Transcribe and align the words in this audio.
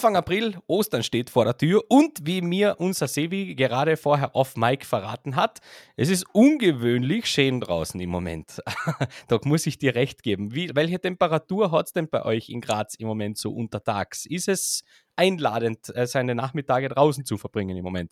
Anfang 0.00 0.16
April, 0.16 0.56
Ostern 0.66 1.02
steht 1.02 1.28
vor 1.28 1.44
der 1.44 1.58
Tür 1.58 1.84
und 1.90 2.20
wie 2.22 2.40
mir 2.40 2.76
unser 2.78 3.06
Sevi 3.06 3.54
gerade 3.54 3.98
vorher 3.98 4.34
auf 4.34 4.56
Mike 4.56 4.86
verraten 4.86 5.36
hat, 5.36 5.60
es 5.94 6.08
ist 6.08 6.24
ungewöhnlich 6.32 7.26
schön 7.26 7.60
draußen 7.60 8.00
im 8.00 8.08
Moment. 8.08 8.62
da 9.28 9.38
muss 9.44 9.66
ich 9.66 9.76
dir 9.76 9.94
recht 9.94 10.22
geben. 10.22 10.54
Wie, 10.54 10.74
welche 10.74 10.98
Temperatur 10.98 11.70
hat 11.70 11.88
es 11.88 11.92
denn 11.92 12.08
bei 12.08 12.24
euch 12.24 12.48
in 12.48 12.62
Graz 12.62 12.94
im 12.94 13.08
Moment 13.08 13.36
so 13.36 13.52
untertags? 13.52 14.24
Ist 14.24 14.48
es 14.48 14.84
einladend, 15.16 15.94
äh, 15.94 16.06
seine 16.06 16.34
Nachmittage 16.34 16.88
draußen 16.88 17.26
zu 17.26 17.36
verbringen 17.36 17.76
im 17.76 17.84
Moment? 17.84 18.10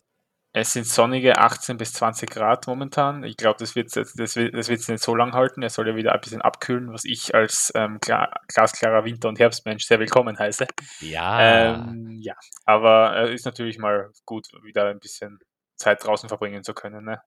Es 0.53 0.73
sind 0.73 0.87
sonnige 0.87 1.39
18 1.39 1.77
bis 1.77 1.93
20 1.93 2.31
Grad 2.31 2.67
momentan. 2.67 3.23
Ich 3.23 3.37
glaube, 3.37 3.59
das 3.59 3.75
wird 3.75 3.95
es 3.95 4.15
das 4.15 4.37
wird, 4.37 4.55
das 4.55 4.69
nicht 4.69 5.03
so 5.03 5.15
lang 5.15 5.33
halten. 5.33 5.63
Es 5.63 5.75
soll 5.75 5.89
ja 5.89 5.95
wieder 5.95 6.13
ein 6.13 6.21
bisschen 6.21 6.41
abkühlen, 6.41 6.93
was 6.93 7.05
ich 7.05 7.35
als 7.35 7.71
ähm, 7.75 8.01
klar, 8.01 8.41
glasklarer 8.49 9.05
Winter- 9.05 9.29
und 9.29 9.39
Herbstmensch 9.39 9.85
sehr 9.85 10.01
willkommen 10.01 10.39
heiße. 10.39 10.67
Ja. 11.01 11.75
Ähm, 11.77 12.19
ja, 12.21 12.35
aber 12.65 13.25
es 13.25 13.31
äh, 13.31 13.35
ist 13.35 13.45
natürlich 13.45 13.79
mal 13.79 14.11
gut, 14.25 14.47
wieder 14.63 14.87
ein 14.87 15.01
bisschen 15.01 15.39
Zeit 15.77 16.03
draußen 16.03 16.29
verbringen 16.29 16.65
zu 16.65 16.73
können. 16.73 17.05
Ne? 17.05 17.21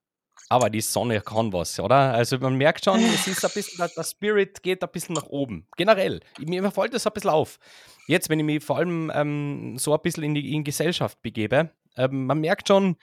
Aber 0.49 0.69
die 0.69 0.81
Sonne 0.81 1.21
kann 1.21 1.53
was, 1.53 1.79
oder? 1.79 2.13
Also 2.13 2.37
man 2.39 2.55
merkt 2.55 2.83
schon, 2.83 2.99
es 2.99 3.27
ist 3.27 3.45
ein 3.45 3.51
bisschen, 3.53 3.87
der 3.95 4.03
Spirit 4.03 4.63
geht 4.63 4.83
ein 4.83 4.89
bisschen 4.91 5.15
nach 5.15 5.27
oben. 5.27 5.67
Generell. 5.77 6.21
Mir 6.39 6.69
fällt 6.71 6.93
das 6.93 7.07
ein 7.07 7.13
bisschen 7.13 7.29
auf. 7.29 7.59
Jetzt, 8.07 8.29
wenn 8.29 8.39
ich 8.39 8.45
mich 8.45 8.63
vor 8.63 8.77
allem 8.77 9.11
ähm, 9.13 9.77
so 9.77 9.93
ein 9.93 10.01
bisschen 10.01 10.23
in 10.23 10.35
die 10.35 10.53
in 10.53 10.63
Gesellschaft 10.63 11.21
begebe, 11.21 11.69
ähm, 11.97 12.25
man 12.25 12.39
merkt 12.39 12.67
schon, 12.67 12.97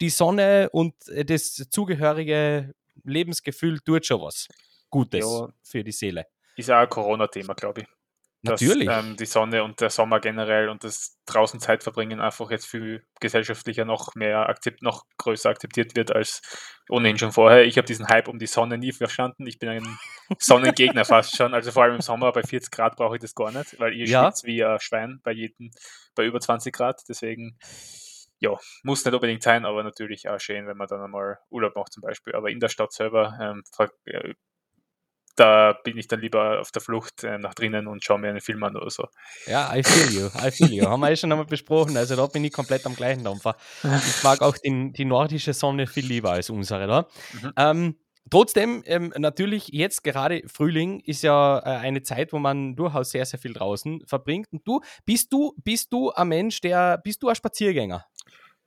die 0.00 0.10
Sonne 0.10 0.70
und 0.72 0.94
äh, 1.08 1.24
das 1.24 1.54
zugehörige 1.70 2.72
Lebensgefühl 3.04 3.80
tut 3.80 4.06
schon 4.06 4.20
was 4.20 4.48
Gutes 4.90 5.24
ja, 5.24 5.48
für 5.62 5.84
die 5.84 5.92
Seele. 5.92 6.26
Ist 6.56 6.70
auch 6.70 6.78
ein 6.78 6.88
Corona-Thema, 6.88 7.54
glaube 7.54 7.82
ich. 7.82 7.86
Natürlich. 8.42 8.86
Dass, 8.86 9.04
ähm, 9.04 9.16
die 9.16 9.26
Sonne 9.26 9.62
und 9.62 9.80
der 9.80 9.90
Sommer 9.90 10.18
generell 10.18 10.70
und 10.70 10.82
das 10.82 11.18
draußen 11.26 11.60
Zeit 11.60 11.82
verbringen 11.82 12.20
einfach 12.20 12.50
jetzt 12.50 12.66
viel 12.66 13.04
gesellschaftlicher 13.20 13.84
noch 13.84 14.14
mehr 14.14 14.48
akzept, 14.48 14.82
noch 14.82 15.04
größer 15.18 15.50
akzeptiert 15.50 15.94
wird 15.94 16.14
als 16.14 16.40
ohnehin 16.88 17.18
schon 17.18 17.32
vorher. 17.32 17.66
Ich 17.66 17.76
habe 17.76 17.86
diesen 17.86 18.08
Hype 18.08 18.28
um 18.28 18.38
die 18.38 18.46
Sonne 18.46 18.78
nie 18.78 18.92
verstanden. 18.92 19.46
Ich 19.46 19.58
bin 19.58 19.68
ein 19.68 19.98
Sonnengegner 20.38 21.04
fast 21.04 21.36
schon. 21.36 21.52
Also 21.52 21.70
vor 21.70 21.82
allem 21.82 21.96
im 21.96 22.00
Sommer 22.00 22.32
bei 22.32 22.42
40 22.42 22.70
Grad 22.70 22.96
brauche 22.96 23.16
ich 23.16 23.20
das 23.20 23.34
gar 23.34 23.52
nicht, 23.52 23.78
weil 23.78 23.94
ihr 23.94 24.06
ja. 24.06 24.24
schwitzt 24.24 24.44
wie 24.44 24.64
ein 24.64 24.80
Schwein 24.80 25.20
bei 25.22 25.32
jedem, 25.32 25.70
bei 26.14 26.24
über 26.24 26.40
20 26.40 26.74
Grad. 26.74 27.02
Deswegen 27.08 27.58
ja, 28.40 28.56
muss 28.82 29.04
nicht 29.04 29.14
unbedingt 29.14 29.42
sein, 29.42 29.64
aber 29.64 29.82
natürlich 29.84 30.28
auch 30.28 30.40
schön, 30.40 30.66
wenn 30.66 30.76
man 30.76 30.88
dann 30.88 31.02
einmal 31.02 31.38
Urlaub 31.50 31.76
macht 31.76 31.92
zum 31.92 32.00
Beispiel. 32.00 32.34
Aber 32.34 32.50
in 32.50 32.58
der 32.58 32.68
Stadt 32.68 32.92
selber, 32.92 33.38
ähm, 33.40 33.62
äh, 34.06 34.34
da 35.36 35.74
bin 35.84 35.96
ich 35.96 36.08
dann 36.08 36.20
lieber 36.20 36.60
auf 36.60 36.70
der 36.70 36.82
Flucht 36.82 37.22
äh, 37.22 37.38
nach 37.38 37.54
drinnen 37.54 37.86
und 37.86 38.02
schaue 38.02 38.18
mir 38.18 38.28
einen 38.28 38.40
Film 38.40 38.62
an 38.64 38.76
oder 38.76 38.90
so. 38.90 39.06
Ja, 39.46 39.74
I 39.74 39.82
feel 39.82 40.10
you, 40.10 40.26
I 40.42 40.50
feel 40.50 40.72
you. 40.72 40.86
Haben 40.86 41.00
wir 41.00 41.10
eh 41.10 41.16
schon 41.16 41.30
einmal 41.30 41.46
besprochen, 41.46 41.96
also 41.96 42.16
da 42.16 42.26
bin 42.26 42.44
ich 42.44 42.52
komplett 42.52 42.84
am 42.86 42.96
gleichen 42.96 43.24
Dampfer. 43.24 43.56
Ich 43.84 44.22
mag 44.22 44.40
auch 44.40 44.56
den, 44.56 44.92
die 44.92 45.04
nordische 45.04 45.52
Sonne 45.52 45.86
viel 45.86 46.06
lieber 46.06 46.32
als 46.32 46.50
unsere 46.50 46.86
da. 46.86 47.06
Mhm. 47.32 47.52
Ähm, 47.56 47.96
Trotzdem, 48.28 48.82
ähm, 48.86 49.12
natürlich 49.16 49.68
jetzt 49.68 50.04
gerade 50.04 50.42
Frühling 50.46 51.00
ist 51.00 51.22
ja 51.22 51.58
äh, 51.58 51.78
eine 51.78 52.02
Zeit, 52.02 52.32
wo 52.32 52.38
man 52.38 52.76
durchaus 52.76 53.10
sehr, 53.10 53.24
sehr 53.24 53.40
viel 53.40 53.54
draußen 53.54 54.04
verbringt. 54.06 54.52
Und 54.52 54.66
du, 54.68 54.80
bist 55.04 55.32
du, 55.32 55.54
bist 55.64 55.92
du 55.92 56.10
ein 56.10 56.28
Mensch, 56.28 56.60
der, 56.60 56.98
bist 56.98 57.22
du 57.22 57.28
ein 57.28 57.34
Spaziergänger? 57.34 58.06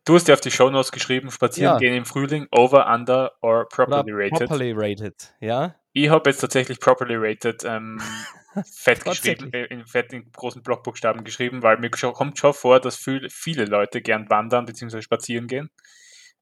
Du 0.05 0.15
hast 0.15 0.27
ja 0.27 0.33
auf 0.33 0.41
die 0.41 0.51
Show 0.51 0.69
Notes 0.69 0.91
geschrieben, 0.91 1.31
spazieren 1.31 1.73
ja. 1.73 1.79
gehen 1.79 1.93
im 1.93 2.05
Frühling, 2.05 2.47
over, 2.51 2.87
under 2.93 3.31
or 3.41 3.67
properly 3.69 4.13
Oder 4.13 4.25
rated. 4.25 4.47
Properly 4.47 4.73
rated, 4.75 5.33
ja. 5.39 5.75
Ich 5.93 6.09
habe 6.09 6.29
jetzt 6.29 6.39
tatsächlich 6.39 6.79
properly 6.79 7.15
rated 7.15 7.63
ähm, 7.63 8.01
fett 8.65 9.05
geschrieben, 9.05 9.53
äh, 9.53 9.65
in 9.65 9.85
fett 9.85 10.11
in 10.11 10.29
großen 10.31 10.61
Blockbuchstaben 10.61 11.23
geschrieben, 11.23 11.63
weil 11.63 11.77
mir 11.77 11.89
kommt 11.89 12.37
schon 12.37 12.53
vor, 12.53 12.81
dass 12.81 12.97
viele 12.97 13.65
Leute 13.65 14.01
gern 14.01 14.29
wandern 14.29 14.65
bzw. 14.65 15.01
spazieren 15.01 15.47
gehen. 15.47 15.69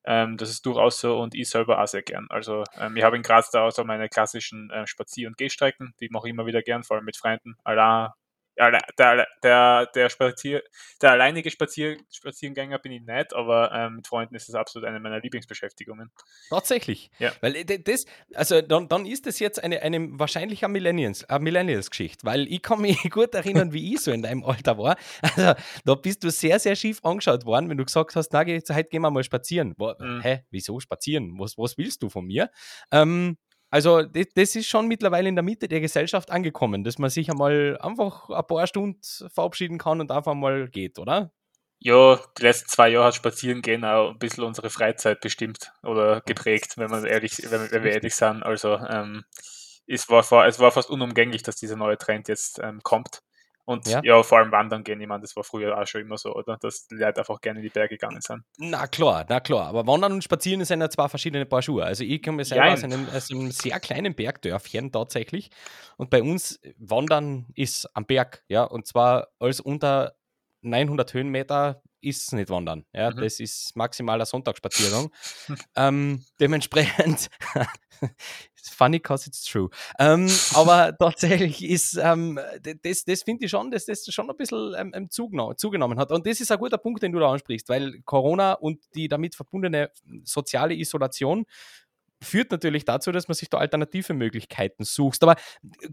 Ähm, 0.03 0.37
das 0.37 0.49
ist 0.49 0.65
durchaus 0.65 0.99
so 0.99 1.19
und 1.19 1.35
ich 1.35 1.47
selber 1.47 1.79
auch 1.79 1.87
sehr 1.87 2.01
gern. 2.01 2.25
Also 2.31 2.63
ähm, 2.79 2.97
ich 2.97 3.03
habe 3.03 3.15
in 3.15 3.21
Graz 3.21 3.51
da 3.51 3.67
auch 3.67 3.71
so 3.71 3.83
meine 3.83 4.09
klassischen 4.09 4.71
äh, 4.71 4.87
Spazier- 4.87 5.27
und 5.27 5.37
Gehstrecken, 5.37 5.93
die 5.99 6.09
mache 6.09 6.27
ich 6.27 6.33
immer 6.33 6.47
wieder 6.47 6.63
gern, 6.63 6.83
vor 6.83 6.97
allem 6.97 7.05
mit 7.05 7.17
Freunden. 7.17 7.55
Allein 7.63 8.09
der, 8.55 9.27
der, 9.43 9.85
der, 9.87 10.09
Spazier, 10.09 10.63
der 11.01 11.11
alleinige 11.11 11.49
Spazier, 11.49 11.97
Spaziergänger 12.11 12.79
bin 12.79 12.91
ich 12.91 13.01
nicht, 13.01 13.33
aber 13.33 13.71
ähm, 13.71 13.95
mit 13.97 14.07
Freunden 14.07 14.35
ist 14.35 14.49
das 14.49 14.55
absolut 14.55 14.87
eine 14.87 14.99
meiner 14.99 15.19
Lieblingsbeschäftigungen. 15.19 16.11
Tatsächlich. 16.49 17.09
Ja. 17.19 17.31
Weil 17.41 17.55
äh, 17.55 17.79
das, 17.79 18.05
also 18.33 18.61
dann, 18.61 18.87
dann 18.87 19.05
ist 19.05 19.25
das 19.25 19.39
jetzt 19.39 19.63
eine, 19.63 19.81
eine 19.81 20.19
wahrscheinlich 20.19 20.63
eine 20.63 20.73
Millennials-Geschichte, 20.73 21.39
Millennials 21.39 21.89
weil 22.23 22.47
ich 22.47 22.61
kann 22.61 22.81
mich 22.81 22.97
gut 23.09 23.33
erinnern, 23.33 23.73
wie 23.73 23.93
ich 23.93 24.01
so 24.01 24.11
in 24.11 24.21
deinem 24.21 24.43
Alter 24.43 24.77
war. 24.77 24.97
Also 25.21 25.53
da 25.85 25.95
bist 25.95 26.23
du 26.23 26.29
sehr, 26.29 26.59
sehr 26.59 26.75
schief 26.75 27.03
angeschaut 27.03 27.45
worden, 27.45 27.69
wenn 27.69 27.77
du 27.77 27.85
gesagt 27.85 28.15
hast, 28.15 28.33
na, 28.33 28.39
heute 28.39 28.83
gehen 28.83 29.01
wir 29.01 29.11
mal 29.11 29.23
spazieren. 29.23 29.75
Boah, 29.75 29.95
mhm. 29.99 30.21
Hä, 30.21 30.43
wieso 30.49 30.79
spazieren? 30.79 31.37
Was, 31.39 31.57
was 31.57 31.77
willst 31.77 32.03
du 32.03 32.09
von 32.09 32.25
mir? 32.25 32.49
Ähm, 32.91 33.37
also 33.71 34.03
das, 34.03 34.27
das, 34.35 34.55
ist 34.55 34.67
schon 34.67 34.87
mittlerweile 34.87 35.29
in 35.29 35.35
der 35.35 35.43
Mitte 35.43 35.67
der 35.67 35.79
Gesellschaft 35.79 36.29
angekommen, 36.29 36.83
dass 36.83 36.99
man 36.99 37.09
sich 37.09 37.31
einmal 37.31 37.77
einfach 37.81 38.29
ein 38.29 38.45
paar 38.45 38.67
Stunden 38.67 38.99
verabschieden 39.33 39.77
kann 39.77 40.01
und 40.01 40.11
einfach 40.11 40.33
mal 40.33 40.67
geht, 40.67 40.99
oder? 40.99 41.31
Ja, 41.79 42.19
die 42.37 42.43
letzten 42.43 42.69
zwei 42.69 42.89
Jahre 42.89 43.07
hat 43.07 43.15
Spazieren 43.15 43.61
gehen 43.61 43.83
auch 43.85 44.11
ein 44.11 44.19
bisschen 44.19 44.43
unsere 44.43 44.69
Freizeit 44.69 45.21
bestimmt 45.21 45.71
oder 45.81 46.21
geprägt, 46.21 46.73
wenn, 46.77 46.91
man 46.91 47.05
ehrlich, 47.05 47.37
wenn, 47.49 47.71
wenn 47.71 47.83
wir 47.83 47.91
ehrlich 47.93 48.13
sind. 48.13 48.43
Also 48.43 48.75
ähm, 48.75 49.23
es, 49.87 50.07
war, 50.09 50.45
es 50.45 50.59
war 50.59 50.71
fast 50.71 50.89
unumgänglich, 50.89 51.41
dass 51.41 51.55
dieser 51.55 51.77
neue 51.77 51.97
Trend 51.97 52.27
jetzt 52.27 52.59
ähm, 52.59 52.81
kommt. 52.83 53.23
Und 53.65 53.87
ja. 53.87 54.01
ja. 54.03 54.23
vor 54.23 54.39
allem 54.39 54.51
wandern 54.51 54.83
gehen, 54.83 54.99
ich 54.99 55.07
meine, 55.07 55.21
das 55.21 55.35
war 55.35 55.43
früher 55.43 55.77
auch 55.77 55.85
schon 55.85 56.01
immer 56.01 56.17
so, 56.17 56.33
oder? 56.33 56.57
Dass 56.57 56.87
die 56.87 56.95
Leute 56.95 57.19
einfach 57.19 57.39
gerne 57.41 57.59
in 57.59 57.63
die 57.63 57.69
Berge 57.69 57.95
gegangen 57.95 58.21
sind. 58.21 58.43
Na 58.57 58.87
klar, 58.87 59.25
na 59.27 59.39
klar. 59.39 59.67
Aber 59.67 59.85
Wandern 59.87 60.13
und 60.13 60.23
Spazieren 60.23 60.63
sind 60.65 60.81
ja 60.81 60.89
zwei 60.89 61.07
verschiedene 61.07 61.45
Paar 61.45 61.61
Schuhe. 61.61 61.83
Also 61.83 62.03
ich 62.03 62.21
komme 62.21 62.43
selber 62.43 62.73
aus 62.73 62.83
einem, 62.83 63.07
aus 63.09 63.31
einem, 63.31 63.51
sehr 63.51 63.79
kleinen 63.79 64.15
Bergdörfchen 64.15 64.91
tatsächlich. 64.91 65.51
Und 65.97 66.09
bei 66.09 66.21
uns 66.21 66.59
Wandern 66.77 67.47
ist 67.55 67.89
am 67.95 68.05
Berg, 68.05 68.43
ja. 68.47 68.63
Und 68.63 68.87
zwar 68.87 69.27
alles 69.39 69.59
unter 69.59 70.15
900 70.61 71.13
Höhenmeter 71.13 71.81
ist 72.01 72.33
nicht 72.33 72.49
wandern. 72.49 72.85
Ja, 72.93 73.11
mhm. 73.11 73.17
das 73.17 73.39
ist 73.39 73.75
maximaler 73.75 74.25
Sonntagsspaziergang. 74.25 75.11
ähm, 75.75 76.23
dementsprechend 76.39 77.29
It's 78.55 78.69
funny 78.75 78.99
because 78.99 79.27
it's 79.27 79.43
true. 79.43 79.69
Ähm, 79.99 80.27
aber 80.55 80.95
tatsächlich 80.99 81.63
ist, 81.63 81.99
ähm, 82.01 82.39
das, 82.83 83.03
das 83.05 83.23
finde 83.23 83.45
ich 83.45 83.51
schon, 83.51 83.71
dass 83.71 83.85
das 83.85 84.05
schon 84.11 84.29
ein 84.29 84.37
bisschen 84.37 84.93
ähm 84.93 85.09
zugenommen 85.11 85.99
hat. 85.99 86.11
Und 86.11 86.25
das 86.25 86.41
ist 86.41 86.51
ein 86.51 86.59
guter 86.59 86.77
Punkt, 86.77 87.03
den 87.03 87.11
du 87.11 87.19
da 87.19 87.31
ansprichst, 87.31 87.69
weil 87.69 88.01
Corona 88.03 88.53
und 88.53 88.79
die 88.95 89.07
damit 89.07 89.35
verbundene 89.35 89.91
soziale 90.23 90.73
Isolation 90.73 91.45
führt 92.21 92.51
natürlich 92.51 92.85
dazu, 92.85 93.11
dass 93.11 93.27
man 93.27 93.35
sich 93.35 93.49
da 93.49 93.57
alternative 93.57 94.13
Möglichkeiten 94.13 94.83
sucht. 94.83 95.23
Aber 95.23 95.35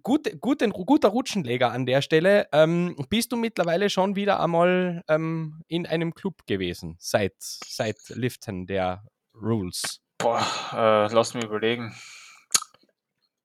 gut, 0.03 0.28
gut, 0.41 0.62
ein 0.62 0.71
guter 0.71 1.09
Rutschenleger 1.09 1.72
an 1.72 1.87
der 1.87 2.03
Stelle. 2.03 2.49
Ähm, 2.53 2.97
bist 3.09 3.33
du 3.33 3.37
mittlerweile 3.37 3.91
schon 3.91 4.16
wieder 4.16 4.41
einmal 4.41 5.03
ähm, 5.09 5.62
in 5.69 5.87
einem 5.87 6.15
Club 6.15 6.47
gewesen, 6.47 6.97
seit, 6.99 7.34
seit 7.38 7.97
Liften 8.11 8.67
der 8.67 9.05
Rules? 9.34 10.00
Boah, 10.19 10.44
äh, 10.72 11.12
lass 11.12 11.34
mich 11.34 11.44
überlegen. 11.44 11.94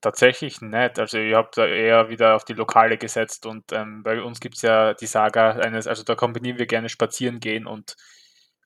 Tatsächlich 0.00 0.60
nicht. 0.60 0.98
Also 0.98 1.16
ich 1.16 1.34
habe 1.34 1.48
da 1.54 1.66
eher 1.66 2.10
wieder 2.10 2.36
auf 2.36 2.44
die 2.44 2.52
Lokale 2.52 2.98
gesetzt 2.98 3.46
und 3.46 3.72
ähm, 3.72 4.02
bei 4.02 4.20
uns 4.20 4.38
gibt 4.38 4.56
es 4.56 4.62
ja 4.62 4.92
die 4.92 5.06
Saga 5.06 5.52
eines, 5.52 5.86
also 5.86 6.02
da 6.02 6.14
kombinieren 6.14 6.58
wir 6.58 6.66
gerne 6.66 6.90
spazieren 6.90 7.40
gehen 7.40 7.66
und 7.66 7.96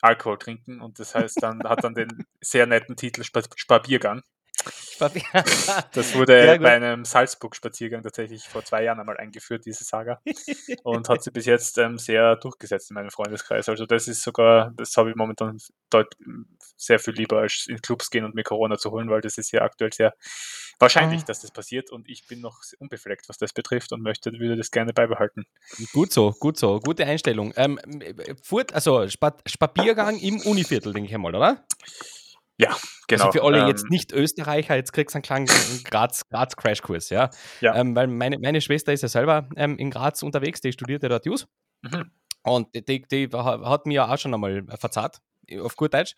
Alkohol 0.03 0.39
trinken 0.39 0.81
und 0.81 0.99
das 0.99 1.15
heißt 1.15 1.43
dann 1.43 1.63
hat 1.65 1.85
dann 1.85 1.95
den 1.95 2.25
sehr 2.41 2.67
netten 2.67 2.97
Titel 2.97 3.23
Sp 3.27 3.43
Spabiergang. 3.57 4.23
das 5.93 6.15
wurde 6.15 6.59
bei 6.61 6.73
einem 6.73 7.05
Salzburg-Spaziergang 7.05 8.03
tatsächlich 8.03 8.49
vor 8.49 8.65
zwei 8.65 8.85
Jahren 8.85 8.99
einmal 8.99 9.17
eingeführt, 9.17 9.65
diese 9.65 9.85
Saga. 9.85 10.21
Und 10.83 11.09
hat 11.09 11.23
sie 11.23 11.31
bis 11.31 11.47
jetzt 11.47 11.79
ähm, 11.79 11.99
sehr 11.99 12.37
durchgesetzt 12.37 12.91
in 12.91 12.95
meinem 12.95 13.11
Freundeskreis. 13.11 13.69
Also 13.69 13.87
das 13.87 14.09
ist 14.09 14.23
sogar, 14.23 14.73
das 14.77 14.97
habe 14.97 15.11
ich 15.11 15.17
momentan 15.17 15.59
sehr 16.77 16.99
viel 16.99 17.15
lieber, 17.15 17.39
als 17.39 17.67
in 17.69 17.81
Clubs 17.81 18.11
gehen 18.11 18.25
und 18.25 18.35
mir 18.35 18.43
Corona 18.43 18.77
zu 18.77 18.91
holen, 18.91 19.09
weil 19.09 19.21
das 19.21 19.39
ist 19.39 19.53
ja 19.53 19.63
aktuell 19.63 19.93
sehr 19.93 20.15
wahrscheinlich, 20.79 21.23
ah. 21.23 21.25
dass 21.27 21.41
das 21.41 21.51
passiert 21.51 21.91
und 21.91 22.09
ich 22.09 22.27
bin 22.27 22.41
noch 22.41 22.61
unbefleckt, 22.79 23.29
was 23.29 23.39
das 23.39 23.53
betrifft 23.53 23.93
und 23.93 24.03
möchte, 24.03 24.33
würde 24.33 24.57
das 24.57 24.71
gerne 24.71 24.93
beibehalten. 24.93 25.45
Gut 25.93 26.13
so, 26.13 26.33
gut 26.39 26.57
so, 26.59 26.81
gute 26.81 27.05
Einstellung. 27.05 27.53
Ähm, 27.57 27.81
Furt, 28.43 28.73
also 28.73 29.07
Spapiergang 29.09 30.19
im 30.19 30.41
Univiertel, 30.41 30.93
denke 30.93 31.09
ich 31.09 31.15
einmal, 31.15 31.35
oder? 31.35 31.65
Ja, 32.61 32.77
genau. 33.07 33.27
Also 33.27 33.39
für 33.39 33.45
alle 33.45 33.61
ähm, 33.61 33.69
jetzt 33.69 33.89
nicht 33.89 34.13
Österreicher, 34.13 34.75
jetzt 34.75 34.93
kriegst 34.93 35.15
du 35.15 35.19
einen 35.19 35.23
kleinen 35.23 35.47
Graz, 35.85 36.29
Graz 36.29 36.57
Crashkurs, 36.57 37.11
ja. 37.11 37.31
ja. 37.61 37.75
Ähm, 37.77 37.95
weil 37.95 38.09
meine, 38.09 38.39
meine 38.39 38.61
Schwester 38.61 38.93
ist 38.93 39.03
ja 39.03 39.09
selber 39.09 39.49
ähm, 39.57 39.79
in 39.79 39.91
Graz 39.91 40.23
unterwegs, 40.23 40.61
die 40.61 40.73
studiert 40.73 41.03
ja 41.05 41.09
dort 41.09 41.25
Jus. 41.25 41.47
Mhm. 41.83 42.11
Und 42.43 42.75
die, 42.75 42.85
die, 42.85 43.03
die, 43.03 43.29
hat 43.33 43.87
mir 43.87 43.95
ja 43.95 44.13
auch 44.13 44.19
schon 44.19 44.35
einmal 44.35 44.65
verzahlt, 44.77 45.19
auf 45.61 45.77
gut 45.77 45.95
Deutsch. 45.95 46.15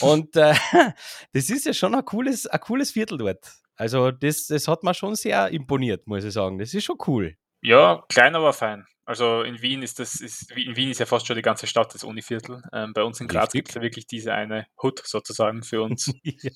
Und 0.00 0.34
äh, 0.36 0.54
das 1.32 1.50
ist 1.50 1.66
ja 1.66 1.72
schon 1.72 1.94
ein 1.94 2.04
cooles, 2.04 2.46
ein 2.46 2.60
cooles 2.60 2.90
Viertel 2.90 3.18
dort. 3.18 3.52
Also 3.76 4.10
das, 4.10 4.46
das 4.46 4.66
hat 4.68 4.82
mir 4.82 4.94
schon 4.94 5.14
sehr 5.14 5.48
imponiert, 5.50 6.06
muss 6.06 6.24
ich 6.24 6.32
sagen. 6.32 6.58
Das 6.58 6.74
ist 6.74 6.84
schon 6.84 6.96
cool. 7.06 7.36
Ja, 7.66 8.04
klein, 8.08 8.36
aber 8.36 8.52
fein. 8.52 8.86
Also 9.06 9.42
in 9.42 9.60
Wien 9.60 9.82
ist 9.82 9.98
das, 9.98 10.20
ist, 10.20 10.52
in 10.52 10.76
Wien 10.76 10.88
ist 10.88 11.00
ja 11.00 11.06
fast 11.06 11.26
schon 11.26 11.34
die 11.34 11.42
ganze 11.42 11.66
Stadt 11.66 11.92
das 11.92 12.04
Univiertel. 12.04 12.62
Ähm, 12.72 12.92
bei 12.92 13.02
uns 13.02 13.20
in 13.20 13.26
Graz 13.26 13.52
gibt 13.52 13.70
es 13.70 13.74
ja 13.74 13.82
wirklich 13.82 14.06
diese 14.06 14.32
eine 14.32 14.68
Hut 14.80 15.02
sozusagen 15.04 15.64
für 15.64 15.82
uns. 15.82 16.12
ja. 16.22 16.52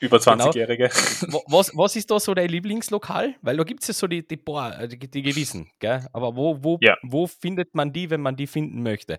Über 0.00 0.18
20-Jährige. 0.18 0.90
Genau. 1.20 1.42
Was, 1.48 1.74
was 1.74 1.96
ist 1.96 2.10
da 2.10 2.20
so 2.20 2.34
dein 2.34 2.50
Lieblingslokal? 2.50 3.36
Weil 3.40 3.56
da 3.56 3.64
gibt 3.64 3.80
es 3.80 3.88
ja 3.88 3.94
so 3.94 4.06
die, 4.06 4.26
die, 4.26 4.36
boah, 4.36 4.86
die, 4.86 4.98
die 4.98 5.22
gewissen, 5.22 5.70
gell? 5.78 6.06
Aber 6.12 6.36
wo, 6.36 6.62
wo, 6.62 6.78
ja. 6.82 6.98
wo 7.02 7.26
findet 7.26 7.74
man 7.74 7.94
die, 7.94 8.10
wenn 8.10 8.20
man 8.20 8.36
die 8.36 8.46
finden 8.46 8.82
möchte? 8.82 9.16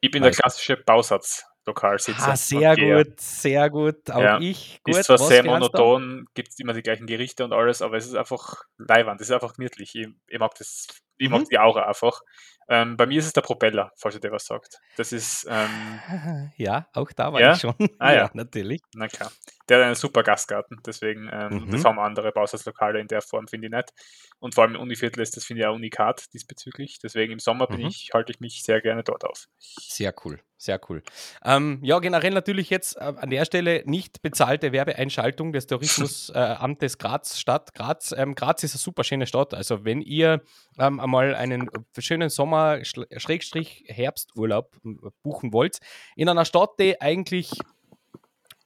Ich 0.00 0.10
bin 0.10 0.22
weißt 0.22 0.38
der 0.38 0.42
klassische 0.42 0.76
Bausatz. 0.78 1.44
Lokalsitzer. 1.66 2.28
Ah, 2.28 2.36
sehr 2.36 2.76
gut, 2.76 3.20
sehr 3.20 3.70
gut. 3.70 4.10
Auch 4.10 4.20
ja. 4.20 4.40
ich. 4.40 4.80
Gut. 4.84 4.96
Ist 4.96 5.06
zwar 5.06 5.18
sehr 5.18 5.44
monoton, 5.44 6.26
gibt 6.34 6.50
es 6.50 6.58
immer 6.60 6.72
die 6.72 6.82
gleichen 6.82 7.06
Gerichte 7.06 7.44
und 7.44 7.52
alles, 7.52 7.82
aber 7.82 7.96
es 7.96 8.06
ist 8.06 8.14
einfach 8.14 8.64
leiwand, 8.78 9.20
es 9.20 9.28
ist 9.28 9.34
einfach 9.34 9.54
gemütlich. 9.54 9.94
Ich, 9.94 10.08
ich 10.28 10.38
mag 10.38 10.54
das, 10.54 10.86
ich 11.18 11.28
mhm. 11.28 11.38
mag 11.38 11.48
die 11.48 11.58
Aura 11.58 11.86
einfach. 11.86 12.22
Ähm, 12.68 12.96
bei 12.96 13.06
mir 13.06 13.18
ist 13.18 13.26
es 13.26 13.32
der 13.32 13.42
Propeller, 13.42 13.92
falls 13.96 14.14
ihr 14.14 14.20
dir 14.20 14.32
was 14.32 14.46
sagt. 14.46 14.80
Das 14.96 15.12
ist. 15.12 15.46
Ähm, 15.48 16.52
ja, 16.56 16.88
auch 16.92 17.10
da 17.12 17.32
war 17.32 17.40
ja? 17.40 17.52
ich 17.52 17.60
schon. 17.60 17.74
Ah, 17.98 18.12
ja. 18.12 18.16
ja. 18.22 18.30
natürlich. 18.32 18.82
Na 18.94 19.08
klar. 19.08 19.30
Der 19.68 19.78
hat 19.78 19.84
einen 19.84 19.94
super 19.94 20.22
Gastgarten, 20.22 20.78
deswegen, 20.86 21.28
ähm, 21.32 21.66
mhm. 21.66 21.70
das 21.72 21.84
haben 21.84 21.98
andere 21.98 22.30
Bausatzlokale 22.30 23.00
in 23.00 23.08
der 23.08 23.20
Form, 23.20 23.48
finde 23.48 23.66
ich 23.66 23.72
nicht. 23.72 23.92
Und 24.38 24.54
vor 24.54 24.64
allem 24.64 24.74
im 24.76 24.80
Univiertel 24.80 25.20
ist 25.22 25.36
das, 25.36 25.44
finde 25.44 25.62
ich, 25.62 25.66
auch 25.66 25.74
unikat 25.74 26.32
diesbezüglich. 26.34 26.98
Deswegen 27.02 27.32
im 27.32 27.38
Sommer 27.38 27.66
bin 27.66 27.80
mhm. 27.80 27.86
ich, 27.86 28.10
halte 28.12 28.32
ich 28.32 28.40
mich 28.40 28.62
sehr 28.62 28.80
gerne 28.80 29.02
dort 29.02 29.24
auf. 29.24 29.48
Sehr 29.58 30.14
cool, 30.24 30.38
sehr 30.56 30.78
cool. 30.88 31.02
Ähm, 31.44 31.80
ja, 31.82 31.98
generell 31.98 32.32
natürlich 32.32 32.70
jetzt 32.70 32.96
äh, 32.96 33.00
an 33.00 33.30
der 33.30 33.44
Stelle 33.44 33.82
nicht 33.86 34.22
bezahlte 34.22 34.72
Werbeeinschaltung 34.72 35.52
des 35.52 35.66
Tourismusamtes 35.66 36.94
äh, 36.94 36.98
Graz, 36.98 37.40
Stadt 37.40 37.74
Graz. 37.74 38.14
Ähm, 38.16 38.34
Graz 38.34 38.62
ist 38.62 38.74
eine 38.74 38.80
super 38.80 39.04
schöne 39.04 39.26
Stadt. 39.26 39.54
Also 39.54 39.84
wenn 39.84 40.00
ihr 40.00 40.42
ähm, 40.78 41.00
einmal 41.00 41.34
einen 41.34 41.70
schönen 41.98 42.28
Sommer, 42.28 42.84
Schrägstrich 42.84 43.84
Herbsturlaub 43.88 44.76
buchen 45.22 45.52
wollt, 45.52 45.78
in 46.14 46.28
einer 46.28 46.44
Stadt, 46.44 46.70
die 46.78 47.00
eigentlich 47.00 47.50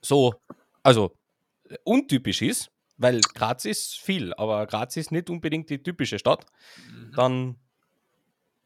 so, 0.02 0.34
also 0.82 1.16
untypisch 1.84 2.42
ist, 2.42 2.70
weil 2.96 3.20
Graz 3.20 3.64
ist 3.64 3.98
viel, 3.98 4.34
aber 4.34 4.66
Graz 4.66 4.96
ist 4.96 5.12
nicht 5.12 5.30
unbedingt 5.30 5.70
die 5.70 5.82
typische 5.82 6.18
Stadt, 6.18 6.46
mhm. 6.90 7.12
dann 7.16 7.56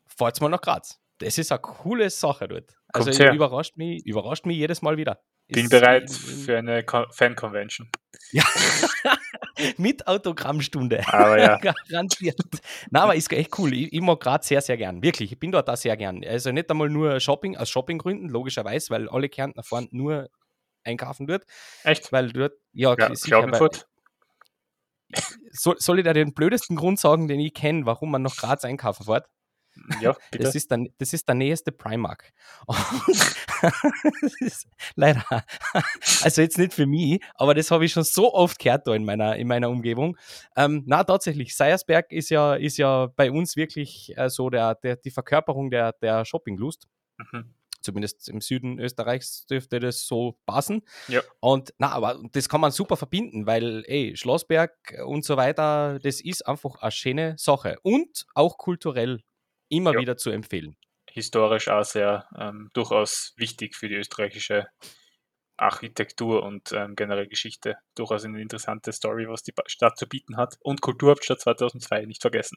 fahrt 0.06 0.40
mal 0.40 0.48
nach 0.48 0.60
Graz. 0.60 1.00
Das 1.18 1.38
ist 1.38 1.52
eine 1.52 1.60
coole 1.60 2.10
Sache 2.10 2.48
dort. 2.48 2.74
Also 2.92 3.10
überrascht 3.10 3.76
mich, 3.76 4.04
überrascht 4.04 4.46
mich 4.46 4.56
jedes 4.56 4.82
Mal 4.82 4.96
wieder. 4.96 5.20
Bin 5.48 5.64
ist 5.64 5.70
bereit 5.70 6.10
für 6.10 6.58
eine 6.58 6.84
Fan-Convention. 7.10 7.90
Ja. 8.32 8.44
Mit 9.76 10.06
Autogrammstunde. 10.06 11.06
Aber 11.06 11.38
ja. 11.38 11.58
Garantiert. 11.88 12.40
Na, 12.90 13.02
aber 13.02 13.14
ist 13.14 13.30
echt 13.32 13.56
cool. 13.58 13.72
Ich, 13.72 13.92
ich 13.92 14.00
mag 14.00 14.20
Graz 14.20 14.48
sehr, 14.48 14.60
sehr 14.60 14.76
gern. 14.76 15.02
Wirklich. 15.02 15.32
Ich 15.32 15.38
bin 15.38 15.52
dort 15.52 15.68
auch 15.68 15.76
sehr 15.76 15.96
gern. 15.96 16.24
Also 16.24 16.50
nicht 16.50 16.70
einmal 16.70 16.88
nur 16.88 17.20
Shopping, 17.20 17.56
aus 17.56 17.68
Shoppinggründen, 17.68 18.28
logischerweise, 18.30 18.90
weil 18.90 19.08
alle 19.08 19.28
Kärntner 19.28 19.62
fahren 19.62 19.88
nur 19.90 20.28
einkaufen 20.84 21.26
dort. 21.26 21.44
Echt? 21.82 22.12
Weil 22.12 22.32
dort, 22.32 22.54
ja, 22.72 22.94
ja 22.98 23.14
sicher, 23.14 23.50
weil, 23.50 23.70
soll, 25.52 25.76
soll 25.78 25.98
ich 25.98 26.04
dir 26.04 26.14
den 26.14 26.34
blödesten 26.34 26.76
Grund 26.76 26.98
sagen, 26.98 27.28
den 27.28 27.40
ich 27.40 27.54
kenne, 27.54 27.86
warum 27.86 28.10
man 28.10 28.22
nach 28.22 28.36
Graz 28.36 28.64
einkaufen 28.64 29.04
fährt? 29.04 29.28
Ja, 30.00 30.14
bitte. 30.30 30.44
Das 30.44 30.54
ist 30.54 30.70
der, 30.70 30.86
das 30.98 31.12
ist 31.12 31.28
der 31.28 31.34
nächste 31.34 31.72
Primark. 31.72 32.32
ist 34.40 34.68
leider, 34.94 35.24
also 36.22 36.42
jetzt 36.42 36.58
nicht 36.58 36.74
für 36.74 36.86
mich, 36.86 37.20
aber 37.34 37.54
das 37.54 37.70
habe 37.70 37.84
ich 37.84 37.92
schon 37.92 38.04
so 38.04 38.32
oft 38.32 38.58
gehört 38.58 38.86
da 38.86 38.94
in 38.94 39.04
meiner, 39.04 39.36
in 39.36 39.48
meiner 39.48 39.70
Umgebung. 39.70 40.16
Ähm, 40.56 40.84
na, 40.86 41.04
tatsächlich, 41.04 41.56
Seiersberg 41.56 42.12
ist 42.12 42.30
ja, 42.30 42.54
ist 42.54 42.78
ja 42.78 43.06
bei 43.16 43.30
uns 43.30 43.56
wirklich 43.56 44.16
äh, 44.16 44.28
so 44.28 44.50
der, 44.50 44.76
der, 44.76 44.96
die 44.96 45.10
Verkörperung 45.10 45.70
der, 45.70 45.92
der 45.92 46.24
Shoppinglust. 46.24 46.86
Mhm 47.32 47.54
zumindest 47.84 48.28
im 48.28 48.40
Süden 48.40 48.78
Österreichs 48.78 49.46
dürfte 49.46 49.78
das 49.78 50.06
so 50.06 50.38
passen. 50.46 50.82
Ja. 51.08 51.22
Und 51.40 51.74
na, 51.78 51.90
aber 51.90 52.20
das 52.32 52.48
kann 52.48 52.60
man 52.60 52.70
super 52.70 52.96
verbinden, 52.96 53.46
weil 53.46 53.84
ey, 53.86 54.16
Schlossberg 54.16 54.72
und 55.04 55.24
so 55.24 55.36
weiter, 55.36 55.98
das 56.02 56.20
ist 56.20 56.46
einfach 56.46 56.76
eine 56.76 56.90
schöne 56.90 57.34
Sache 57.38 57.78
und 57.82 58.26
auch 58.34 58.58
kulturell 58.58 59.20
immer 59.68 59.94
ja. 59.94 60.00
wieder 60.00 60.16
zu 60.16 60.30
empfehlen. 60.30 60.76
Historisch 61.10 61.68
auch 61.68 61.84
sehr 61.84 62.26
ähm, 62.36 62.70
durchaus 62.72 63.34
wichtig 63.36 63.76
für 63.76 63.88
die 63.88 63.94
österreichische 63.94 64.66
Architektur 65.56 66.42
und 66.42 66.72
ähm, 66.72 66.96
generell 66.96 67.28
Geschichte. 67.28 67.76
Durchaus 67.94 68.24
eine 68.24 68.40
interessante 68.40 68.92
Story, 68.92 69.28
was 69.28 69.42
die 69.42 69.52
Stadt 69.66 69.96
zu 69.96 70.08
bieten 70.08 70.36
hat. 70.36 70.56
Und 70.60 70.80
Kulturhauptstadt 70.80 71.40
2002 71.40 72.06
nicht 72.06 72.22
vergessen. 72.22 72.56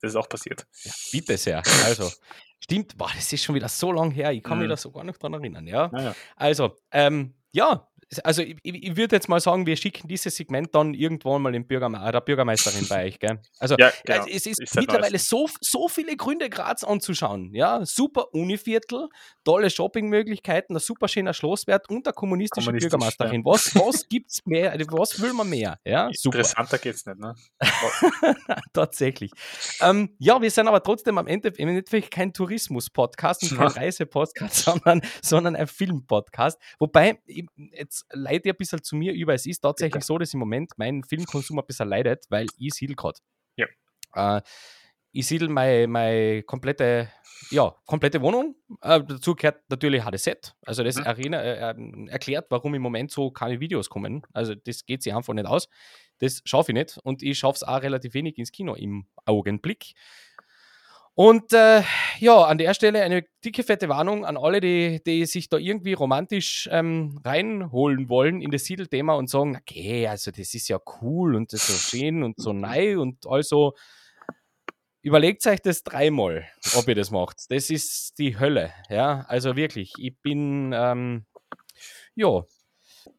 Das 0.00 0.10
ist 0.10 0.16
auch 0.16 0.28
passiert. 0.28 0.66
Ja, 0.84 0.92
bitte 1.12 1.36
sehr. 1.36 1.62
Also, 1.84 2.10
stimmt, 2.60 2.96
boah, 2.96 3.10
das 3.14 3.32
ist 3.32 3.42
schon 3.42 3.54
wieder 3.54 3.68
so 3.68 3.92
lang 3.92 4.10
her. 4.10 4.32
Ich 4.32 4.42
kann 4.42 4.58
mhm. 4.58 4.64
mich 4.64 4.70
da 4.70 4.76
sogar 4.76 5.04
noch 5.04 5.16
dran 5.16 5.34
erinnern. 5.34 5.66
Ja. 5.66 5.90
ja, 5.92 6.02
ja. 6.02 6.14
Also, 6.36 6.76
ähm, 6.92 7.34
ja, 7.52 7.88
also 8.22 8.42
ich, 8.42 8.56
ich 8.62 8.96
würde 8.96 9.16
jetzt 9.16 9.28
mal 9.28 9.40
sagen, 9.40 9.66
wir 9.66 9.76
schicken 9.76 10.06
dieses 10.06 10.36
Segment 10.36 10.74
dann 10.74 10.94
irgendwann 10.94 11.42
mal 11.42 11.52
dem 11.52 11.66
Bürgerme 11.66 11.98
der 12.10 12.20
Bürgermeisterin 12.20 12.86
bei 12.88 13.06
euch. 13.06 13.18
Gell? 13.18 13.40
Also 13.58 13.74
ja, 13.78 13.90
genau. 14.04 14.24
es 14.26 14.46
ist, 14.46 14.60
ist 14.60 14.76
mittlerweile 14.76 15.18
so, 15.18 15.48
so 15.60 15.88
viele 15.88 16.16
Gründe, 16.16 16.48
Graz 16.48 16.84
anzuschauen. 16.84 17.52
Ja, 17.52 17.84
super 17.84 18.32
Univiertel, 18.32 19.08
tolle 19.44 19.70
Shoppingmöglichkeiten, 19.70 20.76
ein 20.76 20.80
super 20.80 21.08
schöner 21.08 21.34
Schlosswert 21.34 21.88
und 21.90 22.06
eine 22.06 22.14
kommunistische 22.14 22.66
Kommunistisch, 22.66 22.90
Bürgermeisterin. 22.90 23.42
Ja. 23.44 23.52
Was, 23.52 23.74
was 23.74 24.06
es 24.10 24.46
mehr? 24.46 24.76
Was 24.90 25.20
will 25.20 25.32
man 25.32 25.48
mehr? 25.48 25.78
Ja, 25.84 26.08
super. 26.12 26.38
Interessanter 26.38 26.78
geht's 26.78 27.06
nicht, 27.06 27.18
ne? 27.18 27.34
Tatsächlich. 28.72 29.32
Ähm, 29.80 30.14
ja, 30.18 30.40
wir 30.40 30.50
sind 30.50 30.68
aber 30.68 30.82
trotzdem 30.82 31.18
am 31.18 31.26
Ende 31.26 31.48
im 31.48 31.68
Endeffekt 31.68 32.12
kein 32.12 32.32
Tourismus-Podcast 32.32 33.42
und 33.42 33.58
kein 33.58 33.66
Reise-Podcast, 33.66 34.54
sondern, 34.56 35.02
sondern 35.22 35.56
ein 35.56 35.66
Film-Podcast. 35.66 36.60
Wobei, 36.78 37.18
jetzt 37.26 37.95
jetzt 37.96 38.06
leidet 38.12 38.46
ihr 38.46 38.52
ein 38.52 38.56
bisschen 38.56 38.82
zu 38.82 38.96
mir 38.96 39.12
über. 39.12 39.34
Es 39.34 39.46
ist 39.46 39.60
tatsächlich 39.60 40.04
so, 40.04 40.18
dass 40.18 40.32
im 40.34 40.40
Moment 40.40 40.72
mein 40.76 41.02
Filmkonsum 41.04 41.58
ein 41.58 41.66
bisschen 41.66 41.88
leidet, 41.88 42.24
weil 42.28 42.46
ich 42.58 42.74
siedel 42.74 42.96
gerade. 42.96 43.18
Ja. 43.56 43.66
Äh, 44.14 44.42
ich 45.12 45.26
siedel 45.26 45.48
meine, 45.48 45.86
meine 45.86 46.42
komplette, 46.42 47.10
ja, 47.50 47.74
komplette 47.86 48.20
Wohnung. 48.20 48.54
Äh, 48.82 49.02
dazu 49.02 49.34
gehört 49.34 49.62
natürlich 49.68 50.04
HDZ. 50.04 50.54
Also 50.62 50.84
das 50.84 50.96
mhm. 50.96 51.04
erina, 51.04 51.42
äh, 51.42 51.70
ähm, 51.70 52.08
erklärt, 52.08 52.46
warum 52.50 52.74
im 52.74 52.82
Moment 52.82 53.10
so 53.10 53.30
keine 53.30 53.60
Videos 53.60 53.88
kommen. 53.88 54.22
Also 54.32 54.54
das 54.54 54.84
geht 54.84 55.02
sich 55.02 55.14
einfach 55.14 55.32
nicht 55.32 55.46
aus. 55.46 55.68
Das 56.18 56.42
schaffe 56.44 56.72
ich 56.72 56.76
nicht. 56.76 56.98
Und 57.02 57.22
ich 57.22 57.38
schaffe 57.38 57.56
es 57.56 57.62
auch 57.62 57.82
relativ 57.82 58.14
wenig 58.14 58.36
ins 58.38 58.52
Kino 58.52 58.74
im 58.74 59.06
Augenblick. 59.24 59.94
Und 61.18 61.54
äh, 61.54 61.82
ja, 62.18 62.42
an 62.44 62.58
der 62.58 62.74
Stelle 62.74 63.00
eine 63.00 63.24
dicke, 63.42 63.62
fette 63.62 63.88
Warnung 63.88 64.26
an 64.26 64.36
alle, 64.36 64.60
die, 64.60 65.02
die 65.02 65.24
sich 65.24 65.48
da 65.48 65.56
irgendwie 65.56 65.94
romantisch 65.94 66.68
ähm, 66.70 67.18
reinholen 67.24 68.10
wollen 68.10 68.42
in 68.42 68.50
das 68.50 68.66
Siedelthema 68.66 69.14
und 69.14 69.30
sagen, 69.30 69.56
okay, 69.56 70.06
also 70.08 70.30
das 70.30 70.52
ist 70.52 70.68
ja 70.68 70.78
cool 71.00 71.34
und 71.34 71.54
das 71.54 71.70
ist 71.70 71.90
so 71.90 71.96
schön 71.96 72.22
und 72.22 72.38
so 72.38 72.52
neu 72.52 73.00
und 73.00 73.26
also 73.26 73.72
überlegt 75.00 75.46
euch 75.46 75.62
das 75.62 75.82
dreimal, 75.82 76.46
ob 76.74 76.86
ihr 76.86 76.94
das 76.94 77.10
macht. 77.10 77.50
Das 77.50 77.70
ist 77.70 78.18
die 78.18 78.38
Hölle, 78.38 78.74
ja, 78.90 79.24
also 79.26 79.56
wirklich. 79.56 79.94
Ich 79.98 80.18
bin, 80.20 80.74
ähm, 80.74 81.24
ja, 82.14 82.42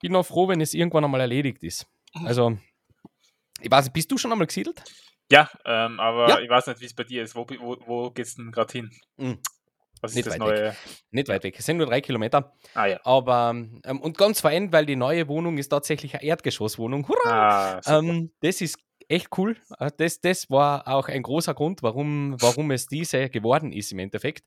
bin 0.01 0.11
noch 0.11 0.27
froh, 0.27 0.47
wenn 0.47 0.61
es 0.61 0.75
irgendwann 0.75 1.03
einmal 1.03 1.21
erledigt 1.21 1.63
ist. 1.63 1.87
Also, 2.13 2.59
ich 3.59 3.71
weiß 3.71 3.91
bist 3.91 4.11
du 4.11 4.19
schon 4.19 4.31
einmal 4.31 4.45
gesiedelt? 4.45 4.83
Ja, 5.31 5.49
ähm, 5.65 5.99
aber 5.99 6.29
ja. 6.29 6.39
ich 6.39 6.49
weiß 6.49 6.67
nicht, 6.67 6.81
wie 6.81 6.85
es 6.85 6.95
bei 6.95 7.03
dir 7.03 7.23
ist. 7.23 7.35
Wo, 7.35 7.45
wo, 7.59 7.77
wo 7.85 8.11
geht 8.11 8.25
es 8.25 8.35
denn 8.35 8.51
gerade 8.51 8.71
hin? 8.71 8.91
Mhm. 9.17 9.39
Was 10.01 10.13
nicht 10.13 10.27
ist 10.27 10.33
das 10.33 10.39
neue? 10.39 10.69
Weg. 10.69 10.77
Nicht 11.11 11.27
weit 11.27 11.43
weg. 11.43 11.55
Es 11.57 11.65
sind 11.65 11.77
nur 11.77 11.87
drei 11.87 12.01
Kilometer. 12.01 12.53
Ah, 12.73 12.85
ja. 12.85 12.99
Aber 13.03 13.49
ähm, 13.51 14.01
und 14.01 14.17
ganz 14.17 14.41
fein, 14.41 14.71
weil 14.71 14.85
die 14.85 14.95
neue 14.95 15.27
Wohnung 15.27 15.57
ist 15.57 15.69
tatsächlich 15.69 16.13
eine 16.13 16.23
Erdgeschosswohnung. 16.23 17.07
Hurra! 17.07 17.79
Ah, 17.83 17.97
ähm, 17.99 18.31
das 18.41 18.61
ist 18.61 18.79
echt 19.07 19.29
cool. 19.37 19.57
Äh, 19.79 19.91
das, 19.97 20.21
das 20.21 20.49
war 20.49 20.87
auch 20.87 21.07
ein 21.07 21.23
großer 21.23 21.53
Grund, 21.53 21.83
warum, 21.83 22.39
warum 22.41 22.71
es 22.71 22.87
diese 22.87 23.29
geworden 23.29 23.71
ist 23.71 23.91
im 23.91 23.99
Endeffekt. 23.99 24.45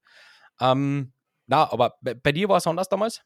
Ähm, 0.60 1.12
na, 1.46 1.70
aber 1.72 1.96
bei, 2.00 2.14
bei 2.14 2.32
dir 2.32 2.48
war 2.48 2.58
es 2.58 2.66
anders 2.66 2.88
damals? 2.88 3.22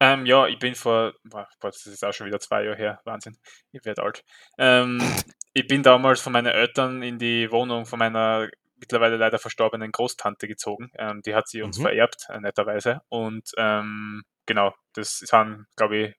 Ähm, 0.00 0.24
ja, 0.24 0.46
ich 0.46 0.58
bin 0.58 0.74
vor, 0.74 1.12
boah, 1.24 1.46
das 1.60 1.86
ist 1.86 2.02
auch 2.04 2.12
schon 2.12 2.26
wieder 2.26 2.40
zwei 2.40 2.64
Jahre 2.64 2.76
her, 2.76 3.00
Wahnsinn, 3.04 3.36
ich 3.70 3.84
werde 3.84 4.02
alt. 4.02 4.24
Ähm, 4.58 4.98
ich 5.52 5.66
bin 5.66 5.82
damals 5.82 6.20
von 6.20 6.32
meinen 6.32 6.52
Eltern 6.52 7.02
in 7.02 7.18
die 7.18 7.50
Wohnung 7.50 7.86
von 7.86 7.98
meiner 7.98 8.48
mittlerweile 8.80 9.16
leider 9.16 9.38
verstorbenen 9.38 9.92
Großtante 9.92 10.48
gezogen. 10.48 10.90
Ähm, 10.96 11.22
die 11.22 11.34
hat 11.34 11.48
sie 11.48 11.62
uns 11.62 11.78
mhm. 11.78 11.82
vererbt, 11.82 12.26
äh, 12.30 12.40
netterweise. 12.40 13.02
Und 13.08 13.50
ähm, 13.58 14.22
genau, 14.46 14.74
das 14.94 15.18
sind, 15.18 15.66
glaube 15.76 15.96
ich, 15.96 16.14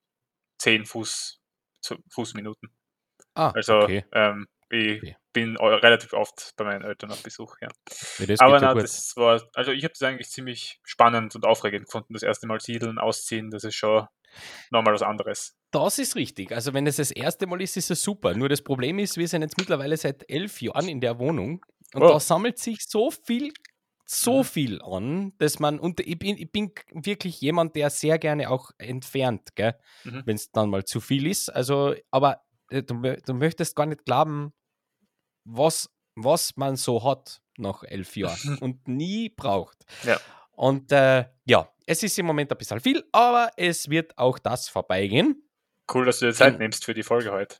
zehn 0.59 0.85
Fuß, 0.85 1.41
Fußminuten. 2.09 2.69
Ah, 3.33 3.51
also 3.51 3.79
okay. 3.79 4.05
ähm, 4.11 4.47
ich 4.69 5.01
okay. 5.01 5.17
bin 5.33 5.57
relativ 5.57 6.13
oft 6.13 6.53
bei 6.55 6.63
meinen 6.63 6.83
Eltern 6.83 7.11
auf 7.11 7.23
Besuch, 7.23 7.57
ja. 7.61 7.67
ja 8.19 8.35
Aber 8.39 8.59
na, 8.59 8.73
das 8.73 9.15
war, 9.17 9.41
also 9.53 9.71
ich 9.71 9.83
habe 9.83 9.93
das 9.97 10.03
eigentlich 10.03 10.29
ziemlich 10.29 10.79
spannend 10.83 11.35
und 11.35 11.45
aufregend 11.45 11.85
gefunden. 11.85 12.13
Das 12.13 12.23
erste 12.23 12.47
Mal 12.47 12.61
siedeln, 12.61 13.00
ausziehen, 13.00 13.50
das 13.50 13.63
ist 13.63 13.75
schon 13.75 14.07
nochmal 14.69 14.93
was 14.93 15.01
anderes. 15.01 15.57
Das 15.71 15.99
ist 15.99 16.15
richtig. 16.15 16.51
Also 16.51 16.73
wenn 16.73 16.85
es 16.85 16.97
das 16.97 17.11
erste 17.11 17.47
Mal 17.47 17.61
ist, 17.61 17.77
ist 17.77 17.91
es 17.91 18.01
super. 18.01 18.33
Nur 18.35 18.49
das 18.49 18.61
Problem 18.61 18.99
ist, 18.99 19.17
wir 19.17 19.27
sind 19.27 19.41
jetzt 19.41 19.57
mittlerweile 19.57 19.95
seit 19.95 20.29
elf 20.29 20.61
Jahren 20.61 20.89
in 20.89 20.99
der 20.99 21.17
Wohnung 21.17 21.65
Und 21.93 22.03
oh. 22.03 22.09
da 22.09 22.19
sammelt 22.19 22.59
sich 22.59 22.79
so 22.85 23.09
viel, 23.09 23.53
so 24.05 24.43
viel 24.43 24.81
an, 24.81 25.33
dass 25.37 25.59
man, 25.59 25.79
und 25.79 26.01
ich 26.01 26.19
bin, 26.19 26.37
ich 26.37 26.51
bin 26.51 26.71
wirklich 26.91 27.39
jemand, 27.39 27.75
der 27.77 27.89
sehr 27.89 28.19
gerne 28.19 28.49
auch 28.49 28.71
entfernt, 28.77 29.49
mhm. 30.03 30.23
wenn 30.25 30.35
es 30.35 30.51
dann 30.51 30.69
mal 30.69 30.83
zu 30.83 30.99
viel 30.99 31.25
ist. 31.25 31.49
Also, 31.49 31.95
aber 32.11 32.41
äh, 32.69 32.83
du, 32.83 33.01
du 33.25 33.33
möchtest 33.33 33.75
gar 33.75 33.85
nicht 33.85 34.03
glauben, 34.03 34.51
was, 35.45 35.89
was 36.15 36.57
man 36.57 36.75
so 36.75 37.03
hat 37.03 37.41
nach 37.57 37.83
elf 37.83 38.17
Jahren 38.17 38.57
und 38.61 38.87
nie 38.89 39.29
braucht. 39.29 39.85
Ja. 40.03 40.19
Und 40.51 40.91
äh, 40.91 41.25
ja, 41.45 41.69
es 41.85 42.03
ist 42.03 42.19
im 42.19 42.25
Moment 42.25 42.51
ein 42.51 42.57
bisschen 42.57 42.81
viel, 42.81 43.03
aber 43.13 43.51
es 43.55 43.89
wird 43.89 44.17
auch 44.17 44.37
das 44.37 44.67
vorbeigehen. 44.67 45.41
Cool, 45.93 46.05
dass 46.05 46.19
du 46.19 46.25
dir 46.25 46.33
Zeit 46.33 46.59
nimmst 46.59 46.85
für 46.85 46.93
die 46.93 47.03
Folge 47.03 47.31
heute. 47.31 47.57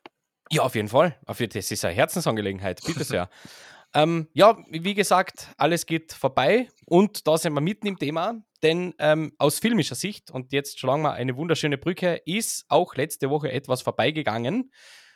Ja, 0.51 0.63
auf 0.63 0.75
jeden 0.75 0.89
Fall. 0.89 1.17
Das 1.25 1.71
ist 1.71 1.85
eine 1.85 1.93
Herzensangelegenheit, 1.93 2.81
bitte 2.85 3.03
sehr. 3.03 3.29
ähm, 3.93 4.27
ja, 4.33 4.57
wie 4.69 4.93
gesagt, 4.93 5.49
alles 5.57 5.85
geht 5.85 6.13
vorbei 6.13 6.67
und 6.85 7.27
da 7.27 7.37
sind 7.37 7.53
wir 7.53 7.61
mitten 7.61 7.87
im 7.87 7.97
Thema, 7.97 8.41
denn 8.63 8.93
ähm, 8.99 9.33
aus 9.37 9.59
filmischer 9.59 9.95
Sicht, 9.95 10.29
und 10.29 10.51
jetzt 10.51 10.79
schlagen 10.79 11.03
wir 11.03 11.13
eine 11.13 11.37
wunderschöne 11.37 11.77
Brücke, 11.77 12.21
ist 12.25 12.65
auch 12.67 12.95
letzte 12.95 13.29
Woche 13.29 13.51
etwas 13.51 13.81
vorbeigegangen, 13.81 14.71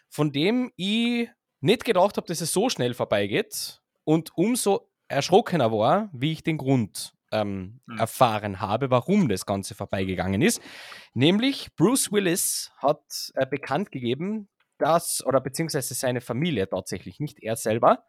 von 0.09 0.31
dem 0.31 0.71
ich 0.77 1.29
nicht 1.59 1.83
gedacht 1.83 2.17
habe, 2.17 2.27
dass 2.27 2.41
es 2.41 2.53
so 2.53 2.69
schnell 2.69 2.93
vorbeigeht 2.93 3.81
und 4.03 4.31
umso 4.35 4.89
erschrockener 5.07 5.71
war, 5.71 6.09
wie 6.13 6.31
ich 6.31 6.43
den 6.43 6.57
Grund 6.57 7.14
ähm, 7.35 7.81
mhm. 7.85 7.97
erfahren 7.97 8.61
habe, 8.61 8.89
warum 8.89 9.27
das 9.27 9.45
Ganze 9.45 9.75
vorbeigegangen 9.75 10.41
ist. 10.41 10.61
Nämlich 11.13 11.73
Bruce 11.75 12.11
Willis 12.11 12.71
hat 12.77 13.03
äh, 13.35 13.45
bekannt 13.45 13.91
gegeben, 13.91 14.49
dass, 14.77 15.25
oder 15.25 15.41
beziehungsweise 15.41 15.93
seine 15.93 16.21
Familie 16.21 16.67
tatsächlich, 16.69 17.19
nicht 17.19 17.41
er 17.41 17.55
selber, 17.55 18.05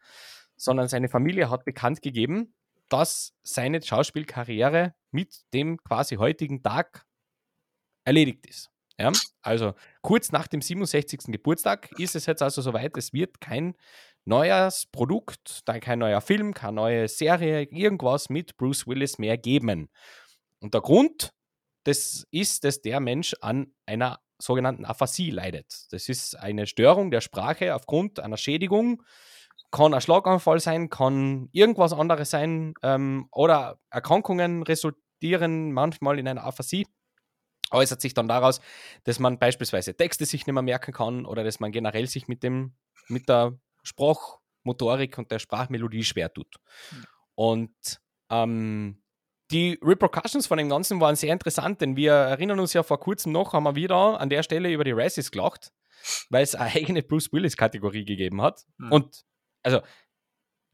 sondern 0.56 0.88
seine 0.88 1.08
Familie 1.08 1.50
hat 1.50 1.64
bekannt 1.64 2.02
gegeben, 2.02 2.54
dass 2.88 3.34
seine 3.42 3.82
Schauspielkarriere 3.82 4.94
mit 5.10 5.34
dem 5.52 5.78
quasi 5.82 6.16
heutigen 6.16 6.62
Tag 6.62 7.04
erledigt 8.04 8.46
ist. 8.46 8.70
Ja? 8.98 9.12
Also 9.42 9.74
kurz 10.02 10.32
nach 10.32 10.46
dem 10.46 10.60
67. 10.60 11.32
Geburtstag 11.32 11.90
ist 11.98 12.16
es 12.16 12.26
jetzt 12.26 12.42
also 12.42 12.62
soweit, 12.62 12.96
es 12.96 13.12
wird 13.12 13.40
kein 13.40 13.74
neues 14.26 14.86
Produkt, 14.86 15.62
kein 15.80 15.98
neuer 15.98 16.20
Film, 16.20 16.52
keine 16.52 16.74
neue 16.74 17.08
Serie, 17.08 17.62
irgendwas 17.62 18.28
mit 18.28 18.56
Bruce 18.56 18.86
Willis 18.86 19.18
mehr 19.18 19.38
geben. 19.38 19.88
Und 20.60 20.74
der 20.74 20.80
Grund, 20.80 21.32
das 21.84 22.26
ist, 22.30 22.64
dass 22.64 22.82
der 22.82 23.00
Mensch 23.00 23.34
an 23.40 23.72
einer 23.86 24.20
sogenannten 24.38 24.84
Aphasie 24.84 25.30
leidet. 25.30 25.86
Das 25.92 26.08
ist 26.08 26.36
eine 26.36 26.66
Störung 26.66 27.10
der 27.10 27.20
Sprache 27.20 27.74
aufgrund 27.74 28.20
einer 28.20 28.36
Schädigung. 28.36 29.02
Kann 29.70 29.94
ein 29.94 30.00
Schlaganfall 30.00 30.60
sein, 30.60 30.90
kann 30.90 31.48
irgendwas 31.52 31.92
anderes 31.92 32.30
sein 32.30 32.74
ähm, 32.82 33.28
oder 33.32 33.78
Erkrankungen 33.90 34.62
resultieren 34.62 35.72
manchmal 35.72 36.18
in 36.18 36.28
einer 36.28 36.44
Aphasie 36.44 36.86
äußert 37.70 38.00
sich 38.00 38.14
dann 38.14 38.28
daraus, 38.28 38.60
dass 39.04 39.18
man 39.18 39.38
beispielsweise 39.38 39.96
Texte 39.96 40.26
sich 40.26 40.46
nicht 40.46 40.54
mehr 40.54 40.62
merken 40.62 40.92
kann 40.92 41.26
oder 41.26 41.44
dass 41.44 41.60
man 41.60 41.72
generell 41.72 42.06
sich 42.06 42.28
mit, 42.28 42.42
dem, 42.42 42.74
mit 43.08 43.28
der 43.28 43.58
Sprachmotorik 43.86 45.16
und 45.18 45.30
der 45.30 45.38
Sprachmelodie 45.38 46.04
schwer 46.04 46.32
tut. 46.32 46.56
Mhm. 46.92 47.04
Und 47.34 48.00
ähm, 48.30 49.02
die 49.50 49.78
Repercussions 49.82 50.46
von 50.46 50.58
dem 50.58 50.68
Ganzen 50.68 51.00
waren 51.00 51.16
sehr 51.16 51.32
interessant, 51.32 51.80
denn 51.80 51.96
wir 51.96 52.12
erinnern 52.12 52.58
uns 52.58 52.72
ja 52.72 52.82
vor 52.82 52.98
kurzem 52.98 53.32
noch, 53.32 53.52
haben 53.52 53.62
wir 53.64 53.76
wieder 53.76 54.20
an 54.20 54.28
der 54.28 54.42
Stelle 54.42 54.72
über 54.72 54.84
die 54.84 54.92
Razzies 54.92 55.30
gelacht, 55.30 55.72
weil 56.30 56.42
es 56.42 56.54
eine 56.54 56.74
eigene 56.74 57.02
Bruce 57.02 57.32
Willis-Kategorie 57.32 58.04
gegeben 58.04 58.42
hat. 58.42 58.66
Mhm. 58.78 58.92
Und 58.92 59.24
also, 59.62 59.80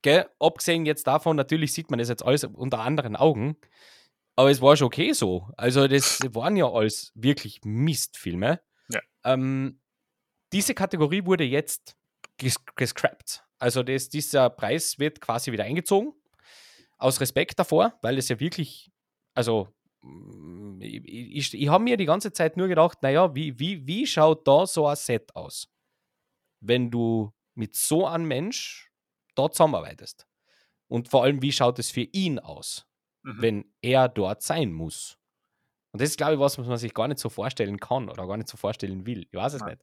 gell, 0.02 0.28
abgesehen 0.38 0.86
jetzt 0.86 1.06
davon, 1.06 1.36
natürlich 1.36 1.72
sieht 1.74 1.90
man 1.90 1.98
das 1.98 2.08
jetzt 2.08 2.24
alles 2.24 2.44
unter 2.44 2.80
anderen 2.80 3.16
Augen, 3.16 3.56
aber 4.36 4.50
es 4.50 4.62
war 4.62 4.76
schon 4.76 4.86
okay 4.86 5.12
so. 5.12 5.50
Also, 5.56 5.86
das 5.86 6.20
waren 6.34 6.56
ja 6.56 6.70
alles 6.70 7.12
wirklich 7.14 7.60
Mistfilme. 7.64 8.60
Ja. 8.88 9.00
Ähm, 9.24 9.80
diese 10.52 10.74
Kategorie 10.74 11.24
wurde 11.26 11.44
jetzt 11.44 11.96
gescrapped. 12.38 13.44
Also, 13.58 13.82
das, 13.82 14.08
dieser 14.08 14.50
Preis 14.50 14.98
wird 14.98 15.20
quasi 15.20 15.52
wieder 15.52 15.64
eingezogen. 15.64 16.12
Aus 16.98 17.20
Respekt 17.20 17.58
davor, 17.58 17.98
weil 18.02 18.18
es 18.18 18.28
ja 18.28 18.38
wirklich, 18.38 18.90
also, 19.34 19.68
mm, 20.02 20.80
ich, 20.80 21.04
ich, 21.04 21.54
ich 21.54 21.68
habe 21.68 21.84
mir 21.84 21.96
die 21.96 22.06
ganze 22.06 22.32
Zeit 22.32 22.56
nur 22.56 22.68
gedacht, 22.68 23.02
naja, 23.02 23.34
wie, 23.34 23.58
wie, 23.58 23.86
wie 23.86 24.06
schaut 24.06 24.46
da 24.46 24.66
so 24.66 24.86
ein 24.86 24.96
Set 24.96 25.34
aus? 25.34 25.68
Wenn 26.60 26.90
du 26.90 27.32
mit 27.54 27.74
so 27.74 28.06
einem 28.06 28.26
Mensch 28.26 28.90
da 29.34 29.50
zusammenarbeitest. 29.50 30.26
Und 30.88 31.08
vor 31.08 31.24
allem, 31.24 31.42
wie 31.42 31.52
schaut 31.52 31.78
es 31.78 31.90
für 31.90 32.02
ihn 32.02 32.38
aus? 32.38 32.86
mhm. 33.22 33.42
wenn 33.42 33.64
er 33.80 34.08
dort 34.08 34.42
sein 34.42 34.72
muss. 34.72 35.18
Und 35.92 36.00
das 36.00 36.10
ist, 36.10 36.16
glaube 36.16 36.34
ich, 36.34 36.40
was, 36.40 36.58
was 36.58 36.66
man 36.66 36.78
sich 36.78 36.94
gar 36.94 37.08
nicht 37.08 37.18
so 37.18 37.28
vorstellen 37.28 37.78
kann 37.78 38.08
oder 38.08 38.26
gar 38.26 38.36
nicht 38.36 38.48
so 38.48 38.56
vorstellen 38.56 39.06
will. 39.06 39.26
Ich 39.30 39.34
weiß 39.34 39.54
es 39.54 39.60
ja. 39.60 39.66
nicht. 39.68 39.82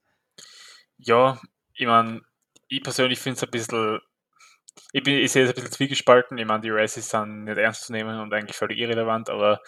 Ja, 0.98 1.40
ich 1.74 1.86
meine, 1.86 2.22
ich 2.70 2.84
persönlich 2.84 3.20
finde 3.20 3.38
es 3.38 3.44
ein 3.44 3.52
bisschen, 3.52 4.00
ich, 4.94 5.04
bin, 5.04 5.16
ich 5.16 5.32
sehe 5.32 5.44
es 5.44 5.50
ein 5.50 5.56
bisschen 5.56 5.72
zwiegespalten. 5.72 6.38
Ich 6.38 6.46
meine, 6.46 6.62
die 6.62 6.70
Races 6.70 7.10
sind 7.10 7.46
nicht 7.46 7.58
ernst 7.58 7.86
zu 7.86 7.92
nehmen 7.92 8.20
und 8.20 8.34
eigentlich 8.34 8.56
völlig 8.56 8.80
irrelevant, 8.80 9.30
aber 9.30 9.62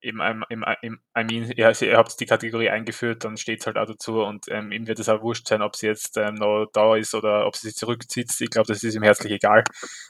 im, 0.00 0.20
im, 0.20 0.64
im, 0.82 1.00
I 1.18 1.24
mean, 1.24 1.52
ja, 1.56 1.72
ihr 1.80 1.96
habt 1.96 2.20
die 2.20 2.26
Kategorie 2.26 2.70
eingeführt, 2.70 3.24
dann 3.24 3.36
steht 3.36 3.60
es 3.60 3.66
halt 3.66 3.76
auch 3.76 3.86
dazu 3.86 4.22
und 4.22 4.46
ähm, 4.48 4.70
ihm 4.70 4.86
wird 4.86 5.00
es 5.00 5.08
auch 5.08 5.22
wurscht 5.22 5.48
sein, 5.48 5.62
ob 5.62 5.74
sie 5.74 5.86
jetzt 5.86 6.16
ähm, 6.16 6.34
noch 6.34 6.66
da 6.72 6.96
ist 6.96 7.14
oder 7.14 7.46
ob 7.46 7.56
sie 7.56 7.68
sich 7.68 7.76
zurückzieht. 7.76 8.30
Ich 8.40 8.50
glaube, 8.50 8.68
das 8.68 8.84
ist 8.84 8.94
ihm 8.94 9.02
herzlich 9.02 9.32
egal. 9.32 9.64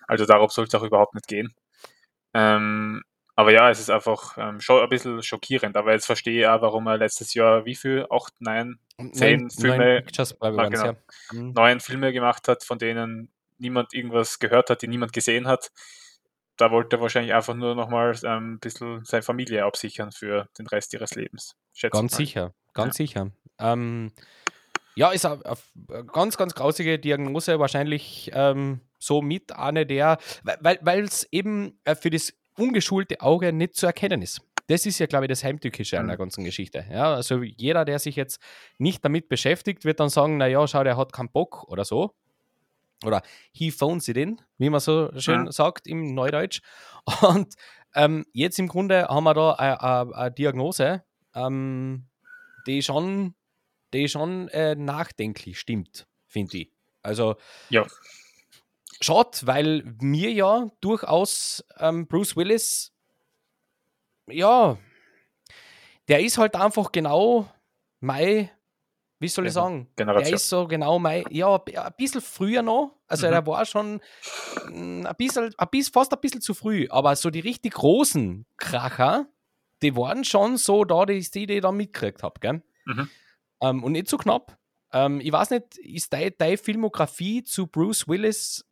Also 0.07 0.27
darauf 0.27 0.53
soll 0.53 0.67
es 0.67 0.75
auch 0.75 0.83
überhaupt 0.83 1.15
nicht 1.15 1.29
gehen. 1.29 1.55
Ähm, 2.35 3.03
aber 3.39 3.53
ja, 3.53 3.71
es 3.71 3.79
ist 3.79 3.91
einfach 3.91 4.39
ähm, 4.39 4.61
schon 4.61 4.83
ein 4.83 4.89
bisschen 4.89 5.23
schockierend. 5.23 5.77
Aber 5.77 5.93
jetzt 5.93 6.07
verstehe 6.07 6.41
ich 6.41 6.47
auch, 6.47 6.63
warum 6.63 6.87
er 6.87 6.97
letztes 6.97 7.35
Jahr 7.35 7.67
wie 7.67 7.75
viel? 7.75 8.07
Acht, 8.11 8.33
neun, 8.41 8.79
zehn 9.13 9.41
neun, 9.41 9.51
Filme, 9.51 10.05
neun, 10.41 10.59
ah, 10.59 10.69
genau, 10.69 10.85
ja. 10.87 10.97
mhm. 11.33 11.53
neun 11.53 11.81
Filme 11.81 12.15
gemacht 12.15 12.49
hat, 12.49 12.65
von 12.65 12.79
denen 12.79 13.31
niemand 13.59 13.93
irgendwas 13.93 14.39
gehört 14.39 14.71
hat, 14.71 14.81
die 14.81 14.89
niemand 14.89 15.13
gesehen 15.13 15.47
hat. 15.47 15.71
Da 16.57 16.71
wollte 16.71 16.97
er 16.97 17.03
wahrscheinlich 17.03 17.35
einfach 17.35 17.55
nur 17.55 17.75
nochmal 17.75 18.19
ähm, 18.25 18.55
ein 18.55 18.59
bisschen 18.59 19.05
seine 19.05 19.23
Familie 19.23 19.67
absichern 19.67 20.13
für 20.13 20.49
den 20.59 20.67
Rest 20.67 20.95
ihres 20.95 21.15
Lebens. 21.15 21.57
Ganz 21.91 22.17
sicher, 22.17 22.55
ganz 22.73 22.97
ja. 22.97 23.07
sicher. 23.07 23.31
Ähm, 23.59 24.13
ja, 24.95 25.11
ist 25.11 25.27
eine, 25.27 25.43
eine, 25.91 26.05
ganz, 26.07 26.39
ganz 26.39 26.55
grausige 26.55 26.99
Diagnose, 26.99 27.59
wahrscheinlich 27.59 28.31
ähm, 28.33 28.81
so 28.99 29.21
mit 29.21 29.53
eine 29.53 29.85
der, 29.85 30.17
weil 30.43 31.05
es 31.05 31.29
eben 31.31 31.79
äh, 31.85 31.95
für 31.95 32.09
das 32.09 32.33
ungeschulte 32.57 33.21
Auge 33.21 33.53
nicht 33.53 33.77
zu 33.77 33.87
erkennen 33.87 34.23
ist. 34.23 34.43
Das 34.69 34.85
ist 34.85 34.99
ja, 34.99 35.07
glaube 35.07 35.27
ich, 35.27 35.29
das 35.29 35.45
Heimtückische 35.45 35.99
an 35.99 36.09
der 36.09 36.17
mhm. 36.17 36.21
ganzen 36.21 36.45
Geschichte. 36.45 36.85
Ja, 36.91 37.15
also 37.15 37.43
jeder, 37.43 37.85
der 37.85 37.99
sich 37.99 38.17
jetzt 38.17 38.41
nicht 38.79 39.05
damit 39.05 39.29
beschäftigt, 39.29 39.85
wird 39.85 40.01
dann 40.01 40.09
sagen, 40.09 40.39
naja, 40.39 40.67
schau, 40.67 40.83
der 40.83 40.97
hat 40.97 41.13
keinen 41.13 41.31
Bock 41.31 41.65
oder 41.69 41.85
so. 41.85 42.15
Oder 43.05 43.23
he 43.53 43.71
phones 43.71 44.09
it 44.09 44.17
in, 44.17 44.41
wie 44.59 44.71
man 44.71 44.81
so 44.81 45.11
schön 45.19 45.47
ja. 45.47 45.53
sagt 45.53 45.87
im 45.87 46.15
Neudeutsch. 46.15 46.63
Und 47.23 47.55
ähm, 47.95 48.27
jetzt 48.33 48.59
im 48.59 48.69
Grunde 48.69 49.07
haben 49.09 49.25
wir 49.25 49.35
da 49.35 49.53
eine 49.53 50.33
Diagnose, 50.33 51.05
ähm, 51.35 52.07
die 52.67 52.83
schon, 52.83 53.35
die 53.93 54.09
schon 54.09 54.49
äh, 54.49 54.75
nachdenklich 54.75 55.61
stimmt, 55.61 56.07
finde 56.27 56.59
ich. 56.59 56.73
Also 57.03 57.37
ja. 57.71 57.87
Schade, 59.01 59.39
weil 59.43 59.83
mir 60.01 60.33
ja 60.33 60.69
durchaus 60.81 61.65
ähm, 61.79 62.07
Bruce 62.07 62.37
Willis, 62.37 62.93
ja, 64.27 64.79
der 66.09 66.21
ist 66.21 66.39
halt 66.39 66.55
einfach 66.55 66.93
genau 66.93 67.49
mein, 68.01 68.51
wie 69.19 69.29
soll 69.29 69.47
ich 69.47 69.53
sagen, 69.53 69.89
Generation. 69.97 70.25
der 70.25 70.35
ist 70.35 70.49
so 70.49 70.67
genau 70.67 70.99
mein, 70.99 71.25
ja, 71.31 71.57
ein 71.57 71.95
bisschen 71.97 72.21
früher 72.21 72.63
noch, 72.63 72.99
also 73.07 73.27
mhm. 73.27 73.31
der 73.33 73.47
war 73.47 73.65
schon 73.67 74.01
mm, 74.71 75.07
ein 75.07 75.17
bisschen, 75.17 75.55
ein 75.57 75.69
bisschen, 75.71 75.93
fast 75.93 76.13
ein 76.13 76.21
bisschen 76.21 76.41
zu 76.41 76.55
früh, 76.55 76.87
aber 76.91 77.17
so 77.17 77.31
die 77.31 77.41
richtig 77.41 77.75
großen 77.75 78.47
Kracher, 78.57 79.27
die 79.83 79.97
waren 79.97 80.25
schon 80.25 80.57
so 80.57 80.85
da, 80.85 81.07
die, 81.07 81.21
die 81.21 81.53
ich 81.53 81.61
da 81.61 81.73
mitgekriegt 81.73 82.23
habe, 82.23 82.41
gell? 82.41 82.63
Mhm. 82.87 83.11
Ähm, 83.61 83.85
und 83.85 83.93
nicht 83.93 84.09
so 84.09 84.17
knapp. 84.17 84.59
Ähm, 84.93 85.21
ich 85.21 85.33
weiß 85.33 85.51
nicht, 85.51 85.77
ist 85.79 86.13
deine 86.13 86.57
Filmografie 86.57 87.43
zu 87.43 87.67
Bruce 87.67 88.09
Willis 88.09 88.66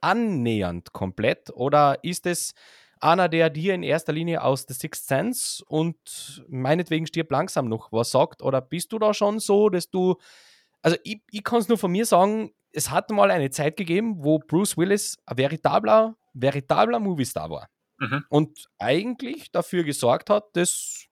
annähernd 0.00 0.92
komplett? 0.92 1.50
Oder 1.50 1.98
ist 2.02 2.26
es 2.26 2.54
einer, 3.00 3.28
der 3.28 3.50
dir 3.50 3.74
in 3.74 3.82
erster 3.82 4.12
Linie 4.12 4.42
aus 4.42 4.66
The 4.68 4.74
Sixth 4.74 5.06
Sense 5.06 5.64
und 5.66 6.44
meinetwegen 6.48 7.06
stirbt 7.06 7.30
langsam 7.30 7.68
noch 7.68 7.92
was 7.92 8.10
sagt? 8.10 8.42
Oder 8.42 8.60
bist 8.60 8.92
du 8.92 8.98
da 8.98 9.14
schon 9.14 9.38
so, 9.38 9.68
dass 9.68 9.90
du. 9.90 10.16
Also, 10.82 10.96
ich, 11.04 11.20
ich 11.30 11.44
kann 11.44 11.60
es 11.60 11.68
nur 11.68 11.78
von 11.78 11.92
mir 11.92 12.06
sagen, 12.06 12.52
es 12.72 12.90
hat 12.90 13.10
mal 13.10 13.30
eine 13.30 13.50
Zeit 13.50 13.76
gegeben, 13.76 14.16
wo 14.24 14.38
Bruce 14.38 14.76
Willis 14.76 15.18
ein 15.26 15.36
veritabler, 15.36 16.16
veritabler 16.34 17.00
Movie-Star 17.00 17.50
war. 17.50 17.68
Mhm. 17.98 18.24
Und 18.28 18.68
eigentlich 18.78 19.50
dafür 19.50 19.84
gesorgt 19.84 20.30
hat, 20.30 20.44
dass 20.54 21.06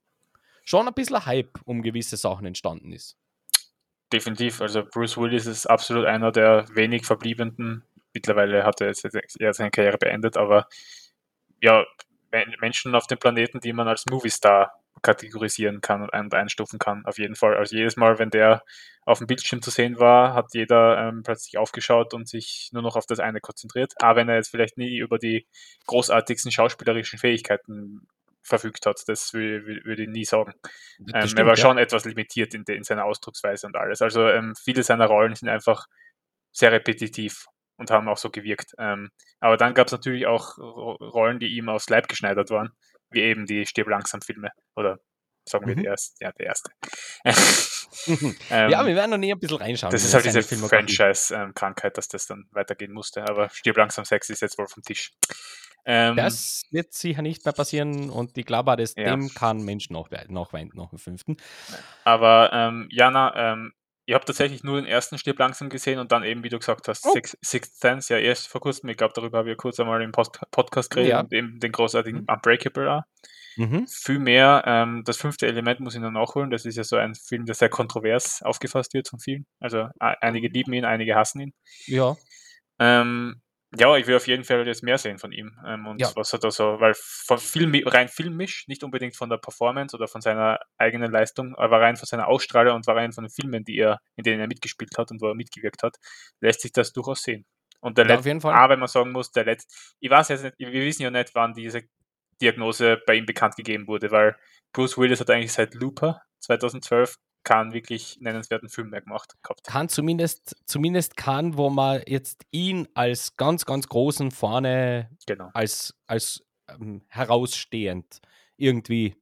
schon 0.64 0.88
ein 0.88 0.94
bisschen 0.94 1.24
Hype 1.26 1.58
um 1.64 1.82
gewisse 1.82 2.16
Sachen 2.16 2.46
entstanden 2.46 2.92
ist. 2.92 3.16
Definitiv. 4.12 4.60
Also 4.62 4.84
Bruce 4.84 5.18
Willis 5.18 5.46
ist 5.46 5.66
absolut 5.66 6.06
einer 6.06 6.32
der 6.32 6.66
wenig 6.74 7.04
verbliebenen 7.04 7.84
mittlerweile 8.14 8.64
hat 8.64 8.80
er 8.80 8.88
jetzt 8.88 9.04
eher 9.38 9.54
seine 9.54 9.70
Karriere 9.70 9.98
beendet, 9.98 10.36
aber 10.36 10.68
ja, 11.60 11.84
Menschen 12.60 12.94
auf 12.94 13.06
dem 13.06 13.18
Planeten, 13.18 13.60
die 13.60 13.72
man 13.72 13.88
als 13.88 14.04
Movie-Star 14.06 14.72
kategorisieren 15.02 15.80
kann 15.80 16.02
und 16.02 16.34
einstufen 16.34 16.78
kann, 16.78 17.04
auf 17.06 17.18
jeden 17.18 17.36
Fall. 17.36 17.56
Also 17.56 17.76
jedes 17.76 17.96
Mal, 17.96 18.18
wenn 18.18 18.30
der 18.30 18.64
auf 19.04 19.18
dem 19.18 19.26
Bildschirm 19.26 19.62
zu 19.62 19.70
sehen 19.70 19.98
war, 19.98 20.34
hat 20.34 20.52
jeder 20.52 21.08
ähm, 21.08 21.22
plötzlich 21.22 21.56
aufgeschaut 21.56 22.14
und 22.14 22.28
sich 22.28 22.70
nur 22.72 22.82
noch 22.82 22.96
auf 22.96 23.06
das 23.06 23.20
eine 23.20 23.40
konzentriert. 23.40 23.94
Aber 24.00 24.20
wenn 24.20 24.28
er 24.28 24.36
jetzt 24.36 24.50
vielleicht 24.50 24.76
nie 24.76 24.98
über 24.98 25.18
die 25.18 25.46
großartigsten 25.86 26.52
schauspielerischen 26.52 27.18
Fähigkeiten 27.18 28.06
verfügt 28.42 28.86
hat, 28.86 29.02
das 29.06 29.32
würde, 29.32 30.02
ich 30.02 30.08
nie 30.08 30.24
sagen. 30.24 30.52
Ähm, 30.98 31.22
stimmt, 31.22 31.38
er 31.38 31.46
war 31.46 31.56
ja. 31.56 31.62
schon 31.62 31.78
etwas 31.78 32.04
limitiert 32.04 32.54
in, 32.54 32.64
de, 32.64 32.76
in, 32.76 32.82
seiner 32.82 33.04
Ausdrucksweise 33.04 33.66
und 33.66 33.76
alles. 33.76 34.02
Also 34.02 34.28
ähm, 34.28 34.54
viele 34.56 34.82
seiner 34.82 35.06
Rollen 35.06 35.34
sind 35.34 35.48
einfach 35.48 35.86
sehr 36.50 36.72
repetitiv 36.72 37.46
und 37.78 37.90
haben 37.90 38.08
auch 38.08 38.18
so 38.18 38.30
gewirkt. 38.30 38.74
Ähm, 38.78 39.10
aber 39.40 39.56
dann 39.56 39.72
gab 39.74 39.86
es 39.86 39.92
natürlich 39.92 40.26
auch 40.26 40.58
Rollen, 40.58 41.38
die 41.38 41.56
ihm 41.56 41.68
aufs 41.68 41.88
Leib 41.88 42.08
geschneidert 42.08 42.50
waren 42.50 42.72
wie 43.10 43.22
eben 43.22 43.46
die 43.46 43.66
Stirb 43.66 43.88
langsam 43.88 44.20
Filme 44.20 44.50
oder 44.76 44.98
sagen 45.48 45.66
wir 45.66 45.76
mhm. 45.76 45.80
die 45.80 45.86
erste, 45.86 46.24
ja, 46.24 46.32
der 46.32 46.46
erste. 46.46 46.70
ähm, 48.50 48.70
ja, 48.70 48.86
wir 48.86 48.94
werden 48.94 49.10
noch 49.10 49.18
nie 49.18 49.32
ein 49.32 49.38
bisschen 49.38 49.56
reinschauen. 49.56 49.90
Das 49.90 50.04
ist 50.04 50.12
halt 50.12 50.26
diese 50.26 50.42
Franchise-Krankheit, 50.42 51.96
dass 51.96 52.08
das 52.08 52.26
dann 52.26 52.46
weitergehen 52.50 52.92
musste, 52.92 53.22
aber 53.22 53.48
Stirb 53.48 53.78
langsam 53.78 54.04
6 54.04 54.30
ist 54.30 54.42
jetzt 54.42 54.58
wohl 54.58 54.68
vom 54.68 54.82
Tisch. 54.82 55.12
Ähm, 55.86 56.16
das 56.16 56.64
wird 56.70 56.92
sicher 56.92 57.22
nicht 57.22 57.46
mehr 57.46 57.54
passieren 57.54 58.10
und 58.10 58.36
ich 58.36 58.44
glaube, 58.44 58.76
das, 58.76 58.94
ja. 58.94 59.04
dem 59.04 59.32
kann 59.32 59.64
Mensch 59.64 59.88
noch, 59.88 60.10
noch 60.28 60.52
weint, 60.52 60.74
noch 60.74 60.92
im 60.92 60.98
fünften. 60.98 61.38
Aber 62.04 62.50
ähm, 62.52 62.88
Jana, 62.90 63.52
ähm, 63.52 63.72
ich 64.08 64.14
habe 64.14 64.24
tatsächlich 64.24 64.64
nur 64.64 64.76
den 64.76 64.86
ersten 64.86 65.18
Stirb 65.18 65.38
langsam 65.38 65.68
gesehen 65.68 65.98
und 65.98 66.12
dann 66.12 66.24
eben, 66.24 66.42
wie 66.42 66.48
du 66.48 66.58
gesagt 66.58 66.88
hast, 66.88 67.04
oh. 67.04 67.12
Six, 67.12 67.36
Sixth 67.44 67.78
Sense, 67.78 68.14
ja 68.14 68.18
erst 68.18 68.48
vor 68.48 68.62
kurzem, 68.62 68.88
ich 68.88 68.96
glaube, 68.96 69.12
darüber 69.14 69.36
habe 69.36 69.50
ich 69.50 69.58
kurz 69.58 69.78
einmal 69.78 70.00
im 70.00 70.12
Post 70.12 70.40
Podcast 70.50 70.90
geredet 70.90 71.10
ja. 71.10 71.20
und 71.20 71.30
eben 71.30 71.60
den 71.60 71.72
großartigen 71.72 72.22
mhm. 72.22 72.26
Unbreakable 72.26 72.90
auch. 72.90 73.02
Mhm. 73.58 73.86
Viel 73.86 74.18
mehr, 74.18 74.62
ähm, 74.64 75.02
das 75.04 75.18
fünfte 75.18 75.46
Element 75.46 75.80
muss 75.80 75.94
ich 75.94 76.00
noch 76.00 76.10
nachholen, 76.10 76.48
das 76.48 76.64
ist 76.64 76.76
ja 76.76 76.84
so 76.84 76.96
ein 76.96 77.14
Film, 77.14 77.44
der 77.44 77.54
sehr 77.54 77.68
kontrovers 77.68 78.40
aufgefasst 78.40 78.94
wird 78.94 79.08
von 79.08 79.18
vielen. 79.18 79.44
Also 79.60 79.88
einige 79.98 80.48
lieben 80.48 80.72
ihn, 80.72 80.86
einige 80.86 81.14
hassen 81.14 81.40
ihn. 81.40 81.52
Ja. 81.84 82.16
Ähm, 82.78 83.42
ja, 83.76 83.96
ich 83.96 84.06
will 84.06 84.16
auf 84.16 84.26
jeden 84.26 84.44
Fall 84.44 84.66
jetzt 84.66 84.82
mehr 84.82 84.96
sehen 84.96 85.18
von 85.18 85.30
ihm. 85.30 85.58
Ähm, 85.66 85.86
und 85.86 86.00
ja. 86.00 86.10
was 86.14 86.32
hat 86.32 86.42
er 86.42 86.50
so, 86.50 86.80
weil 86.80 86.94
von 86.94 87.38
Film, 87.38 87.74
rein 87.86 88.08
filmisch, 88.08 88.66
nicht 88.66 88.82
unbedingt 88.82 89.14
von 89.14 89.28
der 89.28 89.36
Performance 89.36 89.94
oder 89.94 90.08
von 90.08 90.22
seiner 90.22 90.58
eigenen 90.78 91.12
Leistung, 91.12 91.54
aber 91.54 91.80
rein 91.80 91.96
von 91.96 92.06
seiner 92.06 92.28
Ausstrahlung 92.28 92.76
und 92.76 92.88
rein 92.88 93.12
von 93.12 93.24
den 93.24 93.30
Filmen, 93.30 93.64
die 93.64 93.78
er, 93.78 94.00
in 94.16 94.24
denen 94.24 94.40
er 94.40 94.46
mitgespielt 94.46 94.96
hat 94.96 95.10
und 95.10 95.20
wo 95.20 95.28
er 95.28 95.34
mitgewirkt 95.34 95.82
hat, 95.82 95.96
lässt 96.40 96.62
sich 96.62 96.72
das 96.72 96.92
durchaus 96.92 97.22
sehen. 97.22 97.44
Und 97.80 97.98
der 97.98 98.06
ja, 98.06 98.16
letzte, 98.16 98.48
aber 98.48 98.72
wenn 98.72 98.80
man 98.80 98.88
sagen 98.88 99.12
muss, 99.12 99.30
der 99.32 99.44
letzte, 99.44 99.72
ich 100.00 100.10
weiß 100.10 100.28
jetzt 100.30 100.44
nicht, 100.44 100.58
wir 100.58 100.72
wissen 100.72 101.02
ja 101.02 101.10
nicht, 101.10 101.34
wann 101.34 101.52
diese 101.52 101.82
Diagnose 102.40 103.00
bei 103.06 103.14
ihm 103.14 103.26
bekannt 103.26 103.56
gegeben 103.56 103.86
wurde, 103.86 104.10
weil 104.10 104.36
Bruce 104.72 104.96
Willis 104.96 105.20
hat 105.20 105.30
eigentlich 105.30 105.52
seit 105.52 105.74
Looper 105.74 106.22
2012 106.40 107.16
keinen 107.44 107.72
wirklich 107.72 108.18
nennenswerten 108.20 108.68
Film 108.68 108.90
mehr 108.90 109.00
gemacht 109.00 109.34
gehabt. 109.42 109.64
Kann 109.64 109.88
zumindest, 109.88 110.56
zumindest 110.66 111.16
kann, 111.16 111.56
wo 111.56 111.70
man 111.70 112.02
jetzt 112.06 112.44
ihn 112.50 112.88
als 112.94 113.36
ganz, 113.36 113.64
ganz 113.64 113.88
großen 113.88 114.30
vorne 114.30 115.10
genau. 115.26 115.50
als, 115.54 115.94
als 116.06 116.44
ähm, 116.68 117.02
herausstehend 117.08 118.20
irgendwie 118.56 119.16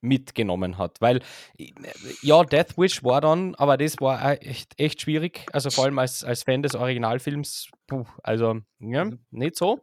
mitgenommen 0.00 0.78
hat. 0.78 1.00
Weil, 1.00 1.20
ja, 2.22 2.42
Death 2.44 2.76
Wish 2.76 3.02
war 3.04 3.20
dann, 3.20 3.54
aber 3.56 3.76
das 3.76 4.00
war 4.00 4.42
echt, 4.42 4.78
echt 4.78 5.00
schwierig. 5.00 5.46
Also 5.52 5.70
vor 5.70 5.84
allem 5.84 5.98
als, 5.98 6.24
als 6.24 6.42
Fan 6.42 6.62
des 6.62 6.74
Originalfilms, 6.74 7.70
puh, 7.86 8.04
also 8.22 8.60
ja, 8.78 9.04
mhm. 9.04 9.20
nicht 9.30 9.56
so. 9.56 9.80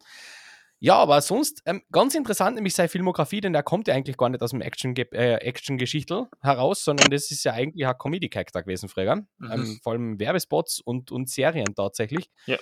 Ja, 0.79 0.95
aber 0.95 1.21
sonst 1.21 1.61
ähm, 1.65 1.81
ganz 1.91 2.13
interessant, 2.13 2.55
nämlich 2.55 2.75
seine 2.75 2.89
Filmografie, 2.89 3.41
denn 3.41 3.53
der 3.53 3.63
kommt 3.63 3.87
ja 3.87 3.95
eigentlich 3.95 4.17
gar 4.17 4.29
nicht 4.29 4.43
aus 4.43 4.51
dem 4.51 4.61
Action-Geschichtel 4.61 6.27
äh, 6.31 6.45
heraus, 6.45 6.83
sondern 6.83 7.09
das 7.09 7.31
ist 7.31 7.43
ja 7.43 7.53
eigentlich 7.53 7.87
ein 7.87 7.97
Comedy-Character 7.97 8.61
gewesen 8.61 8.87
früher. 8.87 9.15
Mhm. 9.15 9.51
Ähm, 9.51 9.79
vor 9.81 9.93
allem 9.93 10.19
Werbespots 10.19 10.79
und, 10.81 11.11
und 11.11 11.29
Serien 11.29 11.73
tatsächlich. 11.75 12.29
Ja. 12.45 12.57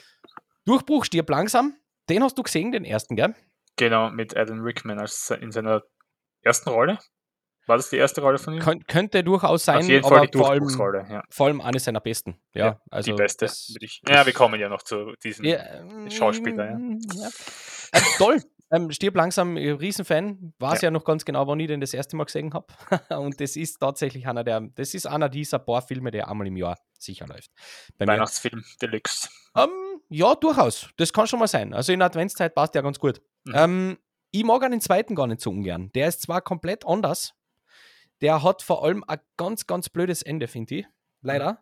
Durchbruch 0.66 1.06
stirb 1.06 1.30
langsam. 1.30 1.76
Den 2.10 2.24
hast 2.24 2.38
du 2.38 2.44
gesehen, 2.44 2.72
den 2.72 2.86
ersten, 2.86 3.16
gell? 3.16 3.36
Genau, 3.76 4.10
mit 4.10 4.38
Adam 4.38 4.62
Rickman 4.62 5.00
als 5.00 5.30
in 5.32 5.52
seiner 5.52 5.82
ersten 6.42 6.70
Rolle. 6.70 7.00
War 7.68 7.78
das 7.78 7.90
die 7.90 7.98
erste 7.98 8.22
Rolle 8.22 8.38
von 8.38 8.54
ihm? 8.54 8.60
Kön 8.60 8.86
könnte 8.86 9.24
durchaus 9.24 9.66
sein, 9.66 9.78
Auf 9.78 9.88
jeden 9.88 10.08
Fall 10.08 10.28
die 10.28 10.38
vor 10.38 10.52
allem, 10.52 10.70
ja. 11.10 11.24
vor 11.32 11.48
allem 11.48 11.62
eine 11.62 11.80
seiner 11.80 12.00
besten. 12.00 12.40
Ja, 12.54 12.66
ja 12.66 12.82
also 12.92 13.12
die 13.12 13.18
beste. 13.18 13.46
Das, 13.46 13.76
ich, 13.80 14.02
ja, 14.08 14.26
wir 14.26 14.34
kommen 14.34 14.60
ja 14.60 14.70
noch 14.70 14.84
zu 14.84 15.14
diesem 15.24 15.46
ja, 15.46 15.60
Schauspieler. 16.12 16.80
Ja. 17.14 17.30
Mm, 17.96 17.98
ja. 17.98 18.02
Äh, 18.02 18.18
toll. 18.18 18.42
Ähm, 18.72 18.92
Stirb 18.92 19.16
langsam, 19.16 19.58
äh, 19.58 19.72
Riesenfan. 19.72 20.54
Weiß 20.60 20.82
ja. 20.82 20.88
ja 20.88 20.92
noch 20.92 21.04
ganz 21.04 21.24
genau, 21.24 21.48
wann 21.48 21.60
ich 21.60 21.68
den 21.68 21.82
das 21.82 21.94
erste 21.94 22.16
Mal 22.16 22.26
gesehen 22.26 22.54
habe. 22.54 22.68
Und 23.18 23.40
das 23.40 23.56
ist 23.56 23.80
tatsächlich 23.80 24.28
einer 24.28 24.44
der, 24.44 24.62
das 24.62 24.94
ist 24.94 25.06
einer 25.06 25.30
dieser 25.30 25.60
paar 25.60 25.82
Filme, 25.82 26.12
der 26.12 26.30
einmal 26.30 26.48
im 26.48 26.58
Jahr 26.58 26.78
sicher 26.98 27.28
läuft. 27.28 27.52
Bei 27.98 28.08
Weihnachtsfilm 28.08 28.64
Deluxe. 28.82 29.30
Ähm, 29.56 29.70
ja, 30.10 30.36
durchaus. 30.36 30.90
Das 30.98 31.14
kann 31.14 31.28
schon 31.28 31.40
mal 31.40 31.48
sein. 31.48 31.74
Also 31.74 31.94
in 31.94 32.00
der 32.00 32.08
Adventszeit 32.08 32.56
passt 32.56 32.76
der 32.76 32.84
ganz 32.84 33.00
gut. 33.00 33.22
Mhm. 33.46 33.54
Ähm, 33.56 33.98
ich 34.32 34.44
mag 34.44 34.62
den 34.62 34.82
zweiten 34.82 35.16
gar 35.16 35.28
nicht 35.28 35.42
so 35.42 35.52
ungern. 35.52 35.92
Der 35.94 36.08
ist 36.08 36.24
zwar 36.24 36.42
komplett 36.42 36.86
anders, 36.86 37.34
der 38.22 38.44
hat 38.44 38.62
vor 38.62 38.84
allem 38.84 39.04
ein 39.08 39.20
ganz, 39.38 39.68
ganz 39.68 39.90
blödes 39.90 40.22
Ende, 40.22 40.48
finde 40.48 40.76
ich. 40.76 40.86
Leider. 41.22 41.54
Mhm. 41.54 41.58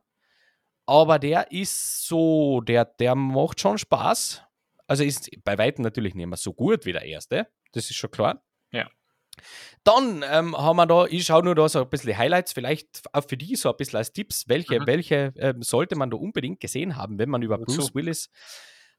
Aber 0.86 1.19
der 1.19 1.52
ist 1.52 2.08
so, 2.08 2.62
der, 2.62 2.86
der 2.86 3.15
macht 3.15 3.60
schon 3.60 3.78
Spaß. 3.78 4.43
Also 4.93 5.03
ist 5.03 5.27
bei 5.43 5.58
weitem 5.58 5.82
natürlich 5.82 6.13
nicht 6.13 6.27
mehr 6.27 6.38
so 6.38 6.53
gut 6.53 6.86
wie 6.86 6.91
der 6.91 7.01
erste. 7.01 7.47
Das 7.71 7.89
ist 7.89 7.95
schon 7.95 8.12
klar. 8.12 8.43
Ja. 8.71 8.88
Dann 9.84 10.23
ähm, 10.29 10.56
haben 10.56 10.75
wir 10.75 10.86
da, 10.86 11.08
ich 11.08 11.25
schaue 11.25 11.43
nur 11.43 11.56
da 11.56 11.67
so 11.67 11.82
ein 11.82 11.89
bisschen 11.89 12.15
Highlights, 12.15 12.53
vielleicht 12.53 13.01
auch 13.12 13.27
für 13.27 13.36
die 13.36 13.56
so 13.56 13.71
ein 13.71 13.75
bisschen 13.75 13.97
als 13.97 14.13
Tipps, 14.13 14.47
welche, 14.47 14.82
mhm. 14.82 14.86
welche 14.86 15.34
ähm, 15.38 15.63
sollte 15.63 15.95
man 15.95 16.12
da 16.12 16.17
unbedingt 16.17 16.60
gesehen 16.60 16.95
haben, 16.95 17.17
wenn 17.17 17.27
man 17.27 17.41
über 17.41 17.60
Wozu? 17.60 17.77
Bruce 17.77 17.95
Willis 17.95 18.29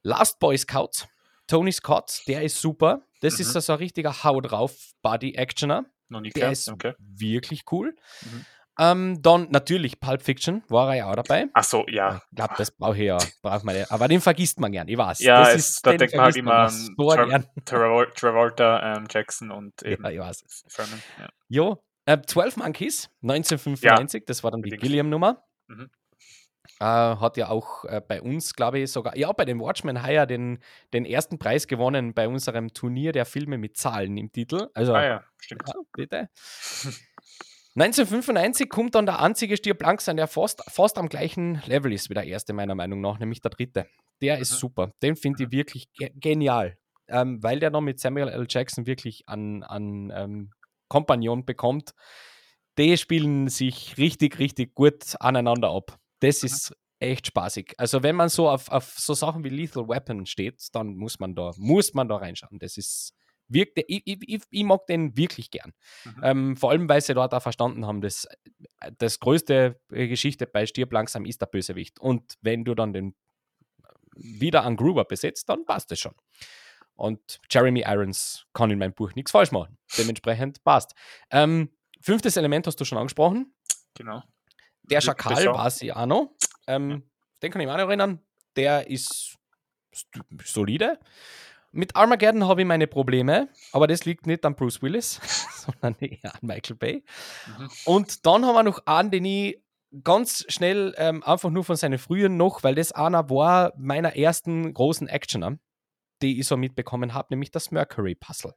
Last 0.03 0.41
Boy 0.41 0.59
Scouts, 0.59 1.07
Tony 1.47 1.71
Scott, 1.71 2.23
der 2.27 2.43
ist 2.43 2.61
super. 2.61 3.07
Das 3.21 3.35
mhm. 3.35 3.43
ist 3.43 3.53
so 3.53 3.73
ein 3.73 3.79
richtiger 3.79 4.25
Hau 4.25 4.41
drauf 4.41 4.77
Body-Actioner. 5.03 5.85
Der 6.11 6.51
ist 6.51 6.69
okay. 6.69 6.95
wirklich 6.99 7.63
cool. 7.71 7.95
Mhm. 8.23 8.47
Ähm, 8.79 9.23
dann 9.23 9.51
natürlich 9.51 10.01
Pulp 10.01 10.23
Fiction 10.23 10.65
war 10.69 10.91
er 10.91 10.97
ja 10.97 11.11
auch 11.11 11.17
dabei. 11.17 11.47
Ach 11.53 11.63
so, 11.63 11.85
ja. 11.89 12.21
Ich 12.31 12.37
glaube, 12.37 12.55
das 12.59 12.71
brauche 12.73 12.97
ich 12.97 13.05
ja. 13.05 13.19
Braucht 13.43 13.65
man 13.65 13.77
ja. 13.77 13.87
Aber 13.91 14.09
den 14.09 14.21
vergisst 14.21 14.59
man 14.59 14.73
gern, 14.73 14.89
ich 14.89 14.99
weiß. 14.99 15.21
Ja, 15.21 15.45
das 15.45 15.55
ist, 15.55 15.87
da 15.87 15.97
denkt 15.97 16.15
man 16.15 16.25
halt 16.25 16.37
immer 16.37 16.55
an 16.55 16.97
Tra 16.97 17.45
Tra 17.65 18.05
Travolta, 18.07 18.97
ähm, 18.97 19.07
Jackson 19.09 19.51
und 19.53 19.83
eben 19.83 20.03
ja, 20.05 20.11
ich 20.11 20.19
weiß. 20.19 20.65
Furman. 20.69 21.03
Ja. 21.21 21.29
Jo, 21.49 21.85
äh, 22.07 22.19
12 22.21 22.57
Monkeys, 22.57 23.11
1995, 23.23 24.21
ja, 24.21 24.25
das 24.27 24.43
war 24.43 24.51
dann 24.51 24.63
die 24.63 24.71
Gilliam-Nummer. 24.71 25.45
Mhm. 25.69 25.91
Äh, 26.81 26.85
hat 26.85 27.37
ja 27.37 27.51
auch 27.51 27.85
äh, 27.85 28.01
bei 28.07 28.21
uns, 28.21 28.55
glaube 28.55 28.81
ich, 28.81 28.91
sogar, 28.91 29.17
ja, 29.17 29.31
bei 29.33 29.45
den 29.45 29.61
Watchmen 29.61 30.05
Hire 30.05 30.27
den, 30.27 30.59
den 30.93 31.05
ersten 31.05 31.39
Preis 31.39 31.69
gewonnen 31.69 32.13
bei 32.13 32.27
unserem 32.27 32.73
Turnier 32.73 33.13
der 33.13 33.25
Filme 33.25 33.59
mit 33.59 33.77
Zahlen 33.77 34.17
im 34.17 34.33
Titel. 34.33 34.69
Also, 34.75 34.95
ah 34.95 35.05
ja, 35.05 35.25
stimmt. 35.39 35.63
Ja, 35.67 35.75
bitte. 35.93 36.29
1995 37.77 38.69
kommt 38.69 38.95
dann 38.95 39.07
der 39.07 39.21
einzige 39.21 39.57
Stirb 39.57 39.83
langsam, 39.83 40.17
der 40.17 40.29
fast, 40.29 40.63
fast 40.71 40.97
am 40.97 41.09
gleichen 41.09 41.61
Level 41.67 41.93
ist 41.93 42.09
wie 42.09 42.15
der 42.15 42.25
erste, 42.25 42.53
meiner 42.53 42.77
Meinung 42.77 43.01
nach, 43.01 43.19
nämlich 43.19 43.41
der 43.41 43.51
dritte. 43.51 43.87
Der 44.23 44.39
ist 44.39 44.53
mhm. 44.53 44.57
super. 44.57 44.93
Den 45.03 45.17
finde 45.17 45.45
ich 45.45 45.51
wirklich 45.51 45.93
ge 45.93 46.11
genial, 46.15 46.77
ähm, 47.09 47.43
weil 47.43 47.59
der 47.59 47.71
noch 47.71 47.81
mit 47.81 47.99
Samuel 47.99 48.29
L. 48.29 48.47
Jackson 48.49 48.87
wirklich 48.87 49.29
an, 49.29 49.65
an 49.65 50.13
ähm, 50.15 50.51
Kompagnon 50.89 51.45
bekommt. 51.45 51.95
Die 52.79 52.97
spielen 52.97 53.49
sich 53.49 53.99
richtig, 53.99 54.39
richtig 54.39 54.75
gut 54.75 55.17
aneinander 55.19 55.71
ab. 55.71 55.99
Das 56.21 56.43
mhm. 56.43 56.47
ist 56.47 56.77
echt 57.01 57.27
spaßig. 57.27 57.75
Also 57.77 58.05
wenn 58.05 58.15
man 58.15 58.29
so 58.29 58.49
auf, 58.49 58.69
auf 58.69 58.95
so 58.99 59.15
Sachen 59.15 59.43
wie 59.43 59.49
Lethal 59.49 59.89
Weapon 59.89 60.27
steht, 60.27 60.69
dann 60.73 60.95
muss 60.95 61.19
man 61.19 61.35
da, 61.35 61.51
muss 61.57 61.93
man 61.93 62.09
da 62.09 62.17
reinschauen. 62.17 62.61
Das 62.61 62.77
ist 62.77 63.15
wirkt, 63.55 63.79
ich, 63.87 64.03
ich, 64.05 64.43
ich, 64.51 64.65
mag 64.65 64.87
den 64.87 65.17
wirklich 65.17 65.51
gern. 65.51 65.73
Mhm. 66.05 66.21
Ähm, 66.23 66.57
vor 66.57 66.71
allem, 66.71 66.89
weil 66.89 67.01
sie 67.01 67.15
dort 67.15 67.33
auch 67.33 67.43
verstanden 67.43 67.87
haben, 67.87 68.01
dass 68.01 68.29
das 68.99 69.21
größte 69.21 69.81
Geschichte 69.89 70.47
bei 70.47 70.67
Stirb 70.67 70.93
langsam 70.93 71.25
ist 71.25 71.41
der 71.41 71.47
Bösewicht. 71.47 71.99
Und 72.01 72.35
wenn 72.43 72.65
du 72.65 72.75
dann 72.75 72.93
den 72.93 73.15
wieder 74.17 74.65
an 74.65 74.77
Gruber 74.77 75.05
besetzt, 75.05 75.49
dann 75.49 75.65
passt 75.65 75.91
es 75.93 76.01
schon. 76.01 76.15
Und 76.97 77.41
Jeremy 77.51 77.85
Irons 77.87 78.47
kann 78.53 78.71
in 78.71 78.79
meinem 78.79 78.95
Buch 78.95 79.15
nichts 79.15 79.33
falsch 79.33 79.51
machen. 79.51 79.79
Dementsprechend 79.99 80.63
passt. 80.63 80.95
Ähm, 81.31 81.71
fünftes 82.01 82.37
Element 82.37 82.67
hast 82.67 82.77
du 82.77 82.85
schon 82.85 82.99
angesprochen. 82.99 83.53
Genau. 83.95 84.23
Der 84.83 85.01
Schakal 85.01 85.47
war 85.47 85.71
sie 85.71 85.93
auch 85.93 86.07
noch. 86.07 86.37
Ähm, 86.67 86.91
ja. 86.91 86.97
Den 87.43 87.51
kann 87.51 87.61
ich 87.61 87.67
mich 87.67 87.75
auch 87.75 87.79
noch 87.79 87.89
erinnern. 87.89 88.21
Der 88.57 88.89
ist 88.89 89.37
solide. 90.45 91.01
Mit 91.75 91.97
Armageddon 91.97 92.47
habe 92.47 92.63
ich 92.63 92.67
meine 92.67 92.87
Probleme, 92.87 93.49
aber 93.73 93.87
das 93.87 94.05
liegt 94.05 94.27
nicht 94.27 94.45
an 94.47 94.55
Bruce 94.55 94.81
Willis, 94.81 95.21
sondern 95.67 95.97
eher 95.99 96.35
an 96.35 96.41
Michael 96.43 96.77
Bay. 96.77 97.05
Mhm. 97.59 97.71
Und 97.85 98.27
dann 98.27 98.47
haben 98.47 98.55
wir 98.55 98.63
noch 98.63 98.87
einen, 98.87 99.11
den 99.11 99.25
ich 99.25 99.61
ganz 100.03 100.45
schnell 100.49 100.95
ähm, 100.99 101.23
einfach 101.25 101.51
nur 101.51 101.65
von 101.65 101.77
seinen 101.77 101.99
frühen 101.99 102.37
noch, 102.37 102.63
weil 102.63 102.75
das 102.75 102.93
einer 102.93 103.29
war 103.29 103.73
meiner 103.77 104.17
ersten 104.17 104.73
großen 104.73 105.09
Actioner, 105.09 105.59
die 106.23 106.41
ich 106.41 106.47
so 106.47 106.57
mitbekommen 106.57 107.13
habe, 107.13 107.29
nämlich 107.31 107.51
das 107.51 107.71
Mercury 107.71 108.15
Puzzle. 108.15 108.55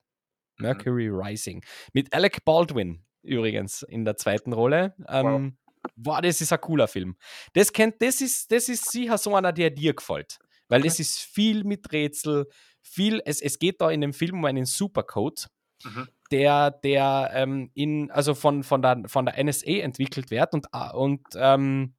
Mhm. 0.57 0.65
Mercury 0.65 1.09
mhm. 1.09 1.19
Rising. 1.19 1.65
Mit 1.93 2.13
Alec 2.13 2.45
Baldwin 2.45 3.03
übrigens 3.23 3.81
in 3.83 4.05
der 4.05 4.15
zweiten 4.15 4.53
Rolle. 4.53 4.95
Ähm, 5.07 5.25
wow. 5.25 5.91
Boah, 5.95 6.21
das 6.21 6.41
ist 6.41 6.51
ein 6.51 6.61
cooler 6.61 6.87
Film. 6.87 7.15
Das, 7.53 7.71
kennt, 7.71 8.01
das, 8.01 8.21
ist, 8.21 8.51
das 8.51 8.69
ist 8.69 8.91
sicher 8.91 9.17
so 9.17 9.35
einer, 9.35 9.53
der 9.53 9.69
dir 9.69 9.93
gefällt. 9.93 10.39
Weil 10.69 10.81
okay. 10.81 10.89
das 10.89 10.99
ist 10.99 11.19
viel 11.19 11.63
mit 11.63 11.91
Rätsel, 11.91 12.47
viel, 12.87 13.21
es, 13.25 13.41
es 13.41 13.59
geht 13.59 13.81
da 13.81 13.89
in 13.89 14.01
dem 14.01 14.13
Film 14.13 14.39
um 14.39 14.45
einen 14.45 14.65
Supercode, 14.65 15.47
mhm. 15.83 16.07
der, 16.31 16.71
der 16.71 17.31
ähm, 17.33 17.71
in, 17.73 18.11
also 18.11 18.33
von, 18.33 18.63
von, 18.63 18.81
der, 18.81 19.03
von 19.07 19.25
der 19.25 19.43
NSA 19.43 19.79
entwickelt 19.79 20.31
wird 20.31 20.53
und, 20.53 20.67
äh, 20.73 20.93
und 20.93 21.21
ähm, 21.35 21.95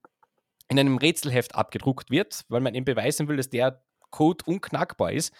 in 0.68 0.78
einem 0.78 0.98
Rätselheft 0.98 1.54
abgedruckt 1.54 2.10
wird, 2.10 2.42
weil 2.48 2.60
man 2.60 2.74
ihm 2.74 2.84
beweisen 2.84 3.28
will, 3.28 3.36
dass 3.36 3.48
der 3.48 3.82
Code 4.10 4.44
unknackbar 4.46 5.12
ist. 5.12 5.32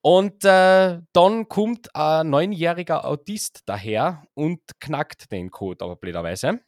Und 0.00 0.44
äh, 0.44 1.00
dann 1.14 1.48
kommt 1.48 1.96
ein 1.96 2.28
neunjähriger 2.28 3.06
Autist 3.06 3.62
daher 3.64 4.22
und 4.34 4.60
knackt 4.78 5.32
den 5.32 5.50
Code 5.50 5.82
aber 5.82 5.96
blöderweise. 5.96 6.60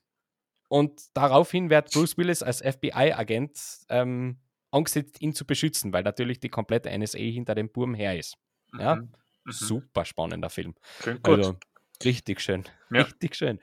Und 0.69 1.03
daraufhin 1.15 1.69
wird 1.71 1.93
Bruce 1.93 2.17
Willis 2.17 2.43
als 2.43 2.63
FBI-Agent 2.63 3.59
ähm, 3.91 4.41
angesetzt, 4.77 5.21
ihn 5.21 5.33
zu 5.33 5.47
beschützen, 5.47 5.93
weil 5.93 6.03
natürlich 6.03 6.41
die 6.41 6.49
komplette 6.49 6.97
NSA 6.97 7.19
hinter 7.19 7.55
dem 7.55 7.71
Burm 7.71 7.95
her 7.95 8.19
ist. 8.19 8.37
Ja? 8.79 8.97
Mhm. 8.97 9.13
Mhm. 9.45 9.53
Super 9.53 10.05
spannender 10.05 10.51
Film. 10.51 10.75
Klingt 11.01 11.27
also, 11.27 11.53
gut. 11.53 11.65
richtig 12.05 12.41
schön. 12.41 12.65
Ja. 12.91 13.03
Richtig 13.03 13.37
schön. 13.37 13.61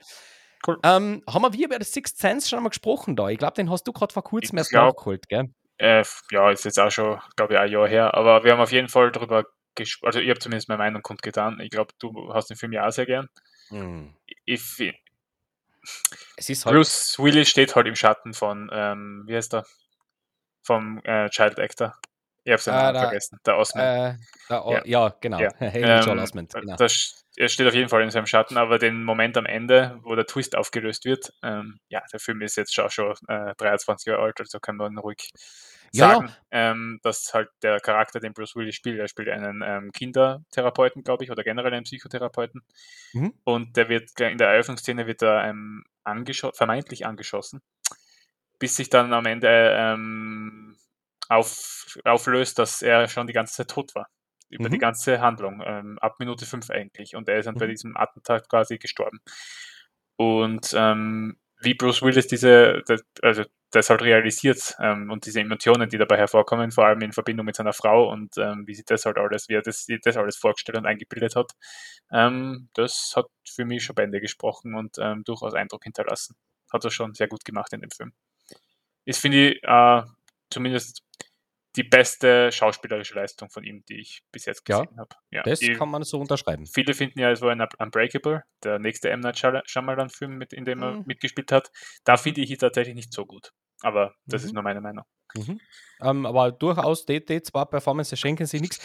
Cool. 0.66 0.78
Ähm, 0.82 1.22
haben 1.28 1.52
wir 1.52 1.66
über 1.66 1.78
das 1.78 1.92
Sixth 1.92 2.18
Sense 2.18 2.48
schon 2.48 2.62
mal 2.62 2.70
gesprochen 2.70 3.16
da? 3.16 3.28
Ich 3.28 3.38
glaube, 3.38 3.54
den 3.54 3.70
hast 3.70 3.86
du 3.86 3.92
gerade 3.92 4.12
vor 4.12 4.24
kurzem 4.24 4.56
erst 4.56 4.72
nachgeholt, 4.72 5.28
gell? 5.28 5.50
Äh, 5.76 6.04
ja, 6.30 6.50
ist 6.50 6.64
jetzt 6.64 6.80
auch 6.80 6.90
schon, 6.90 7.20
glaube 7.36 7.54
ich, 7.54 7.58
ein 7.58 7.70
Jahr 7.70 7.86
her. 7.86 8.14
Aber 8.14 8.44
wir 8.44 8.52
haben 8.52 8.60
auf 8.60 8.72
jeden 8.72 8.88
Fall 8.88 9.12
darüber 9.12 9.44
gesprochen. 9.74 10.06
Also, 10.06 10.20
ich 10.20 10.30
habe 10.30 10.40
zumindest 10.40 10.68
meine 10.68 10.78
Meinung 10.78 11.02
kundgetan. 11.02 11.60
Ich 11.60 11.70
glaube, 11.70 11.92
du 11.98 12.32
hast 12.32 12.48
den 12.48 12.56
Film 12.56 12.72
ja 12.72 12.86
auch 12.86 12.92
sehr 12.92 13.06
gern. 13.06 13.28
Hm. 13.68 14.14
Ich, 14.24 14.62
ich, 14.78 16.64
halt 16.64 16.74
Bruce 16.74 17.18
Willis 17.18 17.48
steht 17.48 17.76
halt 17.76 17.86
im 17.86 17.96
Schatten 17.96 18.32
von, 18.32 18.70
ähm, 18.72 19.24
wie 19.26 19.36
heißt 19.36 19.52
der? 19.52 19.66
Vom 20.64 21.00
äh, 21.04 21.28
Child 21.30 21.60
Actor. 21.60 21.94
Ich 22.44 22.52
habe 22.52 22.60
seinen 22.60 22.74
ah, 22.74 22.92
Namen 22.92 23.00
vergessen. 23.00 23.38
Der 23.46 23.56
Osmond. 23.56 23.86
Äh, 23.86 24.14
der 24.50 24.66
o 24.66 24.72
ja. 24.72 24.82
ja. 24.84 25.16
genau. 25.20 25.40
Ja. 25.40 25.50
ähm, 25.60 26.18
Osmond. 26.18 26.52
Genau. 26.52 26.76
Das, 26.76 27.24
er 27.36 27.48
steht 27.48 27.66
auf 27.66 27.74
jeden 27.74 27.88
Fall 27.88 28.02
in 28.02 28.10
seinem 28.10 28.26
Schatten, 28.26 28.58
aber 28.58 28.78
den 28.78 29.02
Moment 29.02 29.38
am 29.38 29.46
Ende, 29.46 29.98
wo 30.02 30.14
der 30.14 30.26
Twist 30.26 30.54
aufgelöst 30.54 31.06
wird, 31.06 31.32
ähm, 31.42 31.78
ja, 31.88 32.02
der 32.12 32.20
Film 32.20 32.42
ist 32.42 32.56
jetzt 32.56 32.74
schon, 32.74 32.90
schon 32.90 33.14
äh, 33.28 33.54
23 33.56 34.06
Jahre 34.06 34.22
alt, 34.22 34.40
also 34.40 34.60
kann 34.60 34.76
man 34.76 34.98
ruhig 34.98 35.30
sagen, 35.90 36.28
ja. 36.28 36.72
ähm, 36.72 37.00
dass 37.02 37.32
halt 37.32 37.48
der 37.62 37.80
Charakter, 37.80 38.20
den 38.20 38.34
Bruce 38.34 38.56
Willis 38.56 38.74
spielt, 38.74 38.98
er 38.98 39.08
spielt 39.08 39.30
einen 39.30 39.62
ähm, 39.64 39.90
Kindertherapeuten, 39.92 41.02
glaube 41.02 41.24
ich, 41.24 41.30
oder 41.30 41.44
generell 41.44 41.72
einen 41.72 41.84
Psychotherapeuten. 41.84 42.62
Mhm. 43.14 43.32
Und 43.44 43.76
der 43.76 43.88
wird 43.88 44.10
in 44.20 44.38
der 44.38 44.48
Eröffnungsszene 44.48 45.06
wird 45.06 45.22
er 45.22 45.44
ähm, 45.44 45.84
angescho 46.02 46.52
vermeintlich 46.52 47.06
angeschossen 47.06 47.62
bis 48.64 48.76
sich 48.76 48.88
dann 48.88 49.12
am 49.12 49.26
Ende 49.26 49.76
ähm, 49.76 50.74
auf, 51.28 51.98
auflöst, 52.02 52.58
dass 52.58 52.80
er 52.80 53.08
schon 53.08 53.26
die 53.26 53.34
ganze 53.34 53.56
Zeit 53.56 53.68
tot 53.68 53.94
war. 53.94 54.06
Über 54.48 54.68
mhm. 54.68 54.72
die 54.72 54.78
ganze 54.78 55.20
Handlung, 55.20 55.62
ähm, 55.66 55.98
ab 55.98 56.16
Minute 56.18 56.46
5 56.46 56.70
eigentlich. 56.70 57.14
Und 57.14 57.28
er 57.28 57.38
ist 57.38 57.44
dann 57.44 57.56
mhm. 57.56 57.58
bei 57.58 57.66
diesem 57.66 57.94
Attentat 57.94 58.48
quasi 58.48 58.78
gestorben. 58.78 59.20
Und 60.16 60.72
ähm, 60.74 61.36
wie 61.60 61.74
Bruce 61.74 62.00
Willis 62.00 62.26
diese, 62.26 62.82
das, 62.86 63.02
also 63.20 63.44
das 63.70 63.90
halt 63.90 64.00
realisiert 64.00 64.76
ähm, 64.80 65.10
und 65.10 65.26
diese 65.26 65.40
Emotionen, 65.40 65.90
die 65.90 65.98
dabei 65.98 66.16
hervorkommen, 66.16 66.70
vor 66.70 66.86
allem 66.86 67.02
in 67.02 67.12
Verbindung 67.12 67.44
mit 67.44 67.56
seiner 67.56 67.74
Frau 67.74 68.10
und 68.10 68.38
ähm, 68.38 68.66
wie 68.66 68.74
sie 68.74 68.84
das 68.86 69.04
halt 69.04 69.18
alles, 69.18 69.50
wie 69.50 69.56
er 69.56 69.62
das, 69.62 69.86
das 70.02 70.16
alles 70.16 70.38
vorgestellt 70.38 70.78
und 70.78 70.86
eingebildet 70.86 71.36
hat, 71.36 71.52
ähm, 72.10 72.70
das 72.72 73.12
hat 73.14 73.26
für 73.46 73.66
mich 73.66 73.84
schon 73.84 73.94
Bände 73.94 74.22
gesprochen 74.22 74.74
und 74.74 74.96
ähm, 74.98 75.22
durchaus 75.24 75.52
Eindruck 75.52 75.84
hinterlassen. 75.84 76.34
Hat 76.72 76.82
er 76.82 76.90
schon 76.90 77.12
sehr 77.12 77.28
gut 77.28 77.44
gemacht 77.44 77.70
in 77.74 77.82
dem 77.82 77.90
Film 77.90 78.14
ist, 79.04 79.20
finde 79.20 79.50
ich, 79.50 79.62
äh, 79.62 80.02
zumindest 80.50 81.02
die 81.76 81.82
beste 81.82 82.52
schauspielerische 82.52 83.14
Leistung 83.14 83.50
von 83.50 83.64
ihm, 83.64 83.84
die 83.88 84.00
ich 84.00 84.22
bis 84.30 84.44
jetzt 84.44 84.64
gesehen 84.64 84.88
ja, 84.92 84.98
habe. 84.98 85.16
Ja, 85.30 85.42
das 85.42 85.58
die, 85.58 85.74
kann 85.74 85.88
man 85.88 86.04
so 86.04 86.20
unterschreiben. 86.20 86.66
Viele 86.66 86.94
finden 86.94 87.18
ja, 87.18 87.30
es 87.32 87.40
war 87.40 87.50
ein 87.50 87.66
Unbreakable, 87.78 88.44
der 88.62 88.78
nächste 88.78 89.10
M. 89.10 89.20
Night 89.20 89.38
Shyamalan-Film, 89.38 90.36
mit, 90.36 90.52
in 90.52 90.64
dem 90.64 90.82
er 90.82 90.92
mhm. 90.92 91.04
mitgespielt 91.06 91.50
hat. 91.50 91.70
Da 92.04 92.16
finde 92.16 92.42
ich 92.42 92.50
ihn 92.50 92.58
tatsächlich 92.58 92.94
nicht 92.94 93.12
so 93.12 93.26
gut. 93.26 93.50
Aber 93.82 94.14
das 94.26 94.42
mhm. 94.42 94.46
ist 94.46 94.54
nur 94.54 94.62
meine 94.62 94.80
Meinung. 94.80 95.04
Mhm. 95.34 95.60
Ähm, 96.00 96.26
aber 96.26 96.52
durchaus, 96.52 97.06
die, 97.06 97.24
die 97.24 97.42
zwei 97.42 97.64
Performances 97.64 98.20
schenken 98.20 98.46
sich 98.46 98.60
nichts. 98.60 98.78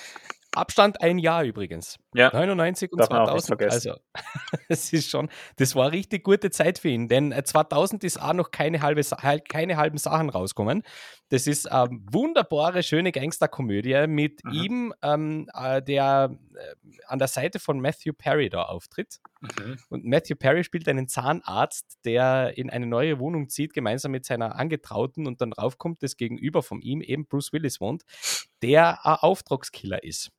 Abstand 0.53 1.01
ein 1.01 1.19
Jahr 1.19 1.43
übrigens. 1.43 1.99
Ja. 2.15 2.31
99 2.33 2.91
und 2.91 2.99
Darf 2.99 3.09
2000. 3.09 3.61
Also, 3.63 3.95
es 4.67 4.91
ist 4.91 5.09
schon, 5.09 5.29
das 5.57 5.75
war 5.75 5.91
richtig 5.91 6.23
gute 6.23 6.49
Zeit 6.49 6.79
für 6.79 6.89
ihn, 6.89 7.07
denn 7.07 7.33
2000 7.43 8.03
äh, 8.03 8.07
ist 8.07 8.19
auch 8.19 8.33
noch 8.33 8.49
keine, 8.49 8.81
halbe, 8.81 9.01
keine 9.47 9.77
halben 9.77 9.97
Sachen 9.97 10.29
rausgekommen. 10.29 10.83
Das 11.29 11.45
ist 11.45 11.71
eine 11.71 11.89
wunderbare, 12.11 12.81
schöne 12.81 13.11
Gangsterkomödie 13.11 14.07
mit 14.07 14.43
mhm. 14.43 14.51
ihm, 14.51 14.93
ähm, 15.03 15.47
äh, 15.53 15.83
der 15.83 16.35
äh, 16.55 16.75
an 17.05 17.19
der 17.19 17.27
Seite 17.27 17.59
von 17.59 17.79
Matthew 17.79 18.13
Perry 18.13 18.49
da 18.49 18.63
auftritt. 18.63 19.19
Mhm. 19.41 19.77
Und 19.89 20.05
Matthew 20.05 20.35
Perry 20.35 20.63
spielt 20.63 20.87
einen 20.87 21.07
Zahnarzt, 21.07 21.99
der 22.05 22.57
in 22.57 22.71
eine 22.71 22.87
neue 22.87 23.19
Wohnung 23.19 23.49
zieht, 23.49 23.73
gemeinsam 23.73 24.11
mit 24.11 24.25
seiner 24.25 24.55
Angetrauten 24.55 25.27
und 25.27 25.41
dann 25.41 25.53
raufkommt, 25.53 26.01
dass 26.01 26.17
gegenüber 26.17 26.63
von 26.63 26.81
ihm 26.81 27.01
eben 27.01 27.27
Bruce 27.27 27.53
Willis 27.53 27.79
wohnt, 27.79 28.03
der 28.63 29.05
ein 29.05 29.17
Auftragskiller 29.21 30.03
ist 30.03 30.31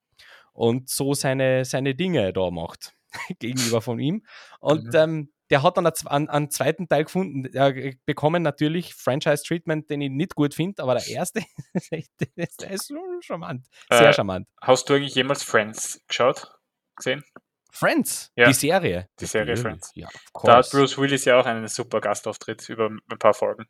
und 0.52 0.88
so 0.88 1.14
seine, 1.14 1.64
seine 1.64 1.94
Dinge 1.94 2.32
da 2.32 2.50
macht 2.50 2.94
gegenüber 3.38 3.80
von 3.80 3.98
ihm. 3.98 4.24
Und 4.60 4.86
mhm. 4.86 4.94
ähm, 4.94 5.32
der 5.50 5.62
hat 5.64 5.76
dann 5.76 5.86
einen, 5.86 6.28
einen, 6.28 6.50
zweiten 6.50 6.88
Teil 6.88 7.04
gefunden, 7.04 7.44
äh, 7.54 7.96
bekommen 8.06 8.42
natürlich 8.42 8.94
Franchise-Treatment, 8.94 9.90
den 9.90 10.00
ich 10.00 10.10
nicht 10.10 10.36
gut 10.36 10.54
finde, 10.54 10.82
aber 10.82 10.94
der 10.94 11.08
erste, 11.08 11.42
der 11.90 12.70
ist 12.70 12.88
schon 12.88 13.20
charmant, 13.20 13.66
sehr 13.90 14.10
äh, 14.10 14.12
charmant. 14.12 14.46
Hast 14.62 14.88
du 14.88 14.94
eigentlich 14.94 15.14
jemals 15.16 15.42
Friends 15.42 16.00
geschaut, 16.06 16.54
gesehen? 16.96 17.24
Friends, 17.72 18.32
ja. 18.36 18.46
die 18.46 18.52
Serie. 18.52 19.08
Die 19.18 19.26
Serie 19.26 19.56
Friends. 19.56 19.90
Ja, 19.94 20.08
da 20.42 20.56
hat 20.56 20.70
Bruce 20.70 20.98
Willis 20.98 21.24
ja 21.24 21.40
auch 21.40 21.46
einen 21.46 21.68
super 21.68 22.00
Gastauftritt 22.00 22.68
über 22.68 22.88
ein 22.88 23.18
paar 23.18 23.34
Folgen. 23.34 23.66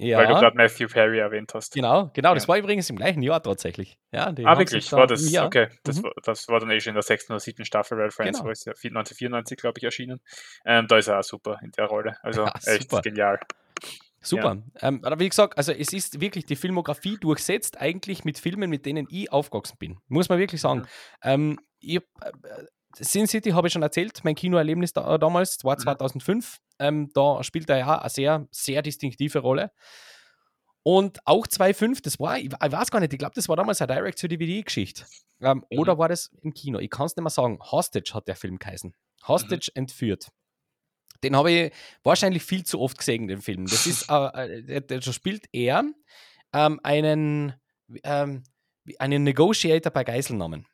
Ja. 0.00 0.18
Weil 0.18 0.28
du 0.28 0.34
gerade 0.34 0.56
Matthew 0.56 0.86
Perry 0.86 1.18
erwähnt 1.18 1.52
hast. 1.54 1.74
Genau, 1.74 2.10
genau. 2.14 2.32
Das 2.32 2.46
war 2.46 2.56
übrigens 2.56 2.88
im 2.88 2.96
gleichen 2.96 3.20
Jahr 3.20 3.42
tatsächlich. 3.42 3.98
Ja, 4.12 4.28
ah, 4.44 4.58
wirklich? 4.58 4.92
War 4.92 5.08
das? 5.08 5.34
Okay. 5.36 5.68
Das, 5.82 5.98
mhm. 5.98 6.04
war, 6.04 6.12
das 6.22 6.46
war 6.48 6.60
dann 6.60 6.70
eh 6.70 6.78
schon 6.78 6.92
in 6.92 6.94
der 6.94 7.02
sechsten 7.02 7.32
oder 7.32 7.40
siebten 7.40 7.64
Staffel, 7.64 7.98
weil 7.98 8.10
Friends 8.12 8.38
genau. 8.38 8.46
war 8.46 8.52
es 8.52 8.64
ja 8.64 8.72
1994, 8.72 9.58
glaube 9.58 9.78
ich, 9.78 9.84
erschienen. 9.84 10.20
Ähm, 10.64 10.86
da 10.86 10.98
ist 10.98 11.08
er 11.08 11.18
auch 11.18 11.24
super 11.24 11.58
in 11.62 11.72
der 11.72 11.86
Rolle. 11.86 12.16
Also 12.22 12.44
ja, 12.46 12.54
echt 12.66 13.02
genial. 13.02 13.40
Super. 14.20 14.58
Ja. 14.80 14.88
Ähm, 14.88 15.00
aber 15.02 15.18
wie 15.18 15.28
gesagt, 15.28 15.58
also 15.58 15.72
es 15.72 15.92
ist 15.92 16.20
wirklich 16.20 16.46
die 16.46 16.56
Filmografie 16.56 17.16
durchsetzt 17.18 17.80
eigentlich 17.80 18.24
mit 18.24 18.38
Filmen, 18.38 18.70
mit 18.70 18.86
denen 18.86 19.08
ich 19.10 19.32
aufgewachsen 19.32 19.78
bin. 19.78 19.98
Muss 20.06 20.28
man 20.28 20.38
wirklich 20.38 20.60
sagen. 20.60 20.80
Mhm. 20.80 20.86
Ähm, 21.22 21.58
ich, 21.80 21.96
äh, 21.96 22.02
Sin 22.94 23.26
City 23.26 23.50
habe 23.50 23.68
ich 23.68 23.72
schon 23.72 23.82
erzählt, 23.82 24.20
mein 24.24 24.34
Kinoerlebnis 24.34 24.92
da, 24.92 25.18
damals, 25.18 25.62
war 25.64 25.76
2005. 25.76 26.58
Mhm. 26.58 26.58
Ähm, 26.80 27.10
da 27.12 27.42
spielt 27.42 27.68
er 27.68 27.78
ja 27.78 27.98
eine 27.98 28.10
sehr, 28.10 28.48
sehr 28.50 28.82
distinktive 28.82 29.40
Rolle. 29.40 29.72
Und 30.82 31.18
auch 31.26 31.46
2.5, 31.46 32.02
das 32.02 32.18
war, 32.18 32.38
ich, 32.38 32.50
weiß 32.50 32.90
gar 32.90 33.00
nicht, 33.00 33.12
ich 33.12 33.18
glaube, 33.18 33.34
das 33.34 33.48
war 33.48 33.56
damals 33.56 33.82
eine 33.82 33.94
Direct-to-DVD-Geschichte. 33.94 35.04
Ähm, 35.40 35.64
mhm. 35.70 35.78
Oder 35.78 35.98
war 35.98 36.08
das 36.08 36.30
im 36.42 36.54
Kino? 36.54 36.78
Ich 36.78 36.90
kann 36.90 37.06
es 37.06 37.16
nicht 37.16 37.22
mehr 37.22 37.30
sagen. 37.30 37.58
Hostage 37.60 38.12
hat 38.14 38.26
der 38.26 38.36
Film 38.36 38.58
geheißen. 38.58 38.94
Hostage 39.26 39.70
mhm. 39.74 39.80
entführt. 39.80 40.28
Den 41.22 41.36
habe 41.36 41.50
ich 41.50 41.72
wahrscheinlich 42.04 42.42
viel 42.42 42.64
zu 42.64 42.80
oft 42.80 42.96
gesehen, 42.96 43.26
den 43.28 43.42
Film. 43.42 43.66
Das 43.66 43.86
ist, 43.86 44.08
äh, 44.08 44.76
äh, 44.76 44.80
da 44.80 45.12
spielt 45.12 45.46
er 45.52 45.84
ähm, 46.52 46.80
einen, 46.82 47.54
ähm, 48.04 48.44
einen 48.98 49.24
Negotiator 49.24 49.92
bei 49.92 50.04
Geiselnahmen. 50.04 50.66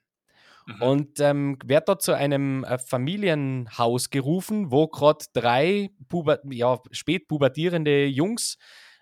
Mhm. 0.66 0.83
Und 0.83 1.20
ähm, 1.20 1.59
wird 1.64 1.88
dort 1.88 2.03
zu 2.03 2.12
einem 2.12 2.64
äh, 2.64 2.79
Familienhaus 2.79 4.11
gerufen, 4.11 4.70
wo 4.70 4.88
gerade 4.88 5.24
drei 5.33 5.90
Puber 6.09 6.40
ja, 6.50 6.81
spät 6.90 7.29
pubertierende 7.29 8.07
Jungs 8.07 8.57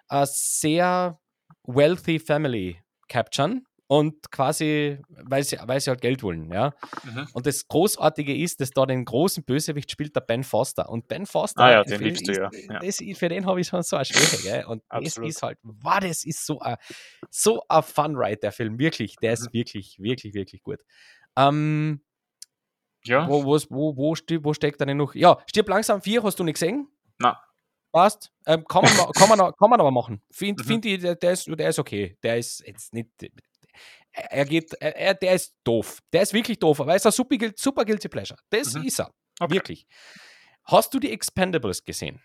eine 0.08 0.26
sehr 0.26 1.18
wealthy 1.64 2.18
Family 2.18 2.78
capturen 3.08 3.66
und 3.92 4.30
quasi, 4.30 4.98
weil 5.08 5.44
sie, 5.44 5.58
weil 5.64 5.78
sie 5.78 5.90
halt 5.90 6.00
Geld 6.00 6.22
wollen, 6.22 6.50
ja. 6.50 6.72
Mhm. 7.04 7.28
Und 7.34 7.44
das 7.46 7.68
Großartige 7.68 8.34
ist, 8.34 8.58
dass 8.62 8.70
da 8.70 8.86
den 8.86 9.04
großen 9.04 9.44
Bösewicht 9.44 9.90
spielt 9.90 10.16
der 10.16 10.22
Ben 10.22 10.44
Foster. 10.44 10.88
Und 10.88 11.08
Ben 11.08 11.26
Foster, 11.26 11.62
ah, 11.62 11.70
ja, 11.70 11.84
den 11.84 12.00
liebst 12.00 12.26
du 12.26 12.32
ja. 12.32 12.48
ja. 12.70 12.78
Das, 12.78 12.96
für 12.96 13.28
den 13.28 13.44
habe 13.44 13.60
ich 13.60 13.66
schon 13.66 13.82
so 13.82 13.96
eine 13.96 14.06
Schwäche, 14.06 14.42
gell? 14.42 14.64
Und 14.64 14.82
das 14.88 15.18
ist 15.18 15.42
halt, 15.42 15.58
wow, 15.62 15.98
das 16.00 16.24
ist 16.24 16.46
so 16.46 16.58
ein, 16.60 16.76
so 17.28 17.62
ein 17.68 17.82
Fun-Ride, 17.82 18.38
der 18.38 18.52
Film, 18.52 18.78
wirklich. 18.78 19.16
Der 19.16 19.34
ist 19.34 19.48
mhm. 19.48 19.52
wirklich, 19.52 19.98
wirklich, 19.98 20.32
wirklich 20.32 20.62
gut. 20.62 20.80
Ähm, 21.36 22.00
ja. 23.04 23.28
Wo, 23.28 23.44
wo, 23.44 23.58
wo, 23.70 23.96
wo, 23.96 24.14
ste 24.14 24.44
wo 24.44 24.54
steckt 24.54 24.80
er 24.80 24.86
denn 24.86 24.96
noch? 24.96 25.14
Ja, 25.14 25.38
stirb 25.46 25.68
langsam 25.68 26.00
4, 26.02 26.22
hast 26.22 26.38
du 26.38 26.44
nicht 26.44 26.54
gesehen? 26.54 26.88
Nein. 27.18 27.34
passt. 27.90 28.32
Ähm, 28.46 28.64
kann, 28.64 28.82
man, 28.82 29.12
kann, 29.12 29.28
man, 29.28 29.52
kann 29.54 29.70
man 29.70 29.80
aber 29.80 29.90
machen. 29.90 30.22
Finde 30.30 30.62
mhm. 30.62 30.66
find 30.66 30.86
ich, 30.86 31.00
der, 31.00 31.16
der, 31.16 31.32
ist, 31.32 31.46
der 31.46 31.68
ist 31.68 31.78
okay. 31.78 32.16
Der 32.22 32.38
ist 32.38 32.64
jetzt 32.66 32.92
nicht. 32.94 33.08
Er 34.12 34.44
geht, 34.44 34.74
er, 34.74 35.14
der 35.14 35.34
ist 35.34 35.54
doof. 35.64 36.00
Der 36.12 36.22
ist 36.22 36.34
wirklich 36.34 36.58
doof, 36.58 36.80
aber 36.80 36.92
er 36.92 36.96
ist 36.96 37.06
ein 37.06 37.12
super, 37.12 37.36
super 37.56 37.84
Guilty 37.84 38.08
Pleasure. 38.08 38.38
Das 38.50 38.74
mhm. 38.74 38.84
ist 38.84 39.00
er. 39.00 39.10
Okay. 39.40 39.54
Wirklich. 39.54 39.86
Hast 40.64 40.92
du 40.94 40.98
die 40.98 41.10
Expendables 41.10 41.84
gesehen? 41.84 42.20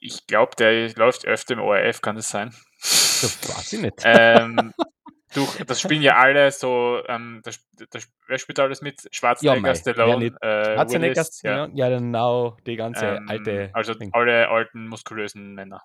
Ich 0.00 0.26
glaube, 0.26 0.52
der 0.56 0.92
läuft 0.94 1.24
öfter 1.24 1.54
im 1.54 1.60
ORF, 1.60 2.00
kann 2.00 2.16
das 2.16 2.28
sein? 2.28 2.54
Das 2.80 3.38
weiß 3.48 3.72
ich 3.72 3.80
nicht. 3.80 4.00
ähm, 4.04 4.72
durch, 5.34 5.64
das 5.66 5.80
spielen 5.80 6.02
ja 6.02 6.16
alle 6.16 6.50
so, 6.50 7.00
ähm, 7.08 7.40
das, 7.44 7.58
das, 7.90 8.08
wer 8.26 8.38
spielt 8.38 8.58
alles 8.60 8.82
mit? 8.82 9.08
Schwarzenegger, 9.10 9.68
ja, 9.68 9.74
Stallone, 9.74 10.26
äh, 10.26 10.74
Schwarzenegger, 10.74 11.16
Willis, 11.16 11.42
ja. 11.42 11.68
ja, 11.74 11.88
genau, 11.88 12.56
die 12.66 12.76
ganze 12.76 13.06
ähm, 13.06 13.28
alte. 13.28 13.70
Also 13.72 13.94
Ding. 13.94 14.10
alle 14.12 14.48
alten, 14.48 14.88
muskulösen 14.88 15.54
Männer. 15.54 15.82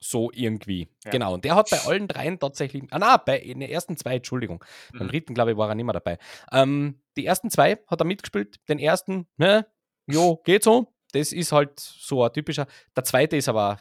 So 0.00 0.30
irgendwie. 0.34 0.88
Ja. 1.04 1.12
Genau. 1.12 1.34
Und 1.34 1.44
der 1.44 1.54
hat 1.54 1.70
bei 1.70 1.78
allen 1.86 2.08
dreien 2.08 2.38
tatsächlich. 2.38 2.82
Ah, 2.90 2.98
na, 2.98 3.16
bei 3.18 3.38
den 3.38 3.62
ersten 3.62 3.96
zwei, 3.96 4.16
Entschuldigung. 4.16 4.64
Mhm. 4.92 4.98
Beim 4.98 5.08
dritten, 5.08 5.34
glaube 5.34 5.52
ich, 5.52 5.56
war 5.56 5.68
er 5.68 5.76
nicht 5.76 5.84
mehr 5.84 5.92
dabei. 5.92 6.18
Ähm, 6.50 7.00
die 7.16 7.24
ersten 7.24 7.50
zwei 7.50 7.78
hat 7.86 8.00
er 8.00 8.04
mitgespielt. 8.04 8.56
Den 8.68 8.80
ersten, 8.80 9.28
ne, 9.36 9.66
jo, 10.06 10.38
geht 10.44 10.64
so. 10.64 10.92
Das 11.12 11.32
ist 11.32 11.52
halt 11.52 11.78
so 11.78 12.24
ein 12.24 12.32
typischer. 12.32 12.66
Der 12.96 13.04
zweite 13.04 13.36
ist 13.36 13.48
aber. 13.48 13.80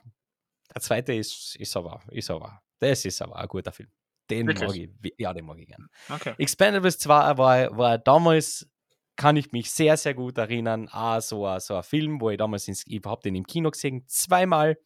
Der 0.74 0.82
zweite 0.82 1.14
ist, 1.14 1.56
ist 1.56 1.76
aber, 1.76 2.02
ist 2.12 2.30
aber. 2.30 2.62
Das 2.80 3.04
ist 3.04 3.22
aber 3.22 3.38
ein 3.38 3.48
guter 3.48 3.72
Film. 3.72 3.90
Den 4.32 4.46
mag 4.48 4.76
ich, 4.76 4.90
ja, 5.18 5.34
den 5.34 5.46
mag 5.46 5.58
ich 5.60 5.68
gerne. 5.68 5.88
Okay. 6.10 6.34
Expendables 6.38 6.98
2 7.00 7.38
war, 7.38 7.78
war 7.78 7.98
damals, 7.98 8.68
kann 9.16 9.38
ich 9.38 9.52
mich 9.52 9.70
sehr, 9.72 9.98
sehr 9.98 10.14
gut 10.14 10.38
erinnern, 10.38 10.88
ah, 10.92 11.22
so, 11.22 11.48
so 11.60 11.76
ein 11.76 11.84
Film, 11.84 12.22
wo 12.22 12.30
ich 12.30 12.38
damals 12.38 12.68
ins, 12.68 12.86
überhaupt 12.88 13.26
den 13.26 13.36
im 13.36 13.46
Kino 13.46 13.70
gesehen 13.70 14.04
zweimal. 14.08 14.78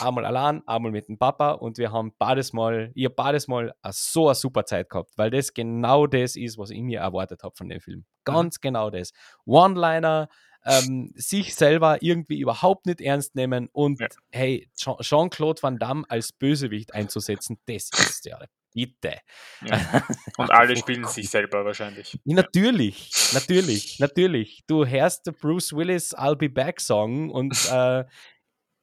Einmal 0.00 0.24
allein, 0.24 0.66
einmal 0.66 0.90
mit 0.90 1.08
dem 1.08 1.18
Papa 1.18 1.52
und 1.52 1.78
wir 1.78 1.92
haben 1.92 2.12
beides 2.18 2.52
Mal, 2.52 2.90
ich 2.94 3.04
habe 3.04 3.14
beides 3.14 3.48
Mal 3.48 3.74
so 3.90 4.28
eine 4.28 4.34
super 4.34 4.64
Zeit 4.64 4.88
gehabt, 4.88 5.12
weil 5.16 5.30
das 5.30 5.52
genau 5.52 6.06
das 6.06 6.36
ist, 6.36 6.58
was 6.58 6.70
ich 6.70 6.80
mir 6.80 7.00
erwartet 7.00 7.42
habe 7.42 7.54
von 7.54 7.68
dem 7.68 7.80
Film. 7.80 8.04
Ganz 8.24 8.56
mhm. 8.56 8.62
genau 8.62 8.90
das. 8.90 9.12
One-Liner, 9.44 10.28
ähm, 10.66 11.12
sich 11.14 11.54
selber 11.54 12.02
irgendwie 12.02 12.40
überhaupt 12.40 12.86
nicht 12.86 13.00
ernst 13.00 13.36
nehmen 13.36 13.68
und 13.72 14.00
ja. 14.00 14.08
hey, 14.32 14.68
Jean-Claude 14.74 15.62
Van 15.62 15.78
Damme 15.78 16.04
als 16.08 16.32
Bösewicht 16.32 16.92
einzusetzen, 16.92 17.58
das 17.66 17.90
ist 17.92 18.26
ja 18.26 18.38
Bitte. 18.76 19.20
Ja. 19.64 20.06
Und 20.36 20.50
alle 20.50 20.76
spielen 20.76 21.06
sich 21.06 21.30
selber 21.30 21.64
wahrscheinlich. 21.64 22.18
Natürlich, 22.26 23.10
natürlich, 23.32 23.98
natürlich. 24.00 24.64
Du 24.66 24.84
hörst 24.84 25.24
Bruce 25.40 25.72
Willis 25.72 26.14
I'll 26.14 26.36
Be 26.36 26.50
Back 26.50 26.82
Song 26.82 27.30
und 27.30 27.54
äh, 27.72 28.04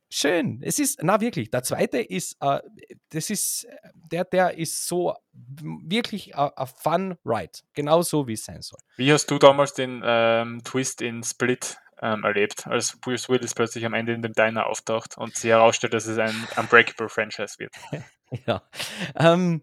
schön. 0.10 0.64
Es 0.64 0.80
ist, 0.80 1.04
na 1.04 1.22
wirklich, 1.22 1.52
der 1.52 1.62
zweite 1.62 2.00
ist, 2.00 2.38
äh, 2.42 2.60
das 3.10 3.30
ist, 3.30 3.68
der, 3.94 4.24
der 4.24 4.58
ist 4.58 4.88
so 4.88 5.14
wirklich 5.52 6.36
ein 6.36 6.50
Fun 6.76 7.16
Ride. 7.24 7.60
Genauso 7.76 8.28
wie 8.28 8.34
es 8.34 8.46
sein 8.46 8.64
soll. 8.64 8.80
Wie 8.98 9.14
hast 9.14 9.30
du 9.30 9.38
damals 9.38 9.76
den 9.76 10.02
ähm, 10.04 10.64
Twist 10.64 11.04
in 11.04 11.22
Split 11.22 11.78
ähm, 12.02 12.24
erlebt, 12.24 12.66
als 12.66 13.00
Bruce 13.00 13.30
Willis 13.30 13.54
plötzlich 13.54 13.86
am 13.86 13.94
Ende 13.94 14.14
in 14.14 14.24
dem 14.24 14.34
Diner 14.34 14.66
auftaucht 14.66 15.20
und 15.20 15.36
sie 15.36 15.50
herausstellt, 15.50 15.94
dass 15.94 16.08
es 16.08 16.18
ein 16.18 16.48
Unbreakable 16.58 17.10
Franchise 17.10 17.60
wird? 17.60 17.76
ja. 18.48 18.64
Ähm, 19.16 19.62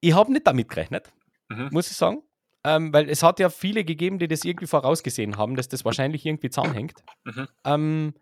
ich 0.00 0.14
habe 0.14 0.32
nicht 0.32 0.46
damit 0.46 0.68
gerechnet, 0.68 1.12
mhm. 1.48 1.68
muss 1.70 1.90
ich 1.90 1.96
sagen. 1.96 2.22
Ähm, 2.62 2.92
weil 2.92 3.08
es 3.08 3.22
hat 3.22 3.40
ja 3.40 3.48
viele 3.48 3.84
gegeben, 3.84 4.18
die 4.18 4.28
das 4.28 4.44
irgendwie 4.44 4.66
vorausgesehen 4.66 5.38
haben, 5.38 5.56
dass 5.56 5.68
das 5.68 5.86
wahrscheinlich 5.86 6.26
irgendwie 6.26 6.50
zusammenhängt. 6.50 7.02
Mhm. 7.24 7.48
Ähm, 7.64 8.14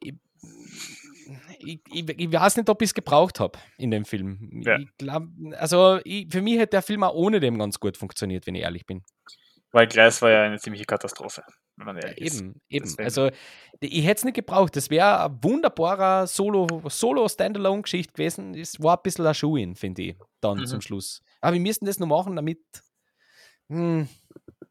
ich, 0.00 0.14
ich, 1.58 1.80
ich, 1.92 2.08
ich, 2.20 2.32
weiß 2.32 2.56
nicht, 2.56 2.68
ob 2.68 2.80
ich 2.82 2.90
es 2.90 2.94
gebraucht 2.94 3.40
habe 3.40 3.58
in 3.76 3.90
dem 3.90 4.04
Film. 4.04 4.62
Ja. 4.64 4.78
Ich 4.78 4.88
glaub, 4.96 5.24
also 5.56 5.98
für 6.30 6.42
mich 6.42 6.58
hätte 6.58 6.70
der 6.70 6.82
Film 6.82 7.02
auch 7.02 7.14
ohne 7.14 7.40
dem 7.40 7.58
ganz 7.58 7.80
gut 7.80 7.96
funktioniert, 7.96 8.46
wenn 8.46 8.54
ich 8.54 8.62
ehrlich 8.62 8.86
bin. 8.86 9.02
Weil 9.72 9.86
Gleis 9.86 10.22
war 10.22 10.30
ja 10.30 10.44
eine 10.44 10.58
ziemliche 10.58 10.84
Katastrophe, 10.84 11.42
wenn 11.78 11.86
man 11.86 11.96
ehrlich 11.96 12.18
ja, 12.18 12.26
Eben, 12.26 12.60
ist. 12.68 12.98
eben. 12.98 13.04
Also 13.04 13.30
ich 13.80 14.04
hätte 14.04 14.18
es 14.18 14.24
nicht 14.24 14.34
gebraucht. 14.34 14.76
Das 14.76 14.90
wäre 14.90 15.24
ein 15.24 15.38
wunderbarer 15.42 16.26
Solo-Standalone-Geschichte 16.26 18.12
gewesen. 18.12 18.54
Es 18.54 18.82
war 18.82 18.96
ein 18.96 19.02
bisschen 19.02 19.26
ein 19.26 19.34
Schuh 19.34 19.56
in, 19.56 19.76
finde 19.76 20.02
ich, 20.02 20.16
dann 20.40 20.58
mhm. 20.58 20.66
zum 20.66 20.80
Schluss. 20.80 21.22
Aber 21.40 21.54
wir 21.54 21.60
müssten 21.60 21.86
das 21.86 21.98
noch 21.98 22.06
machen, 22.06 22.36
damit. 22.36 22.60
Hm, 23.68 24.08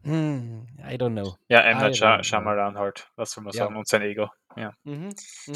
hm, 0.04 0.68
I 0.80 0.96
don't 0.96 1.12
know. 1.12 1.36
Ja, 1.50 1.62
M. 1.62 1.78
Night 1.78 1.96
Shy 1.98 2.24
Shyamalan 2.24 2.78
halt, 2.78 3.10
was 3.16 3.32
soll 3.32 3.44
man 3.44 3.54
ja. 3.54 3.64
sagen, 3.64 3.76
und 3.76 3.88
sein 3.88 4.02
Ego. 4.02 4.30
Ja. 4.56 4.74
Mhm. 4.84 5.14
Mhm. 5.48 5.56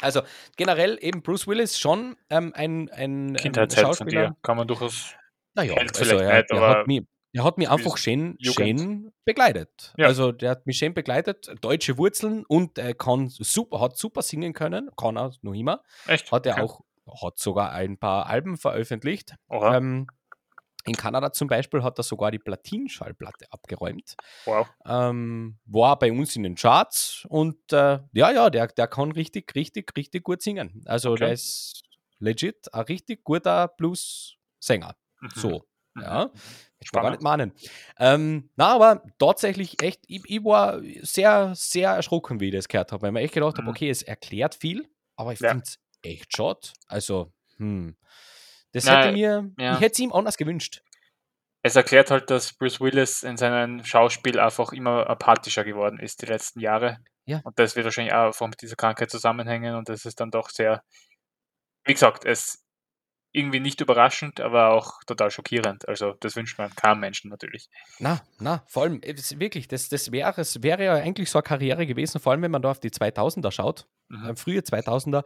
Also 0.00 0.22
generell 0.56 0.98
eben 1.00 1.22
Bruce 1.22 1.46
Willis 1.46 1.78
schon 1.78 2.16
ähm, 2.28 2.52
ein, 2.54 2.90
ein 2.90 3.28
ähm, 3.30 3.36
Kindheitsheld 3.36 3.96
von 3.96 4.06
dir, 4.08 4.36
kann 4.42 4.56
man 4.56 4.68
durchaus. 4.68 5.14
Naja, 5.54 5.74
also, 5.74 6.18
er, 6.18 6.44
er, 6.50 6.68
hat 6.68 6.86
mich, 6.86 7.02
er 7.32 7.44
hat 7.44 7.58
mich 7.58 7.68
einfach 7.68 7.96
schön, 7.96 8.36
schön 8.40 9.12
begleitet. 9.24 9.92
Ja. 9.98 10.06
Also 10.06 10.32
der 10.32 10.50
hat 10.50 10.66
mich 10.66 10.78
schön 10.78 10.94
begleitet, 10.94 11.54
deutsche 11.60 11.98
Wurzeln 11.98 12.44
und 12.46 12.78
er 12.78 12.94
kann 12.94 13.28
super, 13.28 13.80
hat 13.80 13.98
super 13.98 14.22
singen 14.22 14.52
können, 14.52 14.90
kann 14.96 15.16
er 15.16 15.32
noch 15.42 15.54
immer. 15.54 15.82
Echt? 16.06 16.32
Hat 16.32 16.46
er 16.46 16.54
okay. 16.54 16.62
auch, 16.62 16.80
hat 17.22 17.38
sogar 17.38 17.72
ein 17.72 17.98
paar 17.98 18.26
Alben 18.26 18.56
veröffentlicht. 18.56 19.34
Ähm, 19.50 20.06
in 20.86 20.94
Kanada 20.94 21.32
zum 21.32 21.48
Beispiel 21.48 21.82
hat 21.82 21.98
er 21.98 22.04
sogar 22.04 22.30
die 22.30 22.38
Platinschallplatte 22.38 23.46
abgeräumt. 23.50 24.14
Wow. 24.44 24.68
Ähm, 24.86 25.58
war 25.66 25.98
bei 25.98 26.12
uns 26.12 26.36
in 26.36 26.44
den 26.44 26.54
Charts 26.54 27.26
und 27.28 27.72
äh, 27.72 27.98
ja, 28.12 28.30
ja, 28.30 28.50
der, 28.50 28.68
der 28.68 28.86
kann 28.86 29.12
richtig, 29.12 29.54
richtig, 29.54 29.92
richtig 29.96 30.22
gut 30.22 30.42
singen. 30.42 30.82
Also 30.86 31.10
okay. 31.10 31.24
der 31.24 31.32
ist 31.32 31.82
legit 32.18 32.72
ein 32.72 32.82
richtig 32.82 33.24
guter 33.24 33.68
Blues-Sänger. 33.68 34.94
Mhm. 35.20 35.30
So. 35.34 35.62
Ja, 36.00 36.30
gar 36.92 37.10
nicht 37.10 37.22
mahnen. 37.22 37.52
Ähm, 37.98 38.50
na, 38.56 38.74
aber 38.74 39.02
tatsächlich 39.18 39.82
echt, 39.82 40.00
ich, 40.06 40.22
ich, 40.26 40.44
war 40.44 40.80
sehr, 41.02 41.52
sehr 41.54 41.90
erschrocken, 41.90 42.40
wie 42.40 42.48
ich 42.48 42.54
das 42.54 42.68
gehört 42.68 42.92
habe, 42.92 43.02
weil 43.02 43.08
ich 43.10 43.14
mir 43.14 43.20
echt 43.20 43.34
gedacht 43.34 43.56
mhm. 43.56 43.62
habe, 43.62 43.70
okay, 43.70 43.90
es 43.90 44.02
erklärt 44.02 44.54
viel, 44.54 44.88
aber 45.16 45.32
ich 45.32 45.40
ja. 45.40 45.50
finde 45.50 45.64
es 45.66 45.78
echt 46.02 46.36
schade. 46.36 46.60
Also, 46.88 47.32
hm. 47.56 47.96
Das 48.72 48.84
na, 48.84 49.04
hätte 49.04 49.12
mir, 49.12 49.50
ja. 49.58 49.74
ich 49.74 49.80
hätte 49.80 49.92
es 49.92 49.98
ihm 50.00 50.12
anders 50.12 50.36
gewünscht. 50.36 50.82
Es 51.62 51.76
erklärt 51.76 52.10
halt, 52.10 52.30
dass 52.30 52.52
Bruce 52.52 52.80
Willis 52.80 53.22
in 53.22 53.36
seinem 53.36 53.84
Schauspiel 53.84 54.38
einfach 54.38 54.72
immer 54.72 55.08
apathischer 55.08 55.64
geworden 55.64 55.98
ist 55.98 56.22
die 56.22 56.26
letzten 56.26 56.60
Jahre. 56.60 56.98
Ja. 57.24 57.40
Und 57.42 57.58
das 57.58 57.74
wird 57.74 57.86
wahrscheinlich 57.86 58.14
auch 58.14 58.38
mit 58.46 58.62
dieser 58.62 58.76
Krankheit 58.76 59.10
zusammenhängen 59.10 59.74
und 59.74 59.88
das 59.88 60.04
ist 60.04 60.20
dann 60.20 60.30
doch 60.30 60.50
sehr, 60.50 60.84
wie 61.84 61.94
gesagt, 61.94 62.24
es 62.24 62.65
irgendwie 63.32 63.60
nicht 63.60 63.80
überraschend, 63.80 64.40
aber 64.40 64.70
auch 64.70 65.02
total 65.06 65.30
schockierend. 65.30 65.86
Also 65.88 66.14
das 66.20 66.36
wünscht 66.36 66.58
man 66.58 66.74
keinem 66.74 67.00
Menschen 67.00 67.30
natürlich. 67.30 67.68
Na, 67.98 68.22
na, 68.38 68.64
vor 68.66 68.84
allem 68.84 69.00
wirklich, 69.02 69.68
das, 69.68 69.88
das 69.88 70.10
wäre 70.10 70.40
es 70.40 70.62
wäre 70.62 70.84
ja 70.84 70.94
eigentlich 70.94 71.30
so 71.30 71.38
eine 71.38 71.42
Karriere 71.42 71.86
gewesen, 71.86 72.20
vor 72.20 72.32
allem 72.32 72.42
wenn 72.42 72.50
man 72.50 72.62
da 72.62 72.70
auf 72.70 72.80
die 72.80 72.90
2000er 72.90 73.50
schaut, 73.50 73.86
mhm. 74.08 74.30
äh, 74.30 74.36
frühe 74.36 74.60
2000er, 74.60 75.24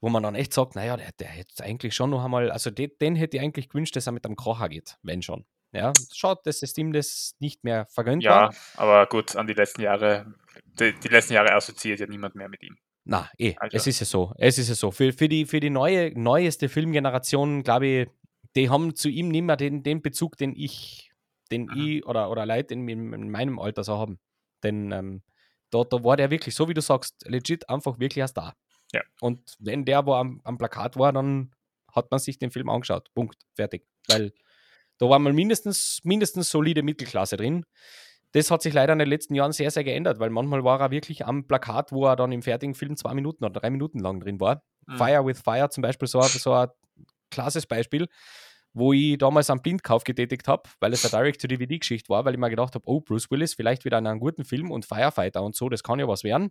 wo 0.00 0.08
man 0.08 0.22
dann 0.22 0.34
echt 0.34 0.54
sagt, 0.54 0.74
naja, 0.74 0.96
der, 0.96 1.12
der 1.18 1.28
hätte 1.28 1.62
eigentlich 1.62 1.94
schon 1.94 2.10
noch 2.10 2.24
einmal, 2.24 2.50
also 2.50 2.70
den, 2.70 2.90
den 3.00 3.14
hätte 3.14 3.36
ich 3.36 3.42
eigentlich 3.42 3.68
gewünscht, 3.68 3.94
dass 3.94 4.06
er 4.06 4.12
mit 4.12 4.24
einem 4.24 4.36
Krocher 4.36 4.68
geht, 4.68 4.96
wenn 5.02 5.22
schon. 5.22 5.44
Ja, 5.72 5.92
schaut, 6.12 6.46
dass 6.46 6.60
das 6.60 6.72
Team 6.72 6.92
das 6.92 7.36
nicht 7.38 7.62
mehr 7.62 7.86
vergönnt 7.86 8.24
Ja, 8.24 8.30
war. 8.30 8.54
aber 8.76 9.06
gut, 9.06 9.36
an 9.36 9.46
die 9.46 9.52
letzten 9.52 9.82
Jahre, 9.82 10.34
die, 10.64 10.92
die 10.98 11.08
letzten 11.08 11.34
Jahre 11.34 11.52
assoziiert 11.52 12.00
ja 12.00 12.06
niemand 12.06 12.34
mehr 12.34 12.48
mit 12.48 12.62
ihm. 12.62 12.76
Na, 13.10 13.28
eh, 13.38 13.56
also. 13.58 13.76
es 13.76 13.88
ist 13.88 13.98
ja 13.98 14.06
so. 14.06 14.32
Es 14.38 14.56
ist 14.56 14.68
ja 14.68 14.76
so. 14.76 14.92
Für, 14.92 15.12
für, 15.12 15.28
die, 15.28 15.44
für 15.44 15.58
die 15.58 15.68
neue, 15.68 16.16
neueste 16.16 16.68
Filmgeneration, 16.68 17.64
glaube 17.64 17.86
ich, 17.86 18.08
die 18.54 18.70
haben 18.70 18.94
zu 18.94 19.08
ihm 19.08 19.30
nicht 19.30 19.42
mehr 19.42 19.56
den, 19.56 19.82
den 19.82 20.00
Bezug, 20.00 20.36
den 20.36 20.54
ich, 20.54 21.10
den 21.50 21.64
mhm. 21.64 21.76
ich 21.76 22.06
oder, 22.06 22.30
oder 22.30 22.46
Leute 22.46 22.72
in, 22.74 22.88
in, 22.88 23.28
meinem 23.28 23.58
Alter 23.58 23.82
so 23.82 23.98
haben. 23.98 24.20
Denn 24.62 24.92
ähm, 24.92 25.22
da, 25.70 25.82
da 25.82 26.04
war 26.04 26.16
der 26.16 26.30
wirklich, 26.30 26.54
so 26.54 26.68
wie 26.68 26.74
du 26.74 26.80
sagst, 26.80 27.16
legit 27.26 27.68
einfach 27.68 27.98
wirklich 27.98 28.18
erst 28.18 28.36
da. 28.36 28.54
Ja. 28.92 29.02
Und 29.20 29.56
wenn 29.58 29.84
der 29.84 30.06
wo 30.06 30.14
am, 30.14 30.40
am 30.44 30.56
Plakat 30.56 30.96
war, 30.96 31.12
dann 31.12 31.52
hat 31.92 32.12
man 32.12 32.20
sich 32.20 32.38
den 32.38 32.52
Film 32.52 32.68
angeschaut. 32.68 33.12
Punkt. 33.12 33.38
Fertig. 33.56 33.88
Weil 34.06 34.32
da 34.98 35.08
war 35.08 35.18
mal 35.18 35.32
mindestens, 35.32 35.98
mindestens 36.04 36.48
solide 36.48 36.84
Mittelklasse 36.84 37.36
drin 37.36 37.64
das 38.32 38.50
hat 38.50 38.62
sich 38.62 38.72
leider 38.72 38.92
in 38.92 38.98
den 38.98 39.08
letzten 39.08 39.34
Jahren 39.34 39.52
sehr, 39.52 39.70
sehr 39.70 39.84
geändert, 39.84 40.20
weil 40.20 40.30
manchmal 40.30 40.64
war 40.64 40.80
er 40.80 40.90
wirklich 40.90 41.26
am 41.26 41.46
Plakat, 41.46 41.92
wo 41.92 42.06
er 42.06 42.16
dann 42.16 42.32
im 42.32 42.42
fertigen 42.42 42.74
Film 42.74 42.96
zwei 42.96 43.14
Minuten 43.14 43.44
oder 43.44 43.60
drei 43.60 43.70
Minuten 43.70 43.98
lang 43.98 44.20
drin 44.20 44.40
war. 44.40 44.62
Mhm. 44.86 44.96
Fire 44.96 45.26
with 45.26 45.40
Fire 45.40 45.68
zum 45.70 45.82
Beispiel, 45.82 46.06
so, 46.06 46.20
so 46.22 46.52
ein 46.52 46.68
klasses 47.30 47.66
Beispiel, 47.66 48.06
wo 48.72 48.92
ich 48.92 49.18
damals 49.18 49.50
einen 49.50 49.62
Blindkauf 49.62 50.04
getätigt 50.04 50.46
habe, 50.46 50.62
weil 50.78 50.92
es 50.92 51.04
eine 51.04 51.22
Direct-to-DVD-Geschichte 51.22 52.08
war, 52.08 52.24
weil 52.24 52.34
ich 52.34 52.40
mir 52.40 52.50
gedacht 52.50 52.74
habe, 52.74 52.84
oh, 52.86 53.00
Bruce 53.00 53.30
Willis, 53.30 53.54
vielleicht 53.54 53.84
wieder 53.84 53.98
in 53.98 54.06
einem 54.06 54.20
guten 54.20 54.44
Film 54.44 54.70
und 54.70 54.86
Firefighter 54.86 55.42
und 55.42 55.56
so, 55.56 55.68
das 55.68 55.82
kann 55.82 55.98
ja 55.98 56.06
was 56.06 56.22
werden. 56.22 56.50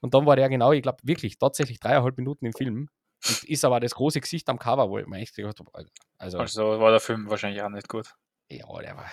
Und 0.00 0.14
dann 0.14 0.24
war 0.24 0.36
der 0.36 0.48
genau, 0.48 0.72
ich 0.72 0.82
glaube, 0.82 0.98
wirklich 1.02 1.38
tatsächlich 1.38 1.78
dreieinhalb 1.78 2.16
Minuten 2.16 2.46
im 2.46 2.52
Film. 2.52 2.88
Und 3.26 3.44
ist 3.44 3.64
aber 3.64 3.80
das 3.80 3.94
große 3.94 4.20
Gesicht 4.20 4.48
am 4.48 4.58
Cover, 4.58 4.88
wo 4.88 4.98
ich 4.98 5.06
mir 5.06 5.18
echt 5.18 5.34
gedacht 5.34 5.58
habe, 5.58 5.70
also, 6.18 6.38
also 6.38 6.80
war 6.80 6.90
der 6.90 7.00
Film 7.00 7.28
wahrscheinlich 7.28 7.60
auch 7.62 7.68
nicht 7.68 7.88
gut. 7.88 8.14
Ja, 8.48 8.66
der 8.80 8.96
war 8.96 9.10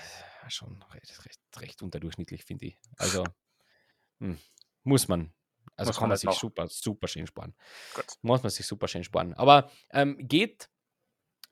schon 0.49 0.81
recht, 0.91 1.25
recht, 1.25 1.41
recht 1.57 1.81
unterdurchschnittlich, 1.81 2.43
finde 2.43 2.67
ich. 2.67 2.79
Also, 2.97 3.25
hm. 4.19 4.37
Muss 4.83 5.07
man. 5.07 5.33
Also 5.77 5.89
muss 5.89 5.97
kann 5.97 6.03
man, 6.03 6.09
man 6.09 6.17
sich 6.17 6.31
super, 6.31 6.67
super 6.67 7.07
schön 7.07 7.27
sparen. 7.27 7.55
Gut. 7.95 8.05
Muss 8.21 8.43
man 8.43 8.49
sich 8.51 8.65
super 8.65 8.87
schön 8.87 9.03
sparen. 9.03 9.33
Aber 9.33 9.71
ähm, 9.91 10.17
geht 10.19 10.69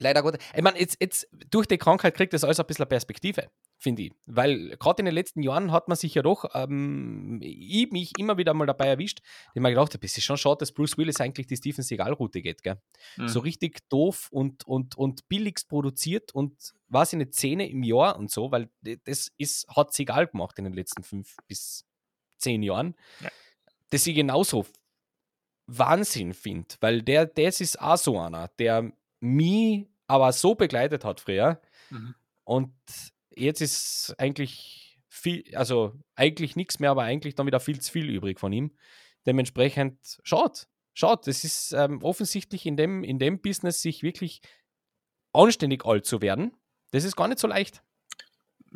leider 0.04 0.22
gut. 0.22 0.38
Ich 0.56 0.62
meine, 0.62 0.80
jetzt, 0.80 0.98
jetzt 1.00 1.28
durch 1.50 1.68
die 1.68 1.78
Krankheit 1.78 2.14
kriegt 2.16 2.34
das 2.34 2.44
alles 2.44 2.60
ein 2.60 2.66
bisschen 2.68 2.88
Perspektive, 2.88 3.50
finde 3.78 4.04
ich. 4.04 4.12
Weil 4.26 4.76
gerade 4.78 5.02
in 5.02 5.06
den 5.06 5.16
letzten 5.16 5.42
Jahren 5.42 5.72
hat 5.72 5.88
man 5.88 5.98
sich 5.98 6.14
ja 6.14 6.22
doch, 6.22 6.46
ähm, 6.54 7.40
ich 7.42 7.90
mich 7.92 8.12
immer 8.20 8.38
wieder 8.38 8.54
mal 8.54 8.68
dabei 8.68 8.88
erwischt, 8.88 9.22
die 9.56 9.60
mir 9.60 9.70
gedacht 9.70 9.94
habe, 9.94 10.06
es 10.06 10.18
ist 10.18 10.24
schon 10.24 10.38
schade, 10.38 10.58
dass 10.60 10.72
Bruce 10.72 10.98
Willis 10.98 11.20
eigentlich 11.20 11.48
die 11.48 11.58
Steven 11.58 11.84
Seagal-Route 11.84 12.42
geht. 12.42 12.62
Gell? 12.62 12.80
Mhm. 13.18 13.28
So 13.28 13.40
richtig 13.40 13.80
doof 13.90 14.28
und, 14.32 14.68
und, 14.68 14.96
und 14.96 15.28
billigst 15.28 15.68
produziert 15.70 16.34
und 16.34 16.74
was 16.88 17.14
in 17.14 17.22
eine 17.22 17.32
Szene 17.32 17.70
im 17.70 17.82
Jahr 17.84 18.18
und 18.18 18.30
so, 18.30 18.52
weil 18.52 18.70
das 18.82 19.32
ist, 19.38 19.68
hat 19.76 19.94
Seagal 19.94 20.28
gemacht 20.28 20.60
in 20.60 20.66
den 20.66 20.74
letzten 20.74 21.04
fünf 21.04 21.38
bis 21.48 21.86
zehn 22.38 22.62
Jahren. 22.62 22.96
Ja. 23.22 23.30
Das 23.90 24.06
ich 24.06 24.16
genauso 24.16 24.66
Wahnsinn 25.68 26.34
finde, 26.34 26.76
weil 26.82 27.02
der, 27.02 27.26
das 27.26 27.62
ist 27.62 27.80
auch 27.80 27.98
so 27.98 28.20
einer, 28.20 28.50
der 28.60 28.92
mich 29.20 29.88
aber 30.08 30.32
so 30.32 30.56
begleitet 30.56 31.06
hat 31.06 31.20
früher. 31.20 31.62
Mhm. 31.90 32.16
Und 32.44 32.74
jetzt 33.36 33.62
ist 33.62 34.16
eigentlich 34.18 35.00
viel, 35.08 35.44
also 35.56 35.94
eigentlich 36.16 36.56
nichts 36.56 36.80
mehr, 36.80 36.92
aber 36.92 37.04
eigentlich 37.04 37.36
dann 37.36 37.48
wieder 37.48 37.60
viel 37.60 37.80
zu 37.80 37.92
viel 37.92 38.10
übrig 38.10 38.40
von 38.40 38.52
ihm. 38.52 38.76
Dementsprechend, 39.26 40.20
schaut, 40.24 40.68
schaut, 40.94 41.28
das 41.28 41.44
ist 41.44 41.72
ähm, 41.74 42.04
offensichtlich 42.04 42.66
in 42.66 42.78
dem, 42.78 43.04
in 43.04 43.20
dem 43.20 43.42
Business 43.42 43.82
sich 43.82 44.04
wirklich 44.04 44.42
anständig 45.32 45.86
alt 45.86 46.06
zu 46.06 46.22
werden. 46.22 46.56
Das 46.92 47.04
ist 47.04 47.16
gar 47.16 47.28
nicht 47.28 47.40
so 47.40 47.48
leicht. 47.48 47.84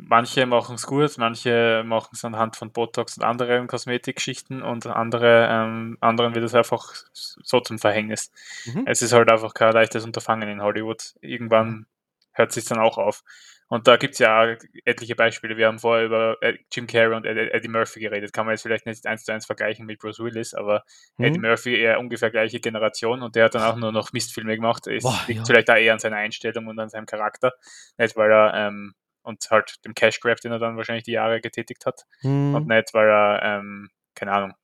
Manche 0.00 0.46
machen 0.46 0.76
es 0.76 0.86
gut, 0.86 1.18
manche 1.18 1.82
machen 1.84 2.10
es 2.12 2.24
anhand 2.24 2.56
von 2.56 2.70
Botox 2.70 3.18
und 3.18 3.24
anderen 3.24 3.66
Kosmetikgeschichten 3.66 4.62
und 4.62 4.86
andere, 4.86 5.48
ähm, 5.50 5.98
anderen 6.00 6.34
wird 6.34 6.44
es 6.44 6.54
einfach 6.54 6.94
so 7.12 7.60
zum 7.60 7.78
Verhängnis. 7.78 8.30
Mhm. 8.66 8.84
Es 8.86 9.02
ist 9.02 9.12
halt 9.12 9.30
einfach 9.30 9.54
kein 9.54 9.72
leichtes 9.72 10.04
Unterfangen 10.04 10.48
in 10.48 10.62
Hollywood. 10.62 11.14
Irgendwann 11.20 11.86
hört 12.32 12.50
es 12.50 12.54
sich 12.54 12.64
dann 12.66 12.78
auch 12.78 12.96
auf. 12.96 13.24
Und 13.68 13.86
da 13.86 13.96
gibt 13.96 14.14
es 14.14 14.18
ja 14.18 14.56
etliche 14.84 15.14
Beispiele. 15.14 15.58
Wir 15.58 15.66
haben 15.66 15.78
vorher 15.78 16.06
über 16.06 16.38
Jim 16.72 16.86
Carrey 16.86 17.14
und 17.14 17.26
Eddie 17.26 17.68
Murphy 17.68 18.00
geredet. 18.00 18.32
Kann 18.32 18.46
man 18.46 18.54
jetzt 18.54 18.62
vielleicht 18.62 18.86
nicht 18.86 19.06
eins 19.06 19.24
zu 19.24 19.32
eins 19.32 19.44
vergleichen 19.44 19.84
mit 19.84 19.98
Bruce 19.98 20.20
Willis, 20.20 20.54
aber 20.54 20.84
mhm. 21.18 21.26
Eddie 21.26 21.38
Murphy 21.38 21.76
eher 21.76 22.00
ungefähr 22.00 22.30
gleiche 22.30 22.60
Generation 22.60 23.22
und 23.22 23.36
der 23.36 23.44
hat 23.44 23.54
dann 23.54 23.62
auch 23.62 23.76
nur 23.76 23.92
noch 23.92 24.12
Mistfilme 24.12 24.56
gemacht. 24.56 24.86
Es 24.86 25.04
liegt 25.26 25.40
ja. 25.40 25.44
vielleicht 25.44 25.68
da 25.68 25.76
eher 25.76 25.92
an 25.92 25.98
seiner 25.98 26.16
Einstellung 26.16 26.66
und 26.66 26.78
an 26.78 26.88
seinem 26.88 27.04
Charakter. 27.04 27.52
Nicht, 27.98 28.16
weil 28.16 28.30
er 28.30 28.54
ähm, 28.54 28.94
und 29.28 29.46
halt 29.50 29.84
dem 29.84 29.94
Cash 29.94 30.20
Grab, 30.20 30.40
den 30.40 30.52
er 30.52 30.58
dann 30.58 30.76
wahrscheinlich 30.76 31.04
die 31.04 31.12
Jahre 31.12 31.40
getätigt 31.40 31.86
hat. 31.86 32.02
Mhm. 32.22 32.54
Und 32.54 32.66
nicht, 32.66 32.94
weil 32.94 33.08
er, 33.08 33.42
ähm, 33.42 33.90
keine 34.14 34.32
Ahnung, 34.32 34.54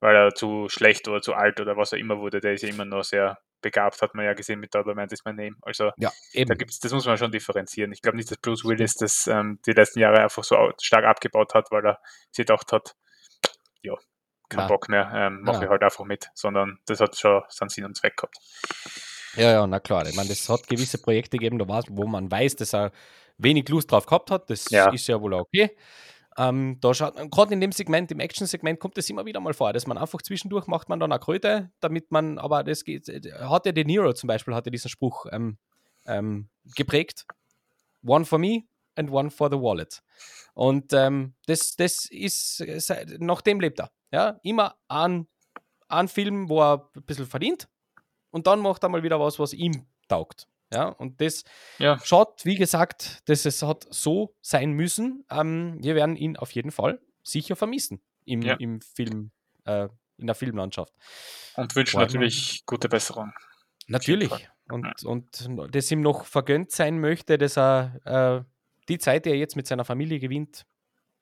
weil 0.00 0.14
er 0.14 0.34
zu 0.34 0.68
schlecht 0.68 1.08
oder 1.08 1.22
zu 1.22 1.34
alt 1.34 1.60
oder 1.60 1.76
was 1.76 1.92
auch 1.92 1.98
immer 1.98 2.18
wurde. 2.18 2.40
Der 2.40 2.52
ist 2.52 2.62
ja 2.62 2.68
immer 2.68 2.84
noch 2.84 3.02
sehr 3.02 3.38
begabt, 3.60 4.00
hat 4.02 4.14
man 4.14 4.24
ja 4.24 4.34
gesehen 4.34 4.60
mit 4.60 4.72
Double 4.74 4.94
Man 4.94 5.08
is 5.08 5.24
my 5.24 5.32
name. 5.32 5.56
Also 5.62 5.90
ja, 5.96 6.12
da 6.34 6.54
gibt's, 6.54 6.78
das 6.78 6.92
muss 6.92 7.06
man 7.06 7.16
schon 7.16 7.32
differenzieren. 7.32 7.90
Ich 7.90 8.02
glaube 8.02 8.16
nicht, 8.16 8.30
dass 8.30 8.38
Bruce 8.38 8.64
Willis 8.64 8.94
das 8.94 9.26
ähm, 9.26 9.58
die 9.66 9.72
letzten 9.72 9.98
Jahre 9.98 10.20
einfach 10.20 10.44
so 10.44 10.70
stark 10.80 11.04
abgebaut 11.04 11.54
hat, 11.54 11.70
weil 11.72 11.84
er 11.84 11.98
sich 12.30 12.46
gedacht 12.46 12.70
hat, 12.70 12.94
ja, 13.82 13.94
kein 14.48 14.60
ja. 14.60 14.66
Bock 14.68 14.88
mehr, 14.88 15.10
ähm, 15.14 15.40
mache 15.42 15.58
ja. 15.58 15.62
ich 15.64 15.70
halt 15.70 15.82
einfach 15.82 16.04
mit, 16.04 16.30
sondern 16.34 16.78
das 16.86 17.00
hat 17.00 17.18
schon 17.18 17.42
seinen 17.48 17.68
Sinn 17.70 17.84
und 17.84 17.96
Zweck 17.96 18.16
gehabt. 18.16 18.36
Ja, 19.34 19.52
ja, 19.52 19.66
na 19.66 19.80
klar. 19.80 20.06
Ich 20.06 20.16
meine, 20.16 20.28
das 20.28 20.48
hat 20.48 20.68
gewisse 20.68 20.98
Projekte 20.98 21.38
gegeben, 21.38 21.58
da 21.58 21.66
wo 21.88 22.06
man 22.06 22.30
weiß, 22.30 22.56
dass 22.56 22.74
er 22.74 22.92
wenig 23.38 23.68
Lust 23.68 23.90
drauf 23.90 24.06
gehabt 24.06 24.30
hat. 24.30 24.50
Das 24.50 24.68
ja. 24.70 24.90
ist 24.90 25.06
ja 25.06 25.20
wohl 25.20 25.34
okay. 25.34 25.70
Ähm, 26.36 26.78
da 26.80 26.94
schaut 26.94 27.16
gerade 27.30 27.52
in 27.52 27.60
dem 27.60 27.72
Segment, 27.72 28.12
im 28.12 28.20
Action-Segment, 28.20 28.78
kommt 28.78 28.96
das 28.96 29.10
immer 29.10 29.24
wieder 29.24 29.40
mal 29.40 29.54
vor, 29.54 29.72
dass 29.72 29.88
man 29.88 29.98
einfach 29.98 30.22
zwischendurch 30.22 30.68
macht 30.68 30.88
man 30.88 31.00
dann 31.00 31.10
eine 31.10 31.18
Kröte, 31.18 31.72
damit 31.80 32.12
man, 32.12 32.38
aber 32.38 32.62
das 32.62 32.84
geht, 32.84 33.08
hat 33.08 33.66
ja 33.66 33.72
De 33.72 33.84
Niro 33.84 34.12
zum 34.12 34.28
Beispiel, 34.28 34.54
hat 34.54 34.64
ja 34.66 34.70
diesen 34.70 34.88
Spruch 34.88 35.26
ähm, 35.32 35.58
ähm, 36.06 36.48
geprägt. 36.76 37.26
One 38.06 38.24
for 38.24 38.38
me 38.38 38.62
and 38.94 39.10
one 39.10 39.30
for 39.30 39.50
the 39.50 39.56
wallet. 39.56 40.00
Und 40.54 40.92
ähm, 40.92 41.34
das, 41.46 41.74
das 41.74 42.06
ist, 42.08 42.64
nach 43.18 43.42
dem 43.42 43.60
lebt 43.60 43.80
er. 43.80 43.90
Ja? 44.12 44.38
Immer 44.44 44.76
an, 44.86 45.26
an 45.88 46.06
Film, 46.06 46.48
wo 46.48 46.60
er 46.60 46.88
ein 46.94 47.02
bisschen 47.02 47.26
verdient 47.26 47.68
und 48.30 48.46
dann 48.46 48.60
macht 48.60 48.84
er 48.84 48.90
mal 48.90 49.02
wieder 49.02 49.18
was, 49.18 49.40
was 49.40 49.52
ihm 49.52 49.86
taugt. 50.08 50.46
Ja, 50.72 50.88
und 50.88 51.20
das 51.20 51.44
ja. 51.78 51.98
schaut, 52.04 52.44
wie 52.44 52.56
gesagt, 52.56 53.22
dass 53.28 53.46
es 53.46 53.62
hat 53.62 53.86
so 53.90 54.34
sein 54.42 54.72
müssen. 54.72 55.24
Ähm, 55.30 55.78
wir 55.80 55.94
werden 55.94 56.16
ihn 56.16 56.36
auf 56.36 56.50
jeden 56.52 56.70
Fall 56.70 57.00
sicher 57.22 57.56
vermissen 57.56 58.02
im, 58.24 58.42
ja. 58.42 58.54
im 58.54 58.80
Film, 58.80 59.30
äh, 59.64 59.88
in 60.18 60.26
der 60.26 60.34
Filmlandschaft. 60.34 60.92
Und 61.56 61.74
wünschen 61.74 62.00
natürlich 62.00 62.64
gute 62.66 62.88
Besserung. 62.88 63.32
Natürlich. 63.86 64.30
Und, 64.70 64.84
ja. 64.84 65.08
und 65.08 65.48
dass 65.74 65.90
ihm 65.90 66.02
noch 66.02 66.26
vergönnt 66.26 66.70
sein 66.70 67.00
möchte, 67.00 67.38
dass 67.38 67.56
er 67.56 68.00
äh, 68.04 68.44
die 68.88 68.98
Zeit, 68.98 69.24
die 69.24 69.30
er 69.30 69.36
jetzt 69.36 69.56
mit 69.56 69.66
seiner 69.66 69.84
Familie 69.84 70.18
gewinnt, 70.18 70.66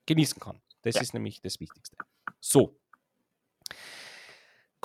genießen 0.06 0.40
kann. 0.40 0.60
Das 0.82 0.96
ist 0.96 1.14
nämlich 1.14 1.40
das 1.40 1.60
Wichtigste. 1.60 1.96
So, 2.40 2.76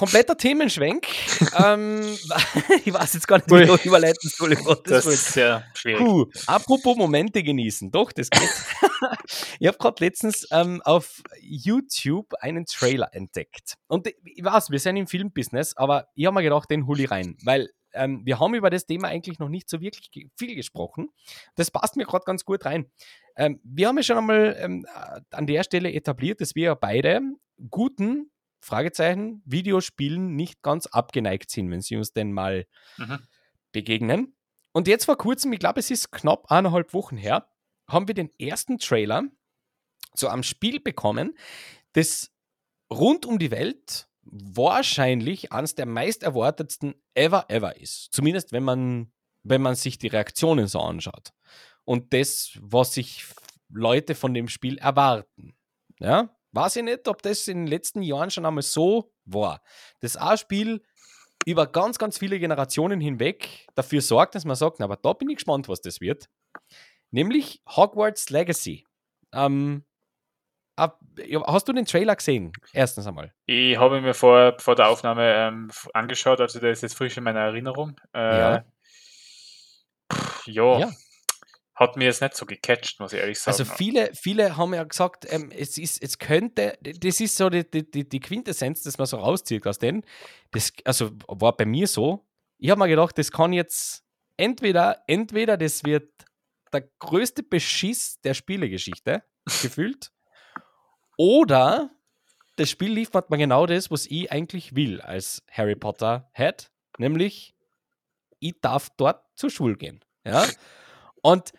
kompletter 0.01 0.35
Themenschwenk. 0.35 1.05
ähm, 1.63 2.01
ich 2.85 2.91
weiß 2.91 3.13
jetzt 3.13 3.27
gar 3.27 3.37
nicht, 3.37 3.51
wie 3.51 3.71
ich 3.71 3.85
überleiten 3.85 4.29
soll. 4.31 4.57
Das 4.83 5.05
ist 5.05 5.33
sehr 5.33 5.63
schwierig. 5.75 6.03
Puh, 6.03 6.25
apropos 6.47 6.97
Momente 6.97 7.43
genießen. 7.43 7.91
Doch, 7.91 8.11
das 8.11 8.31
geht. 8.31 8.41
ich 9.59 9.67
habe 9.67 9.77
gerade 9.77 10.03
letztens 10.03 10.47
ähm, 10.49 10.81
auf 10.85 11.21
YouTube 11.39 12.33
einen 12.39 12.65
Trailer 12.65 13.13
entdeckt. 13.13 13.75
Und 13.87 14.07
ich 14.07 14.43
weiß, 14.43 14.71
wir 14.71 14.79
sind 14.79 14.97
im 14.97 15.05
Filmbusiness, 15.05 15.77
aber 15.77 16.07
ich 16.15 16.25
habe 16.25 16.33
mir 16.33 16.43
gedacht, 16.43 16.71
den 16.71 16.87
hole 16.87 17.03
ich 17.03 17.11
rein, 17.11 17.37
weil 17.43 17.69
ähm, 17.93 18.21
wir 18.25 18.39
haben 18.39 18.55
über 18.55 18.71
das 18.71 18.87
Thema 18.87 19.09
eigentlich 19.09 19.37
noch 19.37 19.49
nicht 19.49 19.69
so 19.69 19.81
wirklich 19.81 20.09
viel 20.35 20.55
gesprochen. 20.55 21.09
Das 21.53 21.69
passt 21.69 21.95
mir 21.95 22.05
gerade 22.05 22.25
ganz 22.25 22.43
gut 22.43 22.65
rein. 22.65 22.89
Ähm, 23.35 23.59
wir 23.63 23.87
haben 23.87 23.97
ja 23.97 24.03
schon 24.03 24.17
einmal 24.17 24.57
ähm, 24.59 24.87
an 25.29 25.45
der 25.45 25.63
Stelle 25.63 25.93
etabliert, 25.93 26.41
dass 26.41 26.55
wir 26.55 26.73
beide 26.73 27.21
guten 27.69 28.31
Fragezeichen, 28.61 29.41
Videospielen 29.45 30.35
nicht 30.35 30.61
ganz 30.61 30.85
abgeneigt 30.85 31.49
sind, 31.49 31.69
wenn 31.71 31.81
sie 31.81 31.97
uns 31.97 32.13
denn 32.13 32.31
mal 32.31 32.65
mhm. 32.97 33.19
begegnen. 33.71 34.35
Und 34.71 34.87
jetzt 34.87 35.05
vor 35.05 35.17
kurzem, 35.17 35.51
ich 35.53 35.59
glaube, 35.59 35.79
es 35.79 35.91
ist 35.91 36.11
knapp 36.11 36.51
eineinhalb 36.51 36.93
Wochen 36.93 37.17
her, 37.17 37.47
haben 37.89 38.07
wir 38.07 38.15
den 38.15 38.31
ersten 38.39 38.77
Trailer 38.77 39.23
zu 40.15 40.29
einem 40.29 40.43
Spiel 40.43 40.79
bekommen, 40.79 41.37
das 41.93 42.31
rund 42.91 43.25
um 43.25 43.39
die 43.39 43.51
Welt 43.51 44.07
wahrscheinlich 44.23 45.51
eines 45.51 45.75
der 45.75 45.85
meist 45.85 46.23
erwartetsten 46.23 46.95
ever 47.15 47.45
ever 47.49 47.77
ist. 47.77 48.09
Zumindest 48.11 48.51
wenn 48.51 48.63
man, 48.63 49.11
wenn 49.43 49.61
man 49.61 49.75
sich 49.75 49.97
die 49.97 50.07
Reaktionen 50.07 50.67
so 50.67 50.79
anschaut. 50.79 51.31
Und 51.83 52.13
das, 52.13 52.57
was 52.61 52.93
sich 52.93 53.25
Leute 53.69 54.15
von 54.15 54.33
dem 54.33 54.47
Spiel 54.47 54.77
erwarten. 54.77 55.55
Ja? 55.99 56.29
Weiß 56.53 56.75
ich 56.75 56.83
nicht, 56.83 57.07
ob 57.07 57.21
das 57.21 57.47
in 57.47 57.59
den 57.59 57.67
letzten 57.67 58.01
Jahren 58.01 58.29
schon 58.29 58.45
einmal 58.45 58.63
so 58.63 59.13
war. 59.25 59.61
Das 60.01 60.17
A-Spiel 60.17 60.81
über 61.45 61.65
ganz, 61.65 61.97
ganz 61.97 62.17
viele 62.17 62.39
Generationen 62.39 62.99
hinweg 62.99 63.67
dafür 63.73 64.01
sorgt, 64.01 64.35
dass 64.35 64.45
man 64.45 64.55
sagt, 64.55 64.81
aber 64.81 64.97
da 64.97 65.13
bin 65.13 65.29
ich 65.29 65.37
gespannt, 65.37 65.69
was 65.69 65.81
das 65.81 66.01
wird. 66.01 66.29
Nämlich 67.09 67.61
Hogwarts 67.67 68.29
Legacy. 68.29 68.85
Ähm, 69.33 69.85
hast 70.77 71.67
du 71.67 71.73
den 71.73 71.85
Trailer 71.85 72.15
gesehen? 72.15 72.51
Erstens 72.73 73.07
einmal. 73.07 73.33
Ich 73.45 73.77
habe 73.77 74.01
mir 74.01 74.13
vor, 74.13 74.55
vor 74.59 74.75
der 74.75 74.89
Aufnahme 74.89 75.33
ähm, 75.33 75.71
angeschaut, 75.93 76.41
also 76.41 76.59
der 76.59 76.71
ist 76.71 76.83
jetzt 76.83 76.95
frisch 76.95 77.17
in 77.17 77.23
meiner 77.23 77.41
Erinnerung. 77.41 77.99
Äh, 78.13 78.39
ja. 78.39 78.65
Pff, 80.11 80.47
ja. 80.47 80.79
ja 80.79 80.91
hat 81.75 81.95
mir 81.97 82.05
jetzt 82.05 82.21
nicht 82.21 82.35
so 82.35 82.45
gecatcht, 82.45 82.99
muss 82.99 83.13
ich 83.13 83.19
ehrlich 83.19 83.39
sagen. 83.39 83.57
Also 83.57 83.65
viele, 83.65 84.11
viele 84.13 84.57
haben 84.57 84.73
ja 84.73 84.83
gesagt, 84.83 85.25
ähm, 85.29 85.51
es, 85.51 85.77
ist, 85.77 86.01
es 86.03 86.19
könnte, 86.19 86.77
das 86.81 87.19
ist 87.19 87.35
so 87.37 87.49
die, 87.49 87.69
die, 87.69 88.07
die 88.07 88.19
Quintessenz, 88.19 88.83
dass 88.83 88.97
man 88.97 89.07
so 89.07 89.17
rauszieht 89.17 89.65
aus 89.65 89.79
denen. 89.79 90.03
Das, 90.51 90.73
also 90.85 91.11
war 91.27 91.55
bei 91.55 91.65
mir 91.65 91.87
so. 91.87 92.27
Ich 92.57 92.69
habe 92.69 92.79
mir 92.79 92.87
gedacht, 92.87 93.17
das 93.17 93.31
kann 93.31 93.53
jetzt 93.53 94.03
entweder, 94.37 95.03
entweder 95.07 95.57
das 95.57 95.83
wird 95.83 96.11
der 96.73 96.89
größte 96.99 97.43
Beschiss 97.43 98.19
der 98.21 98.33
Spielegeschichte 98.33 99.23
gefühlt, 99.61 100.11
oder 101.17 101.91
das 102.55 102.69
Spiel 102.69 102.91
liefert 102.91 103.29
mir 103.29 103.37
genau 103.37 103.65
das, 103.65 103.91
was 103.91 104.05
ich 104.05 104.31
eigentlich 104.31 104.75
will 104.75 105.01
als 105.01 105.43
Harry 105.51 105.75
Potter 105.75 106.29
Head, 106.33 106.71
nämlich 106.97 107.55
ich 108.39 108.59
darf 108.61 108.89
dort 108.97 109.23
zur 109.35 109.49
Schule 109.49 109.75
gehen. 109.75 110.03
Ja? 110.25 110.45
Und 111.21 111.53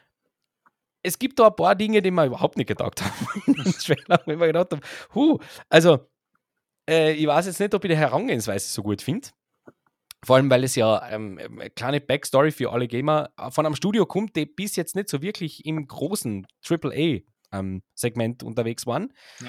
es 1.02 1.18
gibt 1.18 1.38
da 1.38 1.48
ein 1.48 1.56
paar 1.56 1.74
Dinge, 1.74 2.02
die 2.02 2.10
mir 2.10 2.26
überhaupt 2.26 2.56
nicht 2.56 2.66
gedacht 2.68 3.02
haben. 3.02 3.26
wenn 4.26 4.38
gedacht 4.38 4.72
haben, 4.72 4.82
huh, 5.14 5.38
also 5.68 6.08
äh, 6.88 7.12
ich 7.12 7.26
weiß 7.26 7.46
jetzt 7.46 7.60
nicht, 7.60 7.74
ob 7.74 7.84
ich 7.84 7.90
die 7.90 7.96
Herangehensweise 7.96 8.70
so 8.70 8.82
gut 8.82 9.02
finde. 9.02 9.28
Vor 10.24 10.36
allem, 10.36 10.48
weil 10.50 10.62
es 10.62 10.76
ja 10.76 11.08
ähm, 11.10 11.38
eine 11.38 11.70
kleine 11.70 12.00
Backstory 12.00 12.52
für 12.52 12.70
alle 12.70 12.86
Gamer 12.86 13.30
von 13.50 13.66
einem 13.66 13.74
Studio 13.74 14.06
kommt, 14.06 14.36
die 14.36 14.46
bis 14.46 14.76
jetzt 14.76 14.94
nicht 14.94 15.08
so 15.08 15.20
wirklich 15.20 15.66
im 15.66 15.84
großen 15.86 16.46
AAA-Segment 16.68 18.42
ähm, 18.42 18.46
unterwegs 18.46 18.86
waren. 18.86 19.12
Ja. 19.40 19.48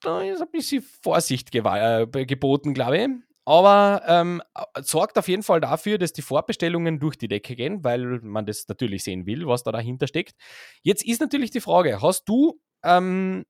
da 0.00 0.22
ist 0.22 0.40
ein 0.40 0.50
bisschen 0.52 0.84
Vorsicht 1.02 1.52
äh, 1.52 2.06
geboten, 2.06 2.74
glaube 2.74 2.98
ich. 2.98 3.08
Aber 3.48 4.02
ähm, 4.06 4.42
sorgt 4.82 5.16
auf 5.16 5.26
jeden 5.26 5.42
Fall 5.42 5.62
dafür, 5.62 5.96
dass 5.96 6.12
die 6.12 6.20
Vorbestellungen 6.20 7.00
durch 7.00 7.16
die 7.16 7.28
Decke 7.28 7.56
gehen, 7.56 7.82
weil 7.82 8.20
man 8.20 8.44
das 8.44 8.68
natürlich 8.68 9.04
sehen 9.04 9.24
will, 9.24 9.46
was 9.46 9.62
da 9.62 9.72
dahinter 9.72 10.06
steckt. 10.06 10.34
Jetzt 10.82 11.02
ist 11.02 11.22
natürlich 11.22 11.50
die 11.50 11.62
Frage: 11.62 12.02
Hast 12.02 12.28
du, 12.28 12.60
ähm, 12.84 13.46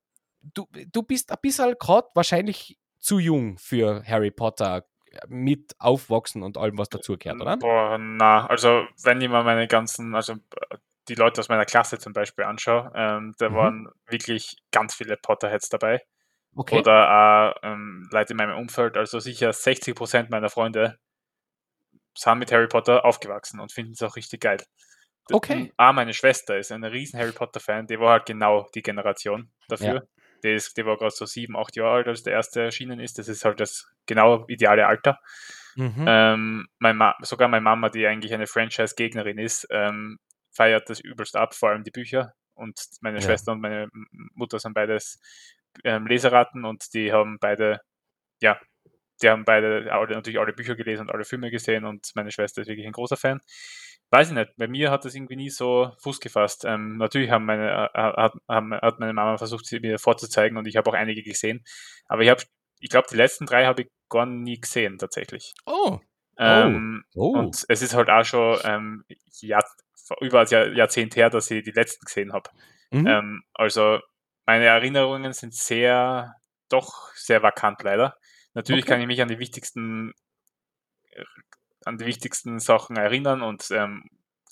du, 0.54 0.68
du 0.92 1.02
bist 1.02 1.32
ein 1.32 1.38
bisschen 1.42 1.74
gerade 1.80 2.06
wahrscheinlich 2.14 2.78
zu 3.00 3.18
jung 3.18 3.58
für 3.58 4.04
Harry 4.06 4.30
Potter 4.30 4.84
äh, 5.10 5.18
mit 5.26 5.74
aufwachsen 5.80 6.44
und 6.44 6.58
allem, 6.58 6.78
was 6.78 6.90
dazugehört, 6.90 7.40
oder? 7.40 7.56
Boah, 7.56 7.98
na, 7.98 8.46
also 8.46 8.86
wenn 9.02 9.20
ich 9.20 9.28
mal 9.28 9.42
meine 9.42 9.66
ganzen, 9.66 10.14
also 10.14 10.36
die 11.08 11.16
Leute 11.16 11.40
aus 11.40 11.48
meiner 11.48 11.64
Klasse 11.64 11.98
zum 11.98 12.12
Beispiel 12.12 12.44
anschaue, 12.44 12.92
ähm, 12.94 13.34
da 13.38 13.50
mhm. 13.50 13.54
waren 13.56 13.88
wirklich 14.06 14.58
ganz 14.70 14.94
viele 14.94 15.16
Potterheads 15.16 15.70
dabei. 15.70 16.02
Okay. 16.54 16.78
Oder 16.78 17.10
auch 17.10 17.54
ähm, 17.62 18.08
Leute 18.10 18.32
in 18.32 18.36
meinem 18.36 18.58
Umfeld, 18.58 18.96
also 18.96 19.20
sicher 19.20 19.52
60 19.52 19.94
Prozent 19.94 20.30
meiner 20.30 20.48
Freunde 20.48 20.98
sind 22.14 22.38
mit 22.38 22.50
Harry 22.50 22.66
Potter 22.66 23.04
aufgewachsen 23.04 23.60
und 23.60 23.72
finden 23.72 23.92
es 23.92 24.02
auch 24.02 24.16
richtig 24.16 24.40
geil. 24.40 24.58
Okay. 25.30 25.72
Ah, 25.76 25.92
meine 25.92 26.14
Schwester 26.14 26.56
ist 26.56 26.72
eine 26.72 26.90
riesen 26.90 27.20
Harry 27.20 27.32
Potter-Fan, 27.32 27.86
die 27.86 28.00
war 28.00 28.12
halt 28.12 28.26
genau 28.26 28.66
die 28.74 28.82
Generation 28.82 29.50
dafür. 29.68 29.94
Ja. 29.94 30.02
Die, 30.42 30.52
ist, 30.52 30.76
die 30.76 30.86
war 30.86 30.96
gerade 30.96 31.14
so 31.14 31.26
sieben, 31.26 31.56
acht 31.56 31.76
Jahre 31.76 31.96
alt, 31.96 32.08
als 32.08 32.22
der 32.22 32.32
erste 32.32 32.62
erschienen 32.62 33.00
ist. 33.00 33.18
Das 33.18 33.28
ist 33.28 33.44
halt 33.44 33.60
das 33.60 33.88
genau 34.06 34.46
ideale 34.48 34.86
Alter. 34.86 35.18
Mhm. 35.74 36.04
Ähm, 36.06 36.66
mein 36.78 37.00
sogar 37.22 37.48
meine 37.48 37.60
Mama, 37.60 37.88
die 37.88 38.06
eigentlich 38.06 38.32
eine 38.32 38.46
Franchise-Gegnerin 38.46 39.38
ist, 39.38 39.66
ähm, 39.70 40.18
feiert 40.50 40.88
das 40.90 41.00
übelst 41.00 41.36
ab, 41.36 41.54
vor 41.54 41.70
allem 41.70 41.84
die 41.84 41.90
Bücher. 41.90 42.34
Und 42.54 42.80
meine 43.00 43.18
ja. 43.18 43.22
Schwester 43.22 43.52
und 43.52 43.60
meine 43.60 43.88
Mutter 44.34 44.58
sind 44.58 44.74
beides 44.74 45.20
ähm, 45.84 46.06
Leseraten 46.06 46.64
und 46.64 46.92
die 46.94 47.12
haben 47.12 47.38
beide, 47.40 47.80
ja, 48.40 48.58
die 49.22 49.30
haben 49.30 49.44
beide 49.44 49.92
alle, 49.92 50.14
natürlich 50.14 50.38
alle 50.38 50.52
Bücher 50.52 50.76
gelesen 50.76 51.02
und 51.02 51.10
alle 51.10 51.24
Filme 51.24 51.50
gesehen 51.50 51.84
und 51.84 52.10
meine 52.14 52.30
Schwester 52.30 52.62
ist 52.62 52.68
wirklich 52.68 52.86
ein 52.86 52.92
großer 52.92 53.16
Fan. 53.16 53.40
Weiß 54.10 54.28
ich 54.28 54.34
nicht, 54.34 54.56
bei 54.56 54.68
mir 54.68 54.90
hat 54.90 55.04
das 55.04 55.14
irgendwie 55.14 55.36
nie 55.36 55.50
so 55.50 55.92
Fuß 56.02 56.20
gefasst. 56.20 56.64
Ähm, 56.64 56.96
natürlich 56.96 57.30
haben 57.30 57.44
meine, 57.44 57.90
äh, 57.92 57.98
hat, 57.98 58.32
haben, 58.48 58.72
hat 58.74 59.00
meine 59.00 59.12
Mama 59.12 59.36
versucht, 59.36 59.66
sie 59.66 59.80
mir 59.80 59.98
vorzuzeigen 59.98 60.56
und 60.56 60.66
ich 60.66 60.76
habe 60.76 60.88
auch 60.88 60.94
einige 60.94 61.22
gesehen. 61.22 61.62
Aber 62.06 62.22
ich 62.22 62.30
habe, 62.30 62.42
ich 62.80 62.88
glaube, 62.88 63.08
die 63.10 63.16
letzten 63.16 63.44
drei 63.44 63.66
habe 63.66 63.82
ich 63.82 63.88
gar 64.08 64.24
nie 64.24 64.60
gesehen 64.60 64.96
tatsächlich. 64.96 65.52
Oh. 65.66 65.98
Ähm, 66.38 67.04
oh. 67.14 67.34
oh. 67.34 67.38
Und 67.38 67.64
es 67.68 67.82
ist 67.82 67.94
halt 67.94 68.08
auch 68.08 68.24
schon 68.24 68.58
ähm, 68.64 69.04
Jahr, 69.40 69.64
über 70.20 70.40
ein 70.40 70.76
Jahrzehnt 70.76 71.16
her, 71.16 71.28
dass 71.28 71.50
ich 71.50 71.64
die 71.64 71.72
letzten 71.72 72.06
gesehen 72.06 72.32
habe. 72.32 72.48
Mhm. 72.90 73.06
Ähm, 73.06 73.42
also 73.52 73.98
meine 74.48 74.64
Erinnerungen 74.64 75.34
sind 75.34 75.52
sehr, 75.52 76.34
doch 76.70 77.14
sehr 77.14 77.42
vakant 77.42 77.82
leider. 77.82 78.16
Natürlich 78.54 78.84
okay. 78.84 78.92
kann 78.92 79.00
ich 79.02 79.06
mich 79.06 79.20
an 79.20 79.28
die 79.28 79.38
wichtigsten, 79.38 80.14
an 81.84 81.98
die 81.98 82.06
wichtigsten 82.06 82.58
Sachen 82.58 82.96
erinnern 82.96 83.42
und 83.42 83.70
ähm, 83.70 84.08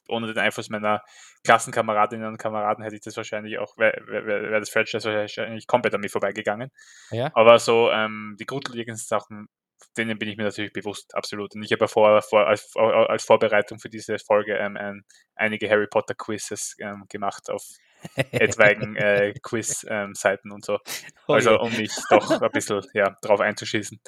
ohne 0.07 0.27
den 0.27 0.37
Einfluss 0.37 0.69
meiner 0.69 1.03
Klassenkameradinnen 1.45 2.29
und 2.29 2.37
Kameraden 2.37 2.85
hätte 2.85 2.97
ich 2.97 3.01
das 3.01 3.17
wahrscheinlich 3.17 3.59
auch, 3.59 3.79
wäre 3.79 3.99
wär, 4.07 4.27
wär 4.27 4.61
das 4.61 4.69
Franchise 4.69 5.11
wahrscheinlich 5.11 5.67
komplett 5.67 5.95
an 5.95 6.03
mir 6.03 6.11
vorbeigegangen. 6.11 6.71
Ja. 7.11 7.31
Aber 7.33 7.59
so 7.59 7.91
ähm, 7.91 8.37
die 8.39 8.45
gruseligen 8.45 8.97
Sachen, 8.97 9.49
denen 9.97 10.19
bin 10.19 10.29
ich 10.29 10.37
mir 10.37 10.45
natürlich 10.45 10.75
bewusst, 10.75 11.15
absolut. 11.15 11.55
Und 11.55 11.63
ich 11.63 11.73
habe 11.73 11.85
ja 11.85 11.89
vor, 11.89 12.21
vor 12.21 12.47
als, 12.47 12.71
als, 12.77 13.25
Vorbereitung 13.25 13.79
für 13.79 13.89
diese 13.89 14.19
Folge 14.19 14.59
ähm, 14.59 14.77
ein, 14.77 15.07
einige 15.37 15.71
Harry 15.71 15.87
Potter 15.87 16.15
Quizzes 16.15 16.77
ähm, 16.81 17.07
gemacht 17.09 17.49
auf 17.49 17.63
etwaigen 18.31 18.97
äh, 18.97 19.35
Quiz-Seiten 19.43 20.49
ähm, 20.49 20.55
und 20.55 20.65
so. 20.65 20.79
Oh 21.29 21.35
also 21.35 21.59
um 21.59 21.75
mich 21.77 21.93
doch 22.11 22.41
ein 22.41 22.51
bisschen 22.51 22.83
ja, 22.95 23.17
drauf 23.23 23.41
einzuschießen. 23.41 24.01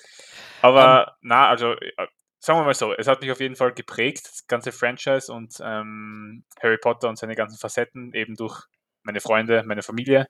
Aber 0.62 1.08
um, 1.08 1.14
na, 1.22 1.48
also 1.48 1.72
äh, 1.72 2.06
sagen 2.38 2.60
wir 2.60 2.64
mal 2.64 2.74
so, 2.74 2.94
es 2.94 3.06
hat 3.06 3.20
mich 3.20 3.30
auf 3.30 3.40
jeden 3.40 3.56
Fall 3.56 3.72
geprägt, 3.72 4.22
das 4.24 4.46
ganze 4.46 4.72
Franchise 4.72 5.32
und 5.32 5.54
ähm, 5.62 6.44
Harry 6.62 6.78
Potter 6.78 7.08
und 7.08 7.18
seine 7.18 7.34
ganzen 7.34 7.58
Facetten, 7.58 8.12
eben 8.14 8.36
durch 8.36 8.64
meine 9.02 9.20
Freunde, 9.20 9.62
meine 9.66 9.82
Familie. 9.82 10.28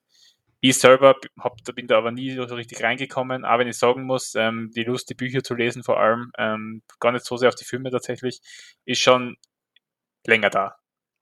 Ich 0.60 0.78
selber 0.78 1.14
hab, 1.38 1.56
bin 1.74 1.86
da 1.86 1.98
aber 1.98 2.10
nie 2.10 2.34
so 2.34 2.42
richtig 2.54 2.82
reingekommen, 2.82 3.44
aber 3.44 3.60
wenn 3.60 3.68
ich 3.68 3.78
sagen 3.78 4.02
muss, 4.04 4.34
ähm, 4.34 4.72
die 4.74 4.82
Lust, 4.82 5.08
die 5.08 5.14
Bücher 5.14 5.44
zu 5.44 5.54
lesen, 5.54 5.84
vor 5.84 6.00
allem, 6.00 6.32
ähm, 6.36 6.82
gar 6.98 7.12
nicht 7.12 7.24
so 7.24 7.36
sehr 7.36 7.48
auf 7.48 7.54
die 7.54 7.64
Filme 7.64 7.90
tatsächlich, 7.90 8.40
ist 8.84 9.00
schon 9.00 9.36
länger 10.26 10.50
da. 10.50 10.76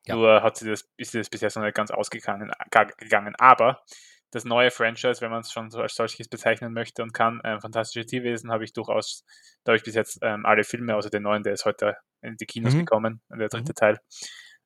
Ja. 0.06 0.14
Nur 0.14 0.42
hat 0.42 0.56
sie 0.56 0.68
das, 0.68 0.88
ist 0.96 1.12
sie 1.12 1.18
das 1.18 1.30
bisher 1.30 1.50
noch 1.56 1.62
nicht 1.62 1.74
ganz 1.74 1.90
ausgegangen. 1.90 2.52
Gegangen. 2.98 3.34
Aber 3.36 3.82
das 4.30 4.44
neue 4.44 4.70
Franchise, 4.70 5.20
wenn 5.20 5.30
man 5.30 5.40
es 5.40 5.52
schon 5.52 5.70
so 5.70 5.80
als 5.80 5.94
solches 5.94 6.28
bezeichnen 6.28 6.72
möchte 6.72 7.02
und 7.02 7.12
kann, 7.12 7.40
äh, 7.40 7.60
Fantastische 7.60 8.06
Tierwesen, 8.06 8.50
habe 8.50 8.64
ich 8.64 8.72
durchaus, 8.72 9.24
da 9.64 9.70
habe 9.70 9.78
ich 9.78 9.84
bis 9.84 9.94
jetzt 9.94 10.18
ähm, 10.22 10.44
alle 10.44 10.64
Filme, 10.64 10.96
außer 10.96 11.10
den 11.10 11.22
neuen, 11.22 11.42
der 11.42 11.52
ist 11.52 11.64
heute 11.64 11.96
in 12.22 12.36
die 12.36 12.46
Kinos 12.46 12.74
mhm. 12.74 12.80
gekommen, 12.80 13.20
der 13.30 13.48
dritte 13.48 13.72
mhm. 13.72 13.76
Teil. 13.76 14.00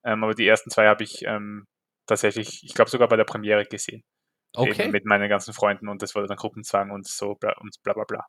Ähm, 0.05 0.25
aber 0.25 0.35
die 0.35 0.47
ersten 0.47 0.71
zwei 0.71 0.87
habe 0.89 1.05
ich 1.05 1.25
ähm, 1.25 1.67
tatsächlich, 2.07 2.65
ich 2.65 2.75
glaube 2.75 2.91
sogar 2.91 3.09
bei 3.09 3.17
der 3.17 3.25
Premiere 3.25 3.65
gesehen. 3.65 4.03
Okay. 4.53 4.89
mit 4.89 5.05
meinen 5.05 5.29
ganzen 5.29 5.55
Freunden 5.55 5.89
und 5.89 6.03
das 6.03 6.15
wurde 6.17 6.27
dann 6.27 6.37
Gruppenzwang 6.37 6.91
und 6.91 7.07
so 7.07 7.35
bla, 7.35 7.57
und 7.61 7.77
bla 7.85 7.93
bla 7.93 8.05
bla. 8.05 8.27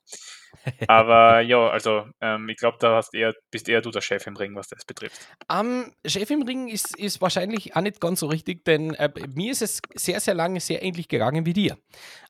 Aber 0.88 1.42
ja, 1.42 1.68
also 1.70 2.06
ähm, 2.22 2.48
ich 2.50 2.58
glaube, 2.58 2.78
da 2.80 2.98
hast 2.98 3.16
eher, 3.16 3.34
bist 3.50 3.68
eher 3.68 3.82
du 3.82 3.90
der 3.90 4.02
Chef 4.02 4.28
im 4.28 4.36
Ring, 4.36 4.56
was 4.56 4.68
das 4.68 4.86
betrifft. 4.86 5.28
Um, 5.52 5.92
Chef 6.06 6.30
im 6.30 6.44
Ring 6.44 6.68
ist, 6.68 6.96
ist 6.98 7.22
wahrscheinlich 7.22 7.76
auch 7.76 7.82
nicht 7.82 8.00
ganz 8.00 8.20
so 8.20 8.28
richtig, 8.28 8.64
denn 8.66 8.94
äh, 8.94 9.10
mir 9.34 9.52
ist 9.52 9.64
es 9.64 9.82
sehr, 9.96 10.20
sehr 10.20 10.36
lange 10.36 10.60
sehr 10.60 10.84
ähnlich 10.84 11.08
gegangen 11.08 11.46
wie 11.46 11.54
dir. 11.54 11.78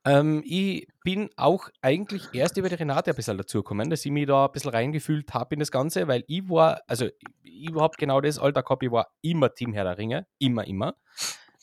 Ähm, 0.06 0.42
ich 0.46 0.88
bin 1.04 1.30
auch 1.36 1.68
eigentlich 1.82 2.24
erst 2.34 2.58
über 2.58 2.70
die 2.70 2.76
Renate 2.76 3.12
ein 3.12 3.16
bisschen 3.16 3.38
dazugekommen, 3.38 3.90
dass 3.90 4.06
ich 4.06 4.12
mich 4.12 4.28
da 4.28 4.46
ein 4.46 4.52
bisschen 4.52 4.72
reingefühlt 4.72 5.34
habe 5.34 5.56
in 5.56 5.60
das 5.60 5.72
Ganze, 5.72 6.08
weil 6.08 6.24
ich 6.28 6.48
war, 6.50 6.82
also 6.88 7.08
ich 7.44 7.76
habe 7.76 7.96
genau 7.98 8.22
das 8.22 8.40
Alter 8.40 8.64
gehabt, 8.64 8.84
ich 8.84 8.92
war 8.92 9.08
immer 9.22 9.54
Team 9.54 9.74
Herr 9.74 9.84
der 9.84 9.98
Ringe, 9.98 10.28
immer, 10.40 10.66
immer. 10.66 10.96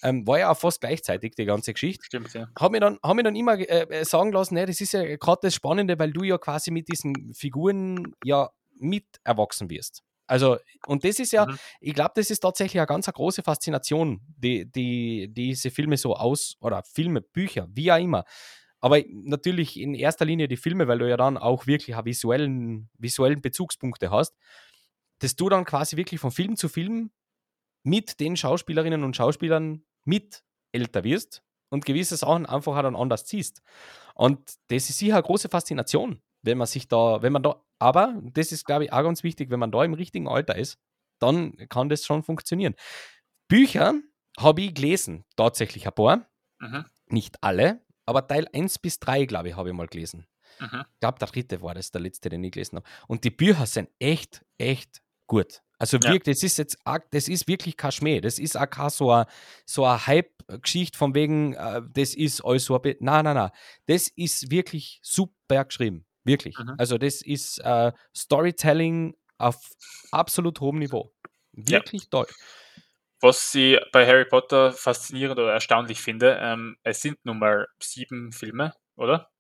Ähm, 0.03 0.27
war 0.27 0.39
ja 0.39 0.51
auch 0.51 0.59
fast 0.59 0.81
gleichzeitig 0.81 1.35
die 1.35 1.45
ganze 1.45 1.73
Geschichte. 1.73 2.05
Stimmt, 2.05 2.33
ja. 2.33 2.47
Habe 2.59 2.73
mir, 2.73 2.81
dann, 2.81 2.99
hab 3.03 3.17
mir 3.17 3.25
dann 3.25 3.35
immer 3.35 3.59
äh, 3.59 3.87
äh 3.89 4.05
sagen 4.05 4.33
lassen, 4.33 4.55
ne, 4.55 4.67
das 4.67 4.81
ist 4.81 4.93
ja 4.93 5.17
gerade 5.17 5.41
das 5.43 5.55
Spannende, 5.55 5.99
weil 5.99 6.13
du 6.13 6.23
ja 6.23 6.39
quasi 6.39 6.71
mit 6.71 6.89
diesen 6.89 7.35
Figuren 7.35 8.15
ja 8.25 8.51
mit 8.79 9.07
erwachsen 9.25 9.71
wirst. 9.71 10.05
Also, 10.29 10.59
und 10.87 11.05
das 11.05 11.19
ist 11.19 11.33
ja, 11.33 11.47
mhm. 11.47 11.59
ich 11.81 11.95
glaube, 11.95 12.13
das 12.15 12.31
ist 12.31 12.41
tatsächlich 12.41 12.79
eine 12.79 12.87
ganz 12.87 13.09
eine 13.09 13.15
große 13.15 13.43
Faszination, 13.43 14.21
die, 14.37 14.71
die, 14.71 15.29
die 15.29 15.49
diese 15.49 15.71
Filme 15.71 15.97
so 15.97 16.15
aus, 16.15 16.57
oder 16.61 16.83
Filme, 16.85 17.23
Bücher, 17.23 17.67
wie 17.73 17.91
auch 17.91 17.99
immer. 17.99 18.25
Aber 18.81 19.03
natürlich 19.11 19.81
in 19.81 19.95
erster 19.95 20.27
Linie 20.27 20.47
die 20.47 20.59
Filme, 20.59 20.87
weil 20.87 20.99
du 20.99 21.09
ja 21.09 21.17
dann 21.17 21.39
auch 21.39 21.67
wirklich 21.67 21.97
visuellen, 21.97 22.91
visuellen 22.99 23.41
Bezugspunkte 23.41 24.11
hast, 24.11 24.37
dass 25.19 25.35
du 25.35 25.49
dann 25.49 25.65
quasi 25.65 25.97
wirklich 25.97 26.21
von 26.21 26.31
Film 26.31 26.57
zu 26.57 26.69
Film 26.69 27.11
mit 27.83 28.21
den 28.21 28.37
Schauspielerinnen 28.37 29.03
und 29.03 29.17
Schauspielern 29.17 29.83
mit 30.09 30.43
älter 30.73 31.05
wirst 31.05 31.43
und 31.71 31.85
gewisse 31.85 32.17
Sachen 32.17 32.47
einfach 32.47 32.81
dann 32.83 32.97
anders 32.97 33.27
ziehst. 33.27 33.63
Und 34.15 34.55
das 34.69 34.91
ist 34.91 34.99
sicher 34.99 35.15
eine 35.15 35.23
große 35.23 35.49
Faszination, 35.49 36.23
wenn 36.43 36.59
man 36.59 36.67
sich 36.67 36.89
da, 36.89 37.23
wenn 37.23 37.33
man 37.33 37.43
da, 37.43 37.63
aber 37.79 38.21
das 38.23 38.51
ist, 38.51 38.65
glaube 38.65 38.87
ich, 38.87 38.93
auch 38.93 39.03
ganz 39.03 39.23
wichtig, 39.23 39.51
wenn 39.51 39.61
man 39.61 39.71
da 39.71 39.85
im 39.85 39.95
richtigen 39.95 40.27
Alter 40.27 40.57
ist, 40.57 40.79
dann 41.21 41.57
kann 41.69 41.89
das 41.89 42.05
schon 42.05 42.23
funktionieren. 42.23 42.75
Bücher 43.49 43.95
habe 44.39 44.63
ich 44.63 44.75
gelesen, 44.75 45.25
tatsächlich 45.37 45.87
ein 45.87 45.95
paar. 45.95 46.27
Mhm. 46.59 46.85
Nicht 47.07 47.43
alle, 47.43 47.85
aber 48.07 48.27
Teil 48.27 48.49
1 48.53 48.79
bis 48.79 48.99
3, 48.99 49.27
glaube 49.27 49.51
ich, 49.51 49.57
habe 49.57 49.69
ich 49.69 49.75
mal 49.75 49.87
gelesen. 49.87 50.27
Mhm. 50.61 50.85
Ich 50.95 51.01
glaube, 51.01 51.19
der 51.19 51.29
dritte 51.29 51.63
war 51.63 51.75
das, 51.75 51.91
der 51.91 52.01
letzte, 52.01 52.29
den 52.29 52.43
ich 52.45 52.53
gelesen 52.53 52.77
habe. 52.77 52.89
Und 53.07 53.25
die 53.25 53.31
Bücher 53.31 53.67
sind 53.67 53.91
echt, 53.99 54.45
echt 54.59 55.03
gut. 55.27 55.63
Also 55.79 55.99
ja. 55.99 56.13
wirklich, 56.13 56.37
das 56.37 56.43
ist 56.43 56.59
jetzt, 56.59 56.79
das 56.85 57.29
ist 57.29 57.47
wirklich 57.47 57.77
kein 57.77 57.93
Schmäh. 57.93 58.21
Das 58.21 58.39
ist 58.39 58.57
auch 58.57 58.69
keine 58.69 58.91
so 58.91 59.13
eine, 59.13 59.27
so 59.65 59.89
Hype-Geschichte 59.89 60.99
von 60.99 61.15
wegen, 61.15 61.55
äh, 61.55 61.83
das 61.93 62.15
ist 62.15 62.45
alles 62.45 62.65
so 62.65 62.81
ein 62.81 62.97
Nein, 63.01 63.25
nein, 63.25 63.37
nein. 63.37 63.51
Das 63.87 64.09
ist 64.09 64.51
wirklich 64.51 64.99
super 65.03 65.65
geschrieben. 65.65 66.05
Wirklich. 66.25 66.59
Mhm. 66.59 66.75
Also 66.79 66.99
das 66.99 67.23
ist 67.23 67.59
äh, 67.59 67.93
Storytelling 68.15 69.17
auf 69.39 69.57
absolut 70.11 70.61
hohem 70.61 70.79
Niveau. 70.79 71.15
Wirklich 71.53 72.03
ja. 72.03 72.09
toll. 72.11 72.27
Was 73.21 73.55
ich 73.55 73.81
bei 73.93 74.07
Harry 74.07 74.25
Potter 74.25 74.73
faszinierend 74.73 75.39
oder 75.39 75.53
erstaunlich 75.53 76.01
finde, 76.01 76.39
ähm, 76.41 76.77
es 76.83 77.01
sind 77.01 77.19
nun 77.25 77.39
mal 77.39 77.67
sieben 77.81 78.33
Filme, 78.33 78.75
oder? 78.97 79.31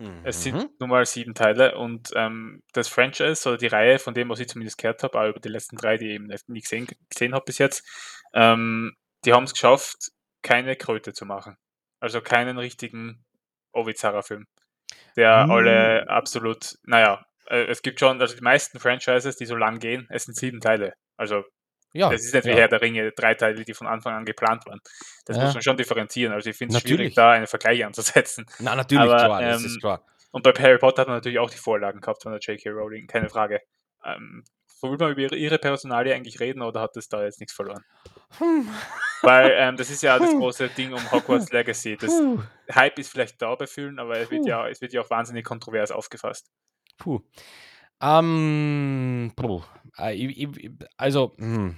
Mhm. 0.00 0.20
Es 0.24 0.42
sind 0.42 0.56
mhm. 0.56 0.70
nun 0.78 0.88
mal 0.88 1.04
sieben 1.04 1.34
Teile 1.34 1.76
und 1.76 2.10
ähm, 2.14 2.62
das 2.72 2.88
Franchise 2.88 3.46
oder 3.46 3.58
die 3.58 3.66
Reihe, 3.66 3.98
von 3.98 4.14
dem, 4.14 4.30
was 4.30 4.40
ich 4.40 4.48
zumindest 4.48 4.78
gehört 4.78 5.02
habe, 5.02 5.20
auch 5.20 5.28
über 5.28 5.40
die 5.40 5.50
letzten 5.50 5.76
drei, 5.76 5.98
die 5.98 6.06
ich 6.06 6.14
eben 6.14 6.26
nicht 6.26 6.46
gesehen, 6.48 6.88
gesehen 7.10 7.34
habe 7.34 7.44
bis 7.44 7.58
jetzt, 7.58 7.86
ähm, 8.32 8.96
die 9.24 9.34
haben 9.34 9.44
es 9.44 9.52
geschafft, 9.52 10.10
keine 10.42 10.74
Kröte 10.76 11.12
zu 11.12 11.26
machen. 11.26 11.58
Also 12.00 12.22
keinen 12.22 12.56
richtigen 12.56 13.26
Ovizara-Film, 13.72 14.46
der 15.16 15.44
mhm. 15.44 15.50
alle 15.50 16.08
absolut, 16.08 16.78
naja, 16.84 17.22
äh, 17.46 17.66
es 17.66 17.82
gibt 17.82 18.00
schon, 18.00 18.22
also 18.22 18.34
die 18.34 18.42
meisten 18.42 18.80
Franchises, 18.80 19.36
die 19.36 19.44
so 19.44 19.56
lang 19.56 19.80
gehen, 19.80 20.06
es 20.08 20.24
sind 20.24 20.34
sieben 20.34 20.60
Teile. 20.60 20.94
Also 21.18 21.44
Ja, 21.92 22.10
das 22.10 22.24
ist 22.24 22.34
nicht 22.34 22.44
wie 22.46 22.52
Herr 22.52 22.68
der 22.68 22.80
Ringe, 22.80 23.12
drei 23.12 23.34
Teile, 23.34 23.64
die 23.64 23.74
von 23.74 23.86
Anfang 23.86 24.14
an 24.14 24.24
geplant 24.24 24.64
waren. 24.66 24.80
Das 25.24 25.36
ja. 25.36 25.44
muss 25.44 25.54
man 25.54 25.62
schon 25.62 25.76
differenzieren. 25.76 26.32
Also 26.32 26.50
ich 26.50 26.56
finde 26.56 26.76
es 26.76 26.82
schwierig, 26.82 27.14
da 27.14 27.32
einen 27.32 27.46
Vergleich 27.46 27.84
anzusetzen. 27.84 28.46
Na, 28.60 28.74
natürlich, 28.76 29.10
Aber, 29.10 29.16
klar, 29.16 29.42
das 29.42 29.60
ähm, 29.60 29.66
ist 29.66 29.80
klar. 29.80 30.04
Und 30.30 30.42
bei 30.42 30.52
Harry 30.52 30.78
Potter 30.78 31.02
hat 31.02 31.08
man 31.08 31.16
natürlich 31.16 31.40
auch 31.40 31.50
die 31.50 31.58
Vorlagen 31.58 32.00
gehabt 32.00 32.22
von 32.22 32.32
der 32.32 32.40
J.K. 32.40 32.70
Rowling, 32.70 33.06
keine 33.08 33.28
Frage. 33.28 33.60
Ähm, 34.04 34.44
will 34.82 34.96
man 34.96 35.12
über 35.12 35.36
ihre 35.36 35.58
Personalie 35.58 36.14
eigentlich 36.14 36.40
reden 36.40 36.62
oder 36.62 36.80
hat 36.80 36.96
das 36.96 37.08
da 37.08 37.24
jetzt 37.24 37.40
nichts 37.40 37.52
verloren? 37.52 37.84
Hm. 38.38 38.68
Weil 39.22 39.52
ähm, 39.54 39.76
das 39.76 39.90
ist 39.90 40.02
ja 40.02 40.18
das 40.18 40.30
große 40.30 40.68
Ding 40.68 40.92
um 40.92 41.12
Hogwarts 41.12 41.50
Legacy. 41.52 41.96
Das 41.96 42.12
Hype 42.72 42.98
ist 42.98 43.10
vielleicht 43.10 43.40
da 43.42 43.54
bei 43.54 43.66
vielen, 43.66 43.98
aber 43.98 44.18
es 44.18 44.30
wird, 44.30 44.46
ja, 44.46 44.68
es 44.68 44.80
wird 44.80 44.92
ja 44.92 45.02
auch 45.02 45.10
wahnsinnig 45.10 45.44
kontrovers 45.44 45.90
aufgefasst. 45.90 46.50
Puh. 46.96 47.20
Ähm, 48.00 49.32
puh. 49.96 50.02
Äh, 50.02 50.70
also, 50.96 51.34
hm. 51.38 51.76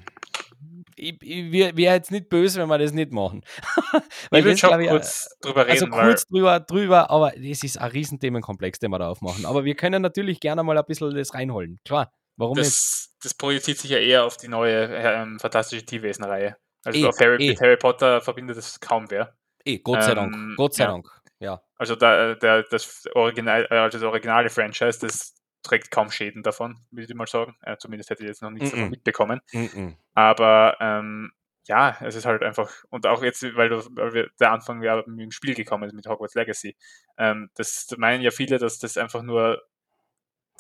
ich, 0.97 1.21
ich 1.23 1.53
wäre 1.53 1.77
wär 1.77 1.95
jetzt 1.95 2.11
nicht 2.11 2.29
böse, 2.29 2.61
wenn 2.61 2.69
wir 2.69 2.79
das 2.79 2.93
nicht 2.93 3.13
machen. 3.13 3.45
Weil 4.31 4.41
ich 4.41 4.45
würde 4.45 4.59
schon 4.59 4.81
ich, 4.81 4.89
kurz 4.89 5.27
äh, 5.27 5.47
drüber 5.47 5.67
also 5.67 5.85
reden. 5.85 5.95
Also 5.95 6.07
kurz 6.07 6.27
drüber, 6.27 6.61
drüber, 6.61 7.11
aber 7.11 7.37
es 7.37 7.63
ist 7.65 7.79
ein 7.79 7.91
Riesenthemenkomplex, 7.91 8.79
den 8.79 8.91
wir 8.91 8.99
da 8.99 9.09
aufmachen. 9.09 9.47
Aber 9.47 9.65
wir 9.65 9.75
können 9.75 10.03
natürlich 10.03 10.41
gerne 10.41 10.63
mal 10.63 10.77
ein 10.77 10.85
bisschen 10.87 11.15
das 11.15 11.35
reinholen. 11.35 11.79
Klar. 11.85 12.13
Warum 12.37 12.57
das, 12.57 12.67
nicht? 12.67 13.25
Das 13.25 13.35
projiziert 13.35 13.79
sich 13.79 13.91
ja 13.91 13.99
eher 13.99 14.25
auf 14.25 14.37
die 14.37 14.49
neue 14.49 14.87
ähm, 14.87 15.39
fantastische 15.39 15.85
Tierwesen-Reihe. 15.85 16.57
Also 16.85 16.99
e, 16.99 17.07
auf 17.07 17.19
Harry, 17.21 17.45
e. 17.45 17.49
mit 17.51 17.61
Harry 17.61 17.77
Potter 17.77 18.21
verbindet 18.21 18.57
das 18.57 18.81
kaum 18.81 19.11
wer. 19.11 19.37
Eh, 19.65 19.79
Gott 19.79 20.03
sei 20.03 20.15
Dank. 20.15 20.35
Ähm, 20.35 20.55
Gott 20.57 20.75
sei 20.75 20.85
ja. 20.85 20.91
Dank. 20.91 21.09
Ja. 21.39 21.63
Also 21.77 21.97
da, 21.97 22.35
der, 22.35 22.63
das, 22.65 23.05
Original, 23.15 23.67
also 23.67 23.99
das 23.99 24.07
originale 24.07 24.49
Franchise, 24.49 24.99
das 25.01 25.35
trägt 25.63 25.91
kaum 25.91 26.11
Schäden 26.11 26.43
davon, 26.43 26.79
würde 26.91 27.07
ich 27.11 27.15
mal 27.15 27.27
sagen. 27.27 27.57
Äh, 27.63 27.77
zumindest 27.79 28.11
hätte 28.11 28.23
ich 28.23 28.29
jetzt 28.29 28.43
noch 28.43 28.51
nichts 28.51 28.71
mm 28.71 28.75
-mm. 28.75 28.77
davon 28.77 28.91
mitbekommen. 28.91 29.41
Mm 29.53 29.89
Aber 30.15 30.77
ähm, 30.81 31.33
ja, 31.65 31.97
es 32.01 32.17
ist 32.17 32.27
halt 32.27 32.43
einfach, 32.43 32.85
und 32.91 33.07
auch 33.07 33.23
jetzt, 33.23 33.43
weil, 33.55 33.69
du, 33.69 33.79
weil 33.95 34.31
der 34.41 34.53
Anfang 34.53 34.83
ja 34.83 35.03
mit 35.07 35.21
dem 35.21 35.31
Spiel 35.31 35.55
gekommen 35.55 35.85
ist 35.85 35.95
mit 35.95 36.07
Hogwarts 36.07 36.35
Legacy, 36.35 36.77
ähm, 37.19 37.51
das 37.55 37.95
meinen 37.97 38.23
ja 38.23 38.31
viele, 38.31 38.59
dass 38.59 38.79
das 38.79 38.97
einfach 38.97 39.23
nur 39.23 39.63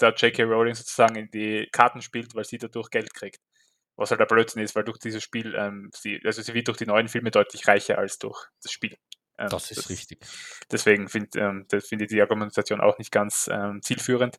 der 0.00 0.14
J.K. 0.14 0.44
Rowling 0.44 0.74
sozusagen 0.74 1.16
in 1.16 1.30
die 1.30 1.68
Karten 1.72 2.02
spielt, 2.02 2.34
weil 2.34 2.44
sie 2.44 2.58
dadurch 2.58 2.90
Geld 2.90 3.14
kriegt. 3.14 3.40
Was 3.96 4.10
halt 4.10 4.20
der 4.20 4.26
Blödsinn 4.26 4.62
ist, 4.62 4.74
weil 4.74 4.84
durch 4.84 4.98
dieses 4.98 5.22
Spiel, 5.22 5.54
ähm, 5.54 5.90
sie, 5.94 6.20
also 6.24 6.40
sie 6.40 6.54
wird 6.54 6.68
durch 6.68 6.78
die 6.78 6.86
neuen 6.86 7.08
Filme 7.08 7.30
deutlich 7.30 7.68
reicher 7.68 7.98
als 7.98 8.18
durch 8.18 8.46
das 8.62 8.72
Spiel. 8.72 8.96
Ähm, 9.38 9.48
das 9.48 9.70
ist 9.70 9.78
das, 9.78 9.90
richtig. 9.90 10.20
Deswegen 10.70 11.08
finde 11.08 11.38
ähm, 11.38 11.66
find 11.68 12.02
ich 12.02 12.08
die 12.08 12.22
Argumentation 12.22 12.80
auch 12.80 12.98
nicht 12.98 13.12
ganz 13.12 13.50
ähm, 13.52 13.82
zielführend. 13.82 14.38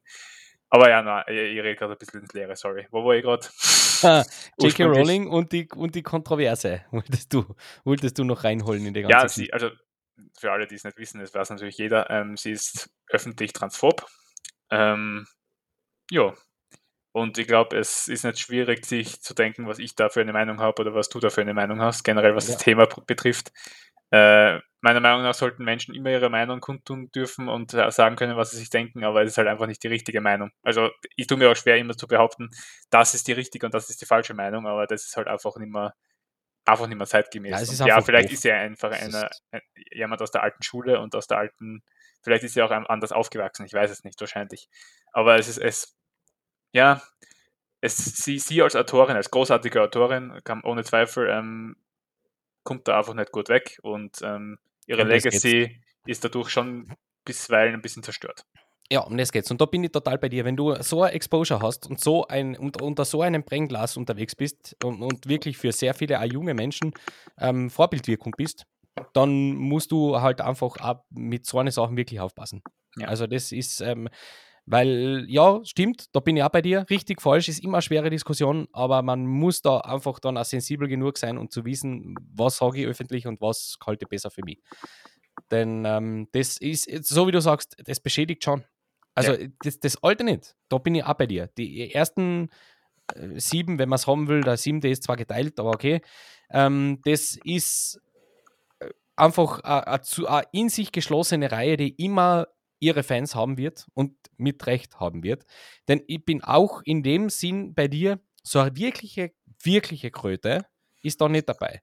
Aber 0.73 0.89
ja, 0.89 1.03
na, 1.03 1.21
ich, 1.27 1.37
ich 1.37 1.59
rede 1.59 1.75
gerade 1.75 1.93
ein 1.93 1.99
bisschen 1.99 2.21
ins 2.21 2.33
Leere, 2.33 2.55
sorry. 2.55 2.87
Wo 2.89 3.05
war 3.05 3.13
ich 3.13 3.21
gerade? 3.21 3.47
Ah, 4.01 4.25
J.K. 4.59 4.85
Rowling 4.85 5.27
und 5.27 5.51
die, 5.51 5.69
und 5.75 5.93
die 5.93 6.01
Kontroverse 6.01 6.83
wolltest 6.89 7.31
du, 7.31 7.45
wolltest 7.83 8.17
du 8.17 8.23
noch 8.23 8.43
reinholen 8.43 8.83
in 8.87 8.91
die 8.95 9.03
ganze 9.03 9.15
Ja, 9.15 9.29
sie, 9.29 9.53
also 9.53 9.69
für 10.35 10.51
alle, 10.51 10.65
die 10.65 10.73
es 10.73 10.83
nicht 10.83 10.97
wissen, 10.97 11.19
das 11.19 11.31
weiß 11.31 11.51
natürlich 11.51 11.77
jeder, 11.77 12.09
ähm, 12.09 12.37
sie 12.37 12.53
ist 12.53 12.89
öffentlich 13.07 13.53
transphob. 13.53 14.03
Ähm, 14.71 15.27
ja. 16.09 16.33
Und 17.11 17.37
ich 17.37 17.45
glaube, 17.45 17.77
es 17.77 18.07
ist 18.07 18.25
nicht 18.25 18.39
schwierig, 18.39 18.87
sich 18.87 19.21
zu 19.21 19.35
denken, 19.35 19.67
was 19.67 19.77
ich 19.77 19.93
da 19.93 20.09
für 20.09 20.21
eine 20.21 20.33
Meinung 20.33 20.59
habe 20.59 20.81
oder 20.81 20.95
was 20.95 21.07
du 21.07 21.19
da 21.19 21.29
für 21.29 21.41
eine 21.41 21.53
Meinung 21.53 21.81
hast, 21.81 22.01
generell 22.03 22.33
was 22.33 22.47
ja. 22.47 22.55
das 22.55 22.63
Thema 22.63 22.87
betrifft. 23.05 23.51
Äh, 24.13 24.59
meiner 24.81 24.99
Meinung 24.99 25.23
nach 25.23 25.33
sollten 25.33 25.63
Menschen 25.63 25.95
immer 25.95 26.11
ihre 26.11 26.29
Meinung 26.29 26.59
kundtun 26.59 27.09
dürfen 27.11 27.49
und 27.49 27.71
sagen 27.71 28.15
können, 28.15 28.37
was 28.37 28.51
sie 28.51 28.57
sich 28.57 28.69
denken, 28.69 29.03
aber 29.03 29.23
es 29.23 29.31
ist 29.31 29.37
halt 29.39 29.47
einfach 29.47 29.65
nicht 29.65 29.81
die 29.81 29.87
richtige 29.87 30.21
Meinung. 30.21 30.51
Also 30.61 30.91
ich 31.15 31.25
tue 31.25 31.37
mir 31.37 31.49
auch 31.49 31.55
schwer, 31.55 31.77
immer 31.77 31.97
zu 31.97 32.05
behaupten, 32.05 32.51
das 32.91 33.15
ist 33.15 33.27
die 33.27 33.31
richtige 33.31 33.65
und 33.65 33.73
das 33.73 33.89
ist 33.89 34.01
die 34.01 34.05
falsche 34.05 34.35
Meinung, 34.35 34.67
aber 34.67 34.85
das 34.85 35.05
ist 35.05 35.17
halt 35.17 35.27
einfach 35.27 35.55
nicht 35.55 35.71
mehr, 35.71 35.95
einfach 36.65 36.85
nicht 36.85 36.97
mehr 36.97 37.07
zeitgemäß. 37.07 37.79
Ja, 37.79 37.87
ja 37.87 38.01
vielleicht 38.01 38.27
doof. 38.27 38.33
ist 38.33 38.45
er 38.45 38.57
einfach 38.57 38.91
eine, 38.91 39.31
ein, 39.49 39.61
jemand 39.91 40.21
aus 40.21 40.29
der 40.29 40.43
alten 40.43 40.61
Schule 40.61 40.99
und 40.99 41.15
aus 41.15 41.25
der 41.25 41.39
alten, 41.39 41.81
vielleicht 42.21 42.43
ist 42.43 42.55
er 42.55 42.65
auch 42.65 42.71
anders 42.71 43.13
aufgewachsen, 43.13 43.65
ich 43.65 43.73
weiß 43.73 43.89
es 43.89 44.03
nicht, 44.03 44.19
wahrscheinlich. 44.19 44.69
Aber 45.11 45.39
es 45.39 45.47
ist, 45.47 45.57
es 45.57 45.97
ja, 46.71 47.01
es, 47.81 47.97
sie, 47.97 48.37
sie 48.37 48.61
als 48.61 48.75
Autorin, 48.75 49.15
als 49.15 49.31
großartige 49.31 49.81
Autorin, 49.81 50.39
kann 50.43 50.61
ohne 50.63 50.83
Zweifel, 50.83 51.29
ähm, 51.29 51.77
kommt 52.63 52.87
da 52.87 52.97
einfach 52.97 53.13
nicht 53.13 53.31
gut 53.31 53.49
weg 53.49 53.79
und 53.83 54.21
ähm, 54.21 54.57
ihre 54.87 55.03
Legacy 55.03 55.81
ist 56.05 56.23
dadurch 56.23 56.49
schon 56.49 56.93
bisweilen 57.25 57.73
ein 57.73 57.81
bisschen 57.81 58.03
zerstört. 58.03 58.45
Ja, 58.91 58.99
um 59.01 59.17
das 59.17 59.31
geht's. 59.31 59.49
Und 59.49 59.61
da 59.61 59.65
bin 59.65 59.83
ich 59.83 59.91
total 59.91 60.17
bei 60.17 60.29
dir. 60.29 60.45
Wenn 60.45 60.57
du 60.57 60.75
so 60.83 61.03
ein 61.03 61.13
Exposure 61.13 61.61
hast 61.61 61.89
und 61.89 61.99
so 62.01 62.27
ein 62.27 62.57
und 62.57 62.81
unter 62.81 63.05
so 63.05 63.21
einem 63.21 63.43
Brennglas 63.43 63.97
unterwegs 63.97 64.35
bist 64.35 64.75
und, 64.83 65.01
und 65.01 65.27
wirklich 65.27 65.57
für 65.57 65.71
sehr 65.71 65.93
viele 65.93 66.19
auch 66.19 66.25
junge 66.25 66.53
Menschen 66.53 66.93
ähm, 67.39 67.69
Vorbildwirkung 67.69 68.33
bist, 68.37 68.65
dann 69.13 69.55
musst 69.55 69.91
du 69.91 70.21
halt 70.21 70.41
einfach 70.41 70.75
mit 71.09 71.45
so 71.45 71.59
einer 71.59 71.71
Sachen 71.71 71.97
wirklich 71.97 72.19
aufpassen. 72.19 72.61
Ja. 72.97 73.07
Also 73.07 73.25
das 73.25 73.51
ist, 73.51 73.81
ähm, 73.81 74.09
weil, 74.65 75.25
ja, 75.27 75.59
stimmt, 75.65 76.15
da 76.15 76.21
bin 76.21 76.37
ich 76.37 76.43
auch 76.43 76.49
bei 76.49 76.61
dir. 76.61 76.85
Richtig, 76.89 77.21
falsch 77.21 77.49
ist 77.49 77.63
immer 77.63 77.77
eine 77.77 77.81
schwere 77.81 78.09
Diskussion, 78.09 78.67
aber 78.71 79.01
man 79.01 79.25
muss 79.25 79.61
da 79.61 79.79
einfach 79.79 80.19
dann 80.19 80.37
auch 80.37 80.45
sensibel 80.45 80.87
genug 80.87 81.17
sein 81.17 81.37
und 81.37 81.51
zu 81.51 81.65
wissen, 81.65 82.15
was 82.33 82.57
sage 82.57 82.81
ich 82.81 82.87
öffentlich 82.87 83.27
und 83.27 83.41
was 83.41 83.77
halte 83.85 84.05
ich 84.05 84.09
besser 84.09 84.31
für 84.31 84.43
mich. 84.43 84.61
Denn 85.51 85.83
ähm, 85.85 86.29
das 86.31 86.57
ist, 86.57 86.89
so 87.05 87.27
wie 87.27 87.31
du 87.31 87.41
sagst, 87.41 87.75
das 87.85 87.99
beschädigt 87.99 88.43
schon. 88.43 88.63
Also 89.15 89.33
ja. 89.33 89.47
das, 89.63 89.79
das 89.79 90.01
alte 90.01 90.23
nicht. 90.23 90.55
Da 90.69 90.77
bin 90.77 90.95
ich 90.95 91.03
auch 91.03 91.13
bei 91.13 91.27
dir. 91.27 91.47
Die 91.57 91.93
ersten 91.93 92.49
äh, 93.15 93.39
sieben, 93.39 93.79
wenn 93.79 93.89
man 93.89 93.97
es 93.97 94.07
haben 94.07 94.27
will, 94.27 94.41
der 94.41 94.57
siebte 94.57 94.87
ist 94.87 95.03
zwar 95.03 95.17
geteilt, 95.17 95.59
aber 95.59 95.71
okay. 95.71 96.01
Ähm, 96.49 96.99
das 97.03 97.37
ist 97.43 97.99
äh, 98.79 98.89
einfach 99.15 99.59
eine 99.61 100.43
in 100.51 100.69
sich 100.69 100.91
geschlossene 100.91 101.51
Reihe, 101.51 101.77
die 101.77 101.89
immer 102.03 102.47
ihre 102.83 103.03
Fans 103.03 103.33
haben 103.33 103.57
wird 103.57 103.87
und 103.93 104.15
mit 104.37 104.67
Recht 104.67 104.99
haben 104.99 105.23
wird. 105.23 105.45
Denn 105.87 106.03
ich 106.07 106.23
bin 106.23 106.43
auch 106.43 106.81
in 106.83 107.01
dem 107.01 107.29
Sinn 107.29 107.73
bei 107.73 107.87
dir, 107.87 108.19
so 108.43 108.59
eine 108.59 108.75
wirkliche, 108.75 109.31
wirkliche 109.61 110.11
Kröte 110.11 110.65
ist 111.01 111.21
da 111.21 111.29
nicht 111.29 111.47
dabei. 111.47 111.81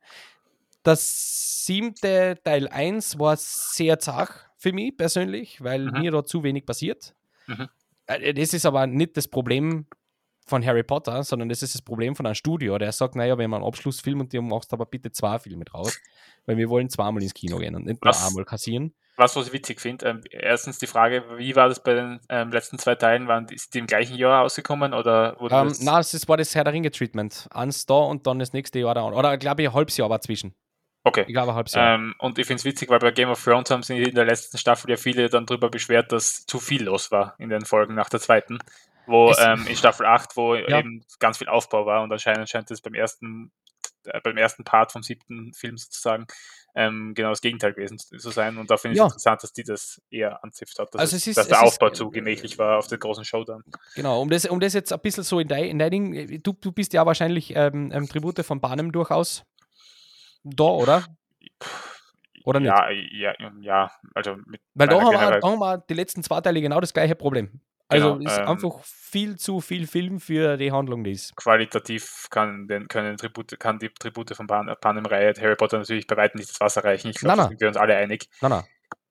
Das 0.83 1.65
siebte 1.65 2.39
Teil 2.45 2.69
1 2.69 3.19
war 3.19 3.37
sehr 3.37 3.99
zart 3.99 4.51
für 4.59 4.73
mich 4.73 4.97
persönlich, 4.97 5.63
weil 5.63 5.91
mhm. 5.91 6.01
mir 6.01 6.11
da 6.11 6.25
zu 6.25 6.43
wenig 6.43 6.67
passiert. 6.67 7.15
Mhm. 7.47 7.69
Äh, 8.07 8.35
das 8.35 8.53
ist 8.53 8.67
aber 8.67 8.87
nicht 8.87 9.17
das 9.17 9.29
Problem 9.29 9.87
von 10.47 10.65
Harry 10.65 10.83
Potter, 10.83 11.23
sondern 11.23 11.49
das 11.49 11.63
ist 11.63 11.75
das 11.75 11.83
Problem 11.83 12.15
von 12.15 12.27
einem 12.27 12.35
Studio, 12.35 12.77
der 12.77 12.93
sagt, 12.93 13.15
naja, 13.15 13.39
wir 13.39 13.45
haben 13.45 13.55
einen 13.55 13.65
Abschlussfilm 13.65 14.21
und 14.21 14.33
du 14.33 14.43
machst 14.43 14.73
aber 14.73 14.85
bitte 14.85 15.13
zwei 15.13 15.39
Filme 15.39 15.65
draus, 15.65 15.99
weil 16.45 16.57
wir 16.57 16.69
wollen 16.69 16.91
zweimal 16.91 17.23
ins 17.23 17.35
Kino 17.35 17.59
gehen 17.59 17.75
und 17.75 17.87
nicht 17.87 18.05
nur 18.05 18.27
einmal 18.27 18.45
kassieren 18.45 18.95
was, 19.21 19.37
was 19.37 19.47
ich 19.47 19.53
witzig 19.53 19.81
finde, 19.81 20.07
ähm, 20.09 20.23
erstens 20.31 20.79
die 20.79 20.87
Frage, 20.89 21.23
wie 21.37 21.55
war 21.55 21.69
das 21.69 21.83
bei 21.83 21.95
den 21.95 22.21
ähm, 22.29 22.51
letzten 22.51 22.79
zwei 22.79 22.97
Teilen? 22.97 23.29
Waren 23.29 23.47
die, 23.47 23.61
die 23.73 23.79
im 23.79 23.87
gleichen 23.87 24.17
Jahr 24.17 24.43
ausgekommen 24.43 24.95
oder 24.95 25.39
wurde 25.39 25.55
ähm, 25.55 25.69
das? 25.69 25.81
Nein, 25.81 26.05
das 26.11 26.29
war 26.29 26.37
das 26.37 26.55
Herr 26.55 26.65
der 26.65 26.73
Ringe-Treatment. 26.73 27.49
Eins 27.53 27.87
da 27.87 27.95
und 27.95 28.27
dann 28.27 28.39
das 28.39 28.53
nächste 28.53 28.81
Jahr 28.81 28.95
da. 28.95 29.05
Oder 29.05 29.37
glaube 29.39 29.63
ich, 29.63 29.69
ein 29.69 29.75
halbes 29.75 29.97
Jahr 29.97 30.11
war 30.11 30.21
zwischen. 30.21 30.55
Okay. 31.05 31.25
Ich 31.27 31.35
glaube, 31.35 31.53
ein 31.53 31.55
halbes 31.55 31.75
Jahr. 31.75 31.95
Ähm, 31.95 32.15
und 32.19 32.39
ich 32.39 32.47
finde 32.47 32.61
es 32.61 32.65
witzig, 32.65 32.89
weil 32.91 32.99
bei 32.99 33.11
Game 33.11 33.29
of 33.29 33.43
Thrones 33.43 33.71
haben 33.71 33.83
sich 33.83 34.09
in 34.09 34.15
der 34.15 34.25
letzten 34.25 34.59
Staffel 34.59 34.91
ja 34.91 34.97
viele 34.97 35.29
dann 35.29 35.47
darüber 35.47 35.71
beschwert, 35.71 36.11
dass 36.13 36.47
zu 36.47 36.59
viel 36.59 36.85
los 36.85 37.11
war 37.11 37.35
in 37.39 37.51
den 37.51 37.65
Folgen 37.65 37.95
nach 37.95 38.09
der 38.09 38.21
zweiten. 38.21 38.59
Wo 39.07 39.33
ähm, 39.39 39.67
in 39.67 39.77
Staffel 39.77 40.07
8, 40.07 40.37
wo 40.37 40.55
ja. 40.55 40.79
eben 40.79 41.05
ganz 41.19 41.39
viel 41.39 41.49
Aufbau 41.49 41.85
war 41.87 42.03
und 42.03 42.13
anscheinend 42.13 42.49
scheint 42.49 42.71
es 42.71 42.81
beim 42.81 42.95
ersten, 42.95 43.51
äh, 44.05 44.21
beim 44.21 44.37
ersten 44.37 44.65
Part 44.65 44.93
vom 44.93 45.03
siebten 45.03 45.53
Film 45.53 45.77
sozusagen 45.77 46.27
ähm, 46.75 47.13
genau 47.15 47.31
das 47.31 47.41
Gegenteil 47.41 47.73
gewesen 47.73 47.99
zu 47.99 48.31
sein. 48.31 48.59
Und 48.59 48.71
da 48.71 48.77
finde 48.77 48.95
ich 48.95 48.99
ja. 48.99 49.07
es 49.07 49.13
interessant, 49.13 49.43
dass 49.43 49.53
die 49.53 49.65
das 49.65 50.01
eher 50.11 50.43
anzipft 50.45 50.79
hat, 50.79 50.95
dass, 50.95 51.01
also 51.01 51.17
es 51.17 51.27
ist, 51.27 51.37
dass 51.37 51.49
der 51.49 51.63
Aufbau 51.63 51.89
ist, 51.89 51.97
zu 51.97 52.11
gemächlich 52.11 52.59
war 52.59 52.79
auf 52.79 52.87
den 52.87 52.99
großen 52.99 53.25
Showdown. 53.25 53.65
Genau, 53.95 54.21
um 54.21 54.31
das, 54.31 54.45
um 54.47 54.61
das 54.61 54.73
jetzt 54.73 54.93
ein 54.93 55.01
bisschen 55.01 55.25
so 55.25 55.41
in 55.41 55.49
dein, 55.49 55.65
in 55.65 55.79
dein 55.79 55.91
Ding, 55.91 56.15
äh, 56.15 56.39
du, 56.39 56.53
du 56.53 56.73
bist 56.73 56.93
ja 56.93 57.05
wahrscheinlich 57.07 57.55
ähm, 57.57 57.91
ähm, 57.93 58.09
Tribute 58.09 58.45
von 58.45 58.61
Barnum 58.61 58.93
durchaus 58.93 59.45
da, 60.43 60.65
oder? 60.65 61.05
Oder 62.45 62.61
nicht? 62.61 62.69
Ja, 62.69 63.35
ja, 63.39 63.53
ja 63.61 63.91
also 64.15 64.37
Weil 64.75 64.89
da 64.89 65.01
haben, 65.01 65.13
wir, 65.13 65.41
da 65.41 65.49
haben 65.49 65.59
wir 65.59 65.79
die 65.79 65.95
letzten 65.95 66.23
zwei 66.23 66.41
Teile 66.41 66.61
genau 66.61 66.81
das 66.81 66.95
gleiche 66.95 67.15
Problem. 67.15 67.61
Also 67.91 68.17
genau, 68.17 68.31
ist 68.31 68.39
ähm, 68.39 68.49
einfach 68.49 68.85
viel 68.85 69.37
zu 69.37 69.61
viel 69.61 69.87
Film 69.87 70.21
für 70.21 70.57
die 70.57 70.71
Handlung, 70.71 71.03
die 71.03 71.13
ist. 71.13 71.35
Qualitativ 71.35 72.29
kann, 72.31 72.69
den, 72.69 72.87
können 72.87 73.17
Tribute, 73.17 73.59
kann 73.59 73.79
die 73.79 73.89
Tribute 73.89 74.35
von 74.35 74.47
Pan, 74.47 74.73
Panem-Reihe 74.81 75.35
Harry 75.41 75.57
Potter 75.57 75.79
natürlich 75.79 76.07
bei 76.07 76.17
weitem 76.17 76.39
nicht 76.39 76.51
das 76.51 76.61
Wasser 76.61 76.85
reichen. 76.85 77.11
Ich 77.11 77.17
glaube, 77.17 77.37
da 77.37 77.49
sind 77.49 77.61
wir 77.61 77.69
uns 77.69 77.77
alle 77.77 77.97
einig. 77.97 78.29
Nein, 78.41 78.51
nein. 78.51 78.65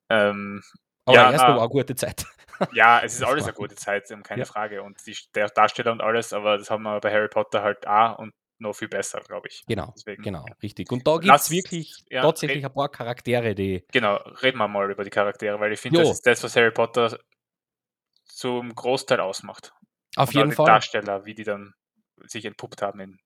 Ähm, 0.09 0.63
aber 1.05 1.17
ja, 1.17 1.31
erst 1.31 1.43
war 1.43 1.59
eine 1.59 1.69
gute 1.69 1.95
Zeit. 1.95 2.25
ja, 2.73 3.01
es 3.03 3.15
ist 3.15 3.23
alles 3.23 3.43
eine 3.43 3.53
gute 3.53 3.75
Zeit, 3.75 4.07
keine 4.23 4.39
ja. 4.39 4.45
Frage. 4.45 4.81
Und 4.81 5.05
die, 5.05 5.15
der 5.35 5.49
Darsteller 5.49 5.91
und 5.91 6.01
alles, 6.01 6.31
aber 6.31 6.57
das 6.57 6.69
haben 6.69 6.83
wir 6.83 6.99
bei 7.01 7.11
Harry 7.11 7.27
Potter 7.27 7.61
halt 7.61 7.85
auch 7.85 8.19
und 8.19 8.33
noch 8.59 8.73
viel 8.73 8.87
besser, 8.87 9.21
glaube 9.21 9.47
ich. 9.47 9.63
Genau, 9.67 9.93
Deswegen, 9.95 10.21
genau, 10.21 10.45
ja. 10.47 10.53
richtig. 10.61 10.91
Und 10.91 11.07
da 11.07 11.17
gibt 11.17 11.33
es 11.33 11.49
wirklich 11.49 11.93
ja, 12.09 12.21
tatsächlich 12.21 12.65
ein 12.65 12.73
paar 12.73 12.89
Charaktere, 12.89 13.55
die. 13.55 13.83
Genau, 13.91 14.15
reden 14.41 14.57
wir 14.57 14.67
mal 14.67 14.91
über 14.91 15.03
die 15.03 15.09
Charaktere, 15.09 15.59
weil 15.59 15.73
ich 15.73 15.79
finde, 15.79 15.99
das 15.99 16.11
ist 16.11 16.27
das, 16.27 16.43
was 16.43 16.55
Harry 16.55 16.71
Potter 16.71 17.17
zum 18.29 18.73
Großteil 18.73 19.19
ausmacht. 19.19 19.73
Auf 20.15 20.29
und 20.29 20.35
jeden 20.35 20.51
Fall. 20.53 20.65
Darsteller, 20.65 21.25
wie 21.25 21.35
die 21.35 21.43
dann 21.43 21.73
sich 22.25 22.45
entpuppt 22.45 22.81
haben 22.81 22.99
in 22.99 23.19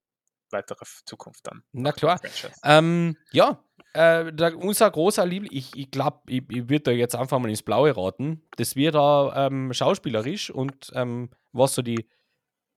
weitere 0.54 0.86
Zukunft 1.06 1.48
dann. 1.48 1.64
Na 1.72 1.92
klar. 1.92 2.22
Ähm, 2.64 3.18
ja, 3.32 3.64
äh, 3.94 4.32
der, 4.32 4.58
unser 4.58 4.90
großer 4.90 5.26
Liebling, 5.26 5.52
ich, 5.52 5.76
ich 5.76 5.92
glaube, 5.92 6.22
ich, 6.28 6.44
ich 6.50 6.70
würde 6.70 6.82
da 6.82 6.92
jetzt 6.92 7.16
einfach 7.16 7.40
mal 7.40 7.50
ins 7.50 7.64
Blaue 7.64 7.96
raten, 7.96 8.48
das 8.58 8.76
wird 8.76 8.96
da 8.96 9.48
ähm, 9.48 9.74
schauspielerisch 9.74 10.52
und 10.52 10.92
ähm, 10.94 11.32
was 11.52 11.76
so 11.76 11.82
die, 11.82 12.08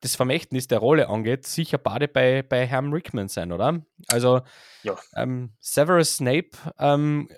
das 0.00 0.16
Vermächtnis 0.16 0.68
der 0.68 0.78
Rolle 0.78 1.08
angeht, 1.08 1.46
sicher 1.46 1.78
beide 1.78 2.08
bei, 2.08 2.42
bei 2.42 2.66
Herrn 2.66 2.92
Rickman 2.92 3.28
sein, 3.28 3.52
oder? 3.52 3.82
Also, 4.08 4.40
ja. 4.82 4.96
ähm, 5.14 5.52
Severus 5.60 6.16
Snape 6.16 6.50
ähm, 6.78 7.28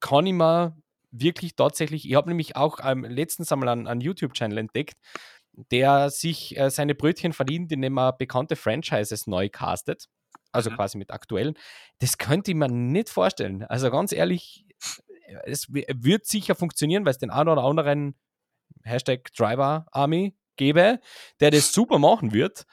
kann 0.00 0.26
ich 0.26 0.32
mir 0.32 0.76
wirklich 1.10 1.56
tatsächlich, 1.56 2.08
ich 2.08 2.14
habe 2.14 2.28
nämlich 2.28 2.56
auch 2.56 2.78
ähm, 2.82 3.04
letztens 3.04 3.52
einmal 3.52 3.68
einen, 3.68 3.86
einen 3.86 4.00
YouTube-Channel 4.00 4.58
entdeckt, 4.58 4.96
der 5.52 6.10
sich 6.10 6.56
äh, 6.58 6.70
seine 6.70 6.94
Brötchen 6.94 7.32
verdient, 7.32 7.72
indem 7.72 7.98
er 7.98 8.12
bekannte 8.12 8.56
Franchises 8.56 9.26
neu 9.26 9.48
castet. 9.48 10.06
Also 10.52 10.70
mhm. 10.70 10.76
quasi 10.76 10.98
mit 10.98 11.12
aktuellen. 11.12 11.54
Das 12.00 12.18
könnte 12.18 12.50
ich 12.50 12.56
mir 12.56 12.68
nicht 12.68 13.08
vorstellen. 13.08 13.62
Also 13.64 13.90
ganz 13.90 14.12
ehrlich, 14.12 14.66
es 15.44 15.66
wird 15.70 16.26
sicher 16.26 16.54
funktionieren, 16.54 17.04
weil 17.04 17.12
es 17.12 17.18
den 17.18 17.30
einen 17.30 17.48
oder 17.48 17.62
anderen 17.62 18.16
Hashtag 18.82 19.32
Driver 19.36 19.86
Army 19.92 20.36
gäbe, 20.56 21.00
der 21.40 21.50
das 21.50 21.72
super 21.72 21.98
machen 21.98 22.32
wird. 22.32 22.66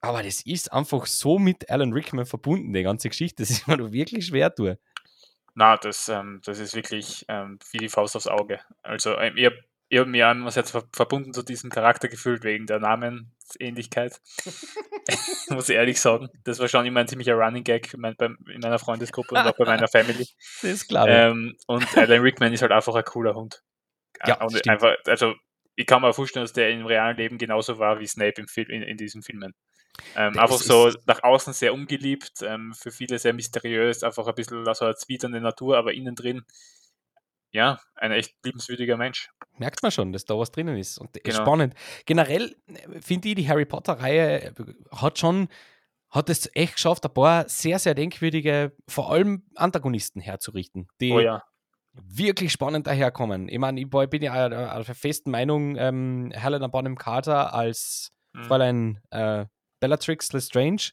Aber 0.00 0.22
das 0.22 0.40
ist 0.46 0.72
einfach 0.72 1.06
so 1.06 1.38
mit 1.38 1.68
Alan 1.68 1.92
Rickman 1.92 2.24
verbunden, 2.24 2.72
die 2.72 2.82
ganze 2.82 3.10
Geschichte, 3.10 3.42
dass 3.42 3.50
ich 3.50 3.66
mir 3.66 3.92
wirklich 3.92 4.26
schwer 4.26 4.54
tue. 4.54 4.78
Na, 5.54 5.76
das, 5.76 6.08
ähm, 6.08 6.40
das 6.44 6.58
ist 6.58 6.74
wirklich 6.74 7.24
ähm, 7.28 7.58
wie 7.72 7.78
die 7.78 7.88
Faust 7.88 8.16
aufs 8.16 8.26
Auge. 8.26 8.60
Also 8.82 9.16
ähm, 9.16 9.36
ich 9.36 9.46
habe 9.46 9.58
habe 9.98 10.10
mich 10.10 10.24
einerseits 10.24 10.70
verbunden 10.92 11.32
zu 11.32 11.42
diesem 11.42 11.70
Charakter 11.70 12.08
gefühlt 12.08 12.44
wegen 12.44 12.66
der 12.66 12.78
Namensähnlichkeit. 12.78 14.20
muss 15.50 15.68
ich 15.68 15.76
ehrlich 15.76 16.00
sagen. 16.00 16.28
Das 16.44 16.60
war 16.60 16.68
schon 16.68 16.86
immer 16.86 17.00
ein 17.00 17.08
ziemlicher 17.08 17.34
Running 17.34 17.64
Gag 17.64 17.92
in, 17.92 18.00
meiner 18.00 18.78
Freundesgruppe 18.78 19.34
und 19.34 19.40
auch 19.40 19.56
bei 19.56 19.64
meiner 19.64 19.88
Family. 19.88 20.28
Das 20.62 20.70
ist 20.70 20.88
klar. 20.88 21.08
Ähm, 21.08 21.56
und 21.66 21.96
Alan 21.96 22.20
Rickman 22.20 22.52
ist 22.52 22.62
halt 22.62 22.72
einfach 22.72 22.94
ein 22.94 23.04
cooler 23.04 23.34
Hund. 23.34 23.62
Ja, 24.26 24.40
und 24.42 24.68
einfach, 24.68 24.94
also 25.06 25.34
ich 25.74 25.86
kann 25.86 26.02
mir 26.02 26.12
vorstellen, 26.12 26.44
dass 26.44 26.52
der 26.52 26.70
im 26.70 26.86
realen 26.86 27.16
Leben 27.16 27.38
genauso 27.38 27.78
war 27.78 27.98
wie 28.00 28.06
Snape 28.06 28.40
im 28.40 28.48
Film, 28.48 28.68
in, 28.68 28.82
in 28.82 28.96
diesen 28.96 29.22
Filmen. 29.22 29.54
Ähm, 30.16 30.38
einfach 30.38 30.58
so 30.58 30.90
nach 31.06 31.22
außen 31.22 31.52
sehr 31.52 31.74
ungeliebt, 31.74 32.42
ähm, 32.42 32.74
für 32.74 32.90
viele 32.90 33.18
sehr 33.18 33.32
mysteriös, 33.32 34.02
einfach 34.02 34.26
ein 34.26 34.34
bisschen 34.34 34.64
so 34.74 34.84
eine 34.84 34.94
zwiebelnde 34.96 35.40
Natur, 35.40 35.76
aber 35.76 35.92
innen 35.92 36.14
drin 36.14 36.44
ja, 37.52 37.80
ein 37.96 38.12
echt 38.12 38.34
liebenswürdiger 38.44 38.96
Mensch. 38.96 39.30
Merkt 39.58 39.82
man 39.82 39.90
schon, 39.90 40.12
dass 40.12 40.24
da 40.24 40.38
was 40.38 40.52
drinnen 40.52 40.76
ist. 40.76 40.98
Und 40.98 41.12
genau. 41.12 41.36
spannend. 41.36 41.74
Generell 42.06 42.56
äh, 42.66 43.00
finde 43.00 43.28
ich, 43.28 43.34
die 43.34 43.48
Harry 43.48 43.64
Potter-Reihe 43.64 44.42
äh, 44.42 44.52
hat 44.94 45.18
schon, 45.18 45.48
hat 46.10 46.30
es 46.30 46.50
echt 46.54 46.74
geschafft, 46.74 47.04
ein 47.04 47.12
paar 47.12 47.48
sehr, 47.48 47.78
sehr 47.78 47.94
denkwürdige, 47.94 48.72
vor 48.88 49.10
allem 49.10 49.44
Antagonisten 49.56 50.20
herzurichten, 50.20 50.88
die 51.00 51.12
oh 51.12 51.20
ja. 51.20 51.42
wirklich 51.92 52.52
spannend 52.52 52.86
daherkommen. 52.86 53.48
Ich 53.48 53.58
meine, 53.58 53.80
ich 53.80 53.88
bin 53.88 54.22
ja 54.22 54.76
auf 54.78 54.86
der 54.86 54.94
festen 54.94 55.30
Meinung, 55.30 55.76
ähm, 55.76 56.32
Helena 56.32 56.68
Bonham 56.68 56.96
Carter 56.96 57.52
als 57.52 58.12
mhm. 58.32 58.44
Fräulein 58.44 59.00
äh, 59.10 59.46
Bellatrix 59.80 60.32
Lestrange 60.32 60.92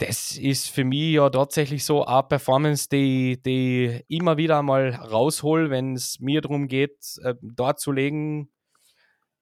das 0.00 0.38
ist 0.38 0.70
für 0.70 0.84
mich 0.84 1.12
ja 1.12 1.28
tatsächlich 1.28 1.84
so 1.84 2.04
eine 2.04 2.22
Performance, 2.22 2.88
die, 2.88 3.40
die 3.42 4.02
immer 4.08 4.38
wieder 4.38 4.62
mal 4.62 4.94
raushol, 4.94 5.70
wenn 5.70 5.94
es 5.94 6.18
mir 6.20 6.40
darum 6.40 6.68
geht, 6.68 7.18
äh, 7.22 7.34
dort 7.42 7.80
zu 7.80 7.92
legen, 7.92 8.50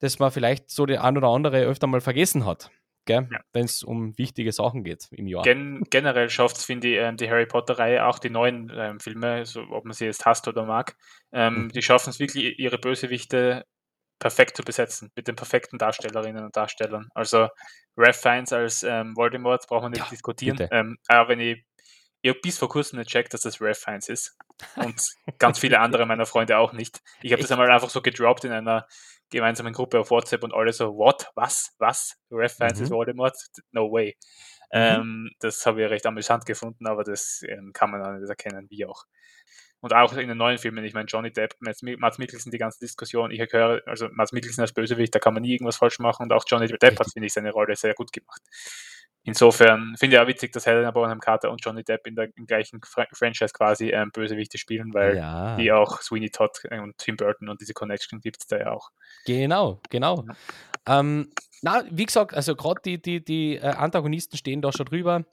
dass 0.01 0.19
man 0.19 0.33
vielleicht 0.33 0.71
so 0.71 0.85
die 0.85 0.99
ein 0.99 1.17
oder 1.17 1.29
andere 1.29 1.63
öfter 1.63 1.87
mal 1.87 2.01
vergessen 2.01 2.45
hat. 2.45 2.71
Ja. 3.09 3.25
wenn 3.55 3.65
es 3.65 3.83
um 3.83 4.19
wichtige 4.19 4.53
Sachen 4.53 4.85
geht 4.85 5.09
im 5.13 5.29
Jahr. 5.29 5.43
Gen 5.43 5.83
generell 5.89 6.29
schafft 6.29 6.59
es, 6.59 6.67
finde 6.67 6.89
ich, 6.89 6.99
ähm, 6.99 7.17
die 7.17 7.31
Harry 7.31 7.47
Potter-Reihe, 7.47 8.05
auch 8.05 8.19
die 8.19 8.29
neuen 8.29 8.71
ähm, 8.75 9.01
Filme, 9.01 9.47
so, 9.47 9.63
ob 9.71 9.87
man 9.87 9.95
sie 9.95 10.05
jetzt 10.05 10.27
hasst 10.27 10.47
oder 10.47 10.67
mag, 10.67 10.95
ähm, 11.33 11.55
mhm. 11.55 11.69
die 11.71 11.81
schaffen 11.81 12.11
es 12.11 12.19
wirklich, 12.19 12.59
ihre 12.59 12.77
Bösewichte 12.77 13.65
perfekt 14.19 14.57
zu 14.57 14.62
besetzen, 14.62 15.11
mit 15.14 15.29
den 15.29 15.37
perfekten 15.37 15.79
Darstellerinnen 15.79 16.45
und 16.45 16.57
Darstellern. 16.57 17.09
Also 17.14 17.49
Ralph 17.97 18.21
Fiennes 18.21 18.53
als 18.53 18.83
ähm, 18.83 19.16
Voldemort 19.16 19.66
braucht 19.66 19.83
man 19.83 19.93
nicht 19.93 20.05
ja, 20.05 20.11
diskutieren. 20.11 20.69
Ähm, 20.71 20.99
aber 21.09 21.31
wenn 21.31 21.41
ich, 21.41 21.64
ich 22.23 22.31
habe 22.31 22.41
bis 22.41 22.59
vor 22.59 22.69
kurzem 22.69 22.99
nicht 22.99 23.11
checkt, 23.11 23.33
dass 23.33 23.43
das 23.43 23.61
Ralph 23.61 23.79
Fiennes 23.79 24.09
ist. 24.09 24.37
Und 24.77 25.01
ganz 25.39 25.59
viele 25.59 25.79
andere 25.81 26.07
meiner 26.07 26.27
Freunde 26.27 26.59
auch 26.59 26.73
nicht. 26.73 27.01
Ich 27.23 27.33
habe 27.33 27.43
das 27.43 27.53
einmal 27.53 27.71
einfach 27.71 27.91
so 27.91 28.03
gedroppt 28.03 28.45
in 28.45 28.53
einer 28.53 28.87
gemeinsamen 29.31 29.73
Gruppe 29.73 30.01
auf 30.01 30.11
WhatsApp 30.11 30.43
und 30.43 30.55
alle 30.55 30.73
so, 30.73 30.97
what? 30.97 31.31
Was? 31.35 31.75
Was? 31.79 32.16
Ralph 32.31 32.55
Fiennes 32.55 32.79
mhm. 32.79 32.85
ist 32.85 32.91
Voldemort? 32.91 33.37
No 33.73 33.93
way. 33.93 34.16
Mhm. 34.73 34.79
Ähm, 34.79 35.31
das 35.41 35.64
habe 35.64 35.83
ich 35.83 35.91
recht 35.91 36.07
amüsant 36.07 36.45
gefunden, 36.45 36.87
aber 36.87 37.05
das 37.05 37.43
ähm, 37.49 37.73
kann 37.73 37.91
man 37.91 38.03
dann 38.03 38.21
nicht 38.21 38.29
erkennen, 38.29 38.66
wie 38.69 38.85
auch. 38.85 39.05
Und 39.81 39.95
auch 39.95 40.12
in 40.14 40.29
den 40.29 40.39
neuen 40.39 40.59
Filmen, 40.59 40.85
ich 40.85 40.95
meine, 40.95 41.07
Johnny 41.07 41.33
Depp, 41.33 41.55
Mats 41.61 41.83
Mikkelsen, 42.18 42.51
die 42.51 42.59
ganze 42.59 42.81
Diskussion, 42.81 43.31
ich 43.31 43.41
höre, 43.53 43.81
also 43.87 44.09
Mats 44.11 44.33
Mikkelsen 44.33 44.62
als 44.62 44.72
Bösewicht, 44.72 45.14
da 45.14 45.20
kann 45.20 45.35
man 45.35 45.43
nie 45.43 45.53
irgendwas 45.53 45.76
falsch 45.76 45.99
machen 46.01 46.24
und 46.24 46.33
auch 46.33 46.45
Johnny 46.47 46.66
Depp 46.66 46.99
hat, 46.99 47.12
finde 47.12 47.26
ich, 47.26 47.33
seine 47.33 47.53
Rolle 47.53 47.76
sehr 47.76 47.95
gut 47.95 48.12
gemacht. 48.12 48.43
Insofern 49.24 49.95
finde 49.99 50.16
ich 50.16 50.22
auch 50.22 50.26
witzig, 50.26 50.53
dass 50.53 50.64
Helena 50.64 50.91
Bonham 50.91 51.20
Carter 51.20 51.51
und 51.51 51.62
Johnny 51.62 51.85
Depp 51.85 52.07
in 52.07 52.14
der 52.14 52.31
im 52.37 52.47
gleichen 52.47 52.81
Franchise 53.12 53.53
quasi 53.53 53.91
ähm, 53.91 54.11
Bösewichte 54.11 54.59
spielen, 54.59 54.95
weil 54.95 55.16
ja. 55.16 55.57
die 55.57 55.70
auch 55.70 56.01
Sweeney 56.01 56.31
Todd 56.31 56.62
und 56.70 56.97
Tim 56.99 57.16
Burton 57.16 57.49
und 57.49 57.61
diese 57.61 57.74
Connection 57.74 58.20
gibt 58.20 58.39
es 58.41 58.47
da 58.47 58.59
ja 58.59 58.72
auch. 58.72 58.91
Genau, 59.26 59.81
genau. 59.91 60.24
Ja. 60.87 61.01
Ähm, 61.01 61.31
na, 61.61 61.85
wie 61.91 62.07
gesagt, 62.07 62.33
also 62.35 62.57
gerade 62.57 62.81
die, 62.85 63.03
die, 63.03 63.22
die 63.22 63.57
äh, 63.57 63.66
Antagonisten 63.66 64.39
stehen 64.39 64.62
da 64.62 64.72
schon 64.72 64.87
drüber. 64.87 65.24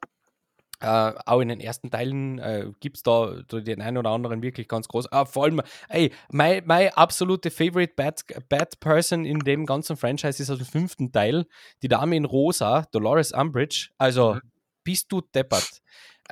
Äh, 0.81 1.13
auch 1.25 1.39
in 1.39 1.47
den 1.47 1.59
ersten 1.59 1.89
Teilen 1.89 2.39
äh, 2.39 2.71
gibt 2.79 2.97
es 2.97 3.03
da, 3.03 3.41
da, 3.47 3.59
den 3.59 3.81
einen 3.81 3.97
oder 3.97 4.09
anderen 4.09 4.41
wirklich 4.41 4.67
ganz 4.67 4.87
groß. 4.87 5.11
Ah, 5.11 5.25
vor 5.25 5.45
allem, 5.45 5.61
ey, 5.89 6.11
mein, 6.31 6.63
mein 6.65 6.89
absolute 6.93 7.49
Favorite 7.49 7.93
Bad, 7.95 8.23
Bad 8.49 8.79
Person 8.79 9.25
in 9.25 9.39
dem 9.39 9.65
ganzen 9.65 9.95
Franchise 9.95 10.41
ist 10.41 10.49
aus 10.49 10.57
dem 10.57 10.67
fünften 10.67 11.11
Teil, 11.11 11.45
die 11.81 11.87
Dame 11.87 12.15
in 12.15 12.25
Rosa, 12.25 12.87
Dolores 12.91 13.31
Umbridge. 13.31 13.89
Also, 13.97 14.35
mhm. 14.35 14.41
bist 14.83 15.11
du 15.11 15.21
deppert. 15.21 15.81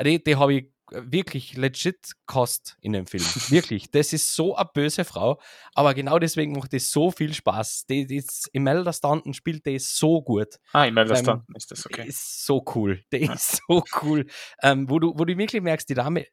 Die, 0.03 0.21
die 0.23 0.35
habe 0.35 0.53
ich 0.53 0.73
wirklich 0.91 1.55
legit 1.55 2.11
Kost 2.25 2.77
in 2.81 2.93
dem 2.93 3.05
Film. 3.05 3.23
wirklich. 3.49 3.91
Das 3.91 4.13
ist 4.13 4.35
so 4.35 4.55
eine 4.55 4.69
böse 4.73 5.05
Frau, 5.05 5.39
aber 5.73 5.93
genau 5.93 6.19
deswegen 6.19 6.53
macht 6.53 6.73
es 6.73 6.91
so 6.91 7.11
viel 7.11 7.33
Spaß. 7.33 7.85
Die, 7.85 8.05
die 8.05 8.17
ist, 8.17 8.49
Imelda 8.53 8.93
Stanton 8.93 9.33
spielt 9.33 9.65
die 9.65 9.79
so 9.79 10.21
gut. 10.21 10.59
Ah, 10.71 10.85
Imelda 10.85 11.15
ähm, 11.15 11.23
Stanton 11.23 11.55
ist 11.55 11.71
das 11.71 11.85
okay. 11.85 12.03
Die 12.03 12.09
ist 12.09 12.45
so 12.45 12.63
cool. 12.75 13.03
Der 13.11 13.21
ja. 13.21 13.33
ist 13.33 13.61
so 13.67 13.83
cool. 14.01 14.25
Ähm, 14.61 14.89
wo, 14.89 14.99
du, 14.99 15.13
wo 15.17 15.25
du 15.25 15.37
wirklich 15.37 15.61
merkst, 15.61 15.89
die 15.89 15.95
Dame 15.95 16.27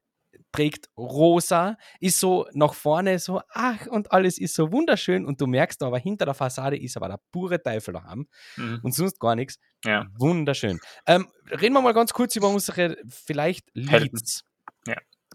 trägt 0.53 0.89
rosa, 0.97 1.77
ist 2.01 2.21
so 2.21 2.47
nach 2.53 2.75
vorne 2.75 3.19
so, 3.19 3.41
ach, 3.51 3.87
und 3.87 4.13
alles 4.13 4.39
ist 4.39 4.55
so 4.55 4.73
wunderschön 4.73 5.25
und 5.27 5.41
du 5.41 5.47
merkst 5.47 5.83
aber 5.83 5.99
hinter 5.99 6.25
der 6.25 6.35
Fassade 6.35 6.79
ist 6.79 6.97
aber 6.97 7.09
der 7.09 7.21
pure 7.33 7.63
Teufel 7.63 7.95
daheim 7.95 8.27
mhm. 8.57 8.81
und 8.83 8.95
sonst 8.95 9.19
gar 9.21 9.37
nichts. 9.37 9.59
Ja. 9.85 10.07
Wunderschön. 10.19 10.79
Ähm, 11.07 11.29
reden 11.51 11.75
wir 11.75 11.83
mal 11.83 11.95
ganz 11.95 12.13
kurz 12.13 12.37
über 12.37 12.49
unsere 12.49 12.97
vielleicht 13.09 13.69
Leads. 13.75 14.45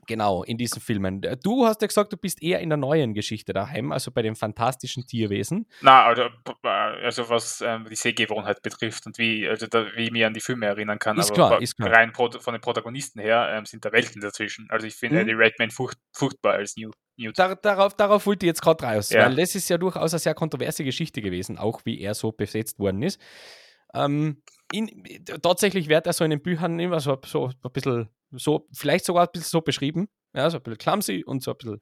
Genau, 0.06 0.44
in 0.44 0.58
diesen 0.58 0.82
Filmen. 0.82 1.22
Du 1.44 1.66
hast 1.66 1.82
ja 1.82 1.88
gesagt, 1.88 2.14
du 2.14 2.18
bist 2.18 2.42
eher 2.42 2.60
in 2.60 2.70
der 2.70 2.78
neuen 2.78 3.14
Geschichte 3.14 3.54
daheim, 3.54 3.92
also 3.92 4.12
bei 4.12 4.22
den 4.22 4.36
fantastischen 4.36 5.06
Tierwesen. 5.06 5.68
Na, 5.82 6.06
also, 6.06 6.30
also 6.64 7.30
was 7.30 7.62
ähm, 7.62 7.88
die 7.90 7.96
Sehgewohnheit 7.96 8.62
betrifft 8.62 9.06
und 9.06 9.18
wie, 9.18 9.48
also 9.48 9.68
da, 9.68 9.86
wie 9.96 10.06
ich 10.06 10.12
mich 10.12 10.26
an 10.26 10.34
die 10.34 10.42
Filme 10.42 10.66
erinnern 10.66 11.00
kann. 11.00 11.18
Ist 11.18 11.32
aber 11.32 11.50
klar, 11.50 11.62
ist 11.62 11.76
klar. 11.76 11.92
Rein 11.92 12.14
von 12.14 12.54
den 12.54 12.62
Protagonisten 12.62 13.20
her 13.20 13.50
ähm, 13.54 13.66
sind 13.66 13.86
da 13.86 13.92
Welten 13.92 14.22
dazwischen. 14.22 14.68
Also 14.70 14.88
ich 14.88 14.96
finde 14.96 15.16
mhm. 15.16 15.22
Eddie 15.30 15.34
Redmayne 15.34 15.72
furcht, 15.72 15.98
furchtbar 16.12 16.54
als 16.54 16.76
New. 16.78 16.92
Dar, 17.34 17.56
darauf, 17.56 17.96
darauf 17.96 18.26
wollte 18.26 18.46
ich 18.46 18.50
jetzt 18.50 18.62
gerade 18.62 18.84
raus, 18.84 19.10
ja. 19.10 19.26
weil 19.26 19.36
das 19.36 19.56
ist 19.56 19.70
ja 19.70 19.78
durchaus 19.78 20.14
eine 20.14 20.20
sehr 20.20 20.34
kontroverse 20.34 20.84
Geschichte 20.84 21.22
gewesen, 21.22 21.58
auch 21.58 21.82
wie 21.86 22.02
er 22.02 22.14
so 22.14 22.32
besetzt 22.32 22.80
worden 22.80 23.04
ist. 23.04 23.22
Ähm, 23.94 24.42
in, 24.72 25.24
tatsächlich 25.42 25.88
wird 25.88 26.08
er 26.08 26.14
so 26.14 26.24
in 26.24 26.32
den 26.32 26.42
Büchern 26.42 26.80
immer 26.80 27.00
so, 27.00 27.18
so 27.26 27.48
ein 27.48 27.72
bisschen 27.72 28.10
so, 28.38 28.68
vielleicht 28.74 29.06
sogar 29.06 29.24
ein 29.24 29.32
bisschen 29.32 29.50
so 29.50 29.62
beschrieben, 29.62 30.08
ja, 30.34 30.50
so 30.50 30.58
ein 30.58 30.64
bisschen 30.64 30.78
clumsy 30.78 31.24
und 31.26 31.44
so 31.44 31.52
ein 31.52 31.58
bisschen 31.58 31.82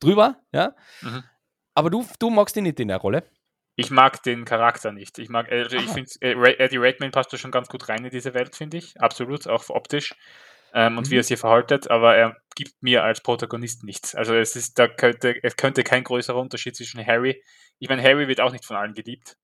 drüber, 0.00 0.36
ja. 0.52 0.74
Mhm. 1.02 1.24
Aber 1.74 1.90
du, 1.90 2.04
du 2.18 2.30
magst 2.30 2.56
ihn 2.56 2.64
nicht 2.64 2.80
in 2.80 2.88
der 2.88 2.98
Rolle. 2.98 3.24
Ich 3.76 3.92
mag 3.92 4.20
den 4.24 4.44
Charakter 4.44 4.90
nicht. 4.90 5.18
Ich 5.20 5.28
mag, 5.28 5.50
also 5.52 5.76
ich 5.76 5.88
finde, 5.88 6.10
äh, 6.20 6.58
Eddie 6.58 6.78
Redmayne 6.78 7.12
passt 7.12 7.32
da 7.32 7.36
schon 7.36 7.52
ganz 7.52 7.68
gut 7.68 7.88
rein 7.88 8.04
in 8.04 8.10
diese 8.10 8.34
Welt, 8.34 8.56
finde 8.56 8.76
ich. 8.76 9.00
Absolut, 9.00 9.46
auch 9.46 9.70
optisch. 9.70 10.14
Ähm, 10.74 10.98
und 10.98 11.06
mhm. 11.06 11.10
wie 11.12 11.18
er 11.18 11.22
sich 11.22 11.38
verhaltet, 11.38 11.88
aber 11.88 12.16
er 12.16 12.36
gibt 12.56 12.74
mir 12.82 13.04
als 13.04 13.22
Protagonist 13.22 13.84
nichts. 13.84 14.14
Also 14.14 14.34
es 14.34 14.56
ist, 14.56 14.78
da 14.78 14.88
könnte, 14.88 15.36
es 15.42 15.56
könnte 15.56 15.84
kein 15.84 16.04
größerer 16.04 16.38
Unterschied 16.38 16.76
zwischen 16.76 17.06
Harry. 17.06 17.42
Ich 17.78 17.88
meine, 17.88 18.02
Harry 18.02 18.26
wird 18.26 18.40
auch 18.40 18.52
nicht 18.52 18.64
von 18.64 18.76
allen 18.76 18.94
geliebt. 18.94 19.36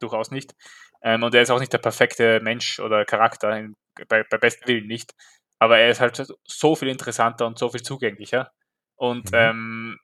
Durchaus 0.00 0.32
nicht. 0.32 0.56
Ähm, 1.02 1.22
und 1.22 1.34
er 1.34 1.42
ist 1.42 1.50
auch 1.50 1.60
nicht 1.60 1.72
der 1.72 1.78
perfekte 1.78 2.40
Mensch 2.40 2.80
oder 2.80 3.04
Charakter, 3.04 3.56
in, 3.56 3.76
bei, 4.08 4.24
bei 4.24 4.36
besten 4.36 4.66
Willen 4.66 4.88
nicht 4.88 5.14
aber 5.58 5.78
er 5.78 5.90
ist 5.90 6.00
halt 6.00 6.26
so 6.44 6.76
viel 6.76 6.88
interessanter 6.88 7.46
und 7.46 7.58
so 7.58 7.68
viel 7.68 7.82
zugänglicher. 7.82 8.52
Und 8.96 9.32
mhm. 9.32 9.38
ähm, 9.38 9.98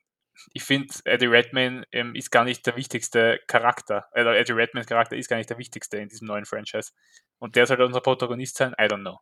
ich 0.53 0.63
finde, 0.63 0.93
Eddie 1.05 1.27
Redmayne 1.27 1.85
ähm, 1.91 2.15
ist 2.15 2.31
gar 2.31 2.43
nicht 2.43 2.65
der 2.65 2.75
wichtigste 2.75 3.39
Charakter. 3.47 4.05
Also 4.11 4.31
Eddie 4.31 4.53
Redmaynes 4.53 4.87
Charakter 4.87 5.15
ist 5.15 5.29
gar 5.29 5.37
nicht 5.37 5.49
der 5.49 5.57
wichtigste 5.57 5.97
in 5.97 6.09
diesem 6.09 6.27
neuen 6.27 6.45
Franchise. 6.45 6.91
Und 7.39 7.55
der 7.55 7.67
soll 7.67 7.81
unser 7.81 8.01
Protagonist 8.01 8.57
sein? 8.57 8.73
I 8.79 8.83
don't 8.83 9.01
know. 9.01 9.19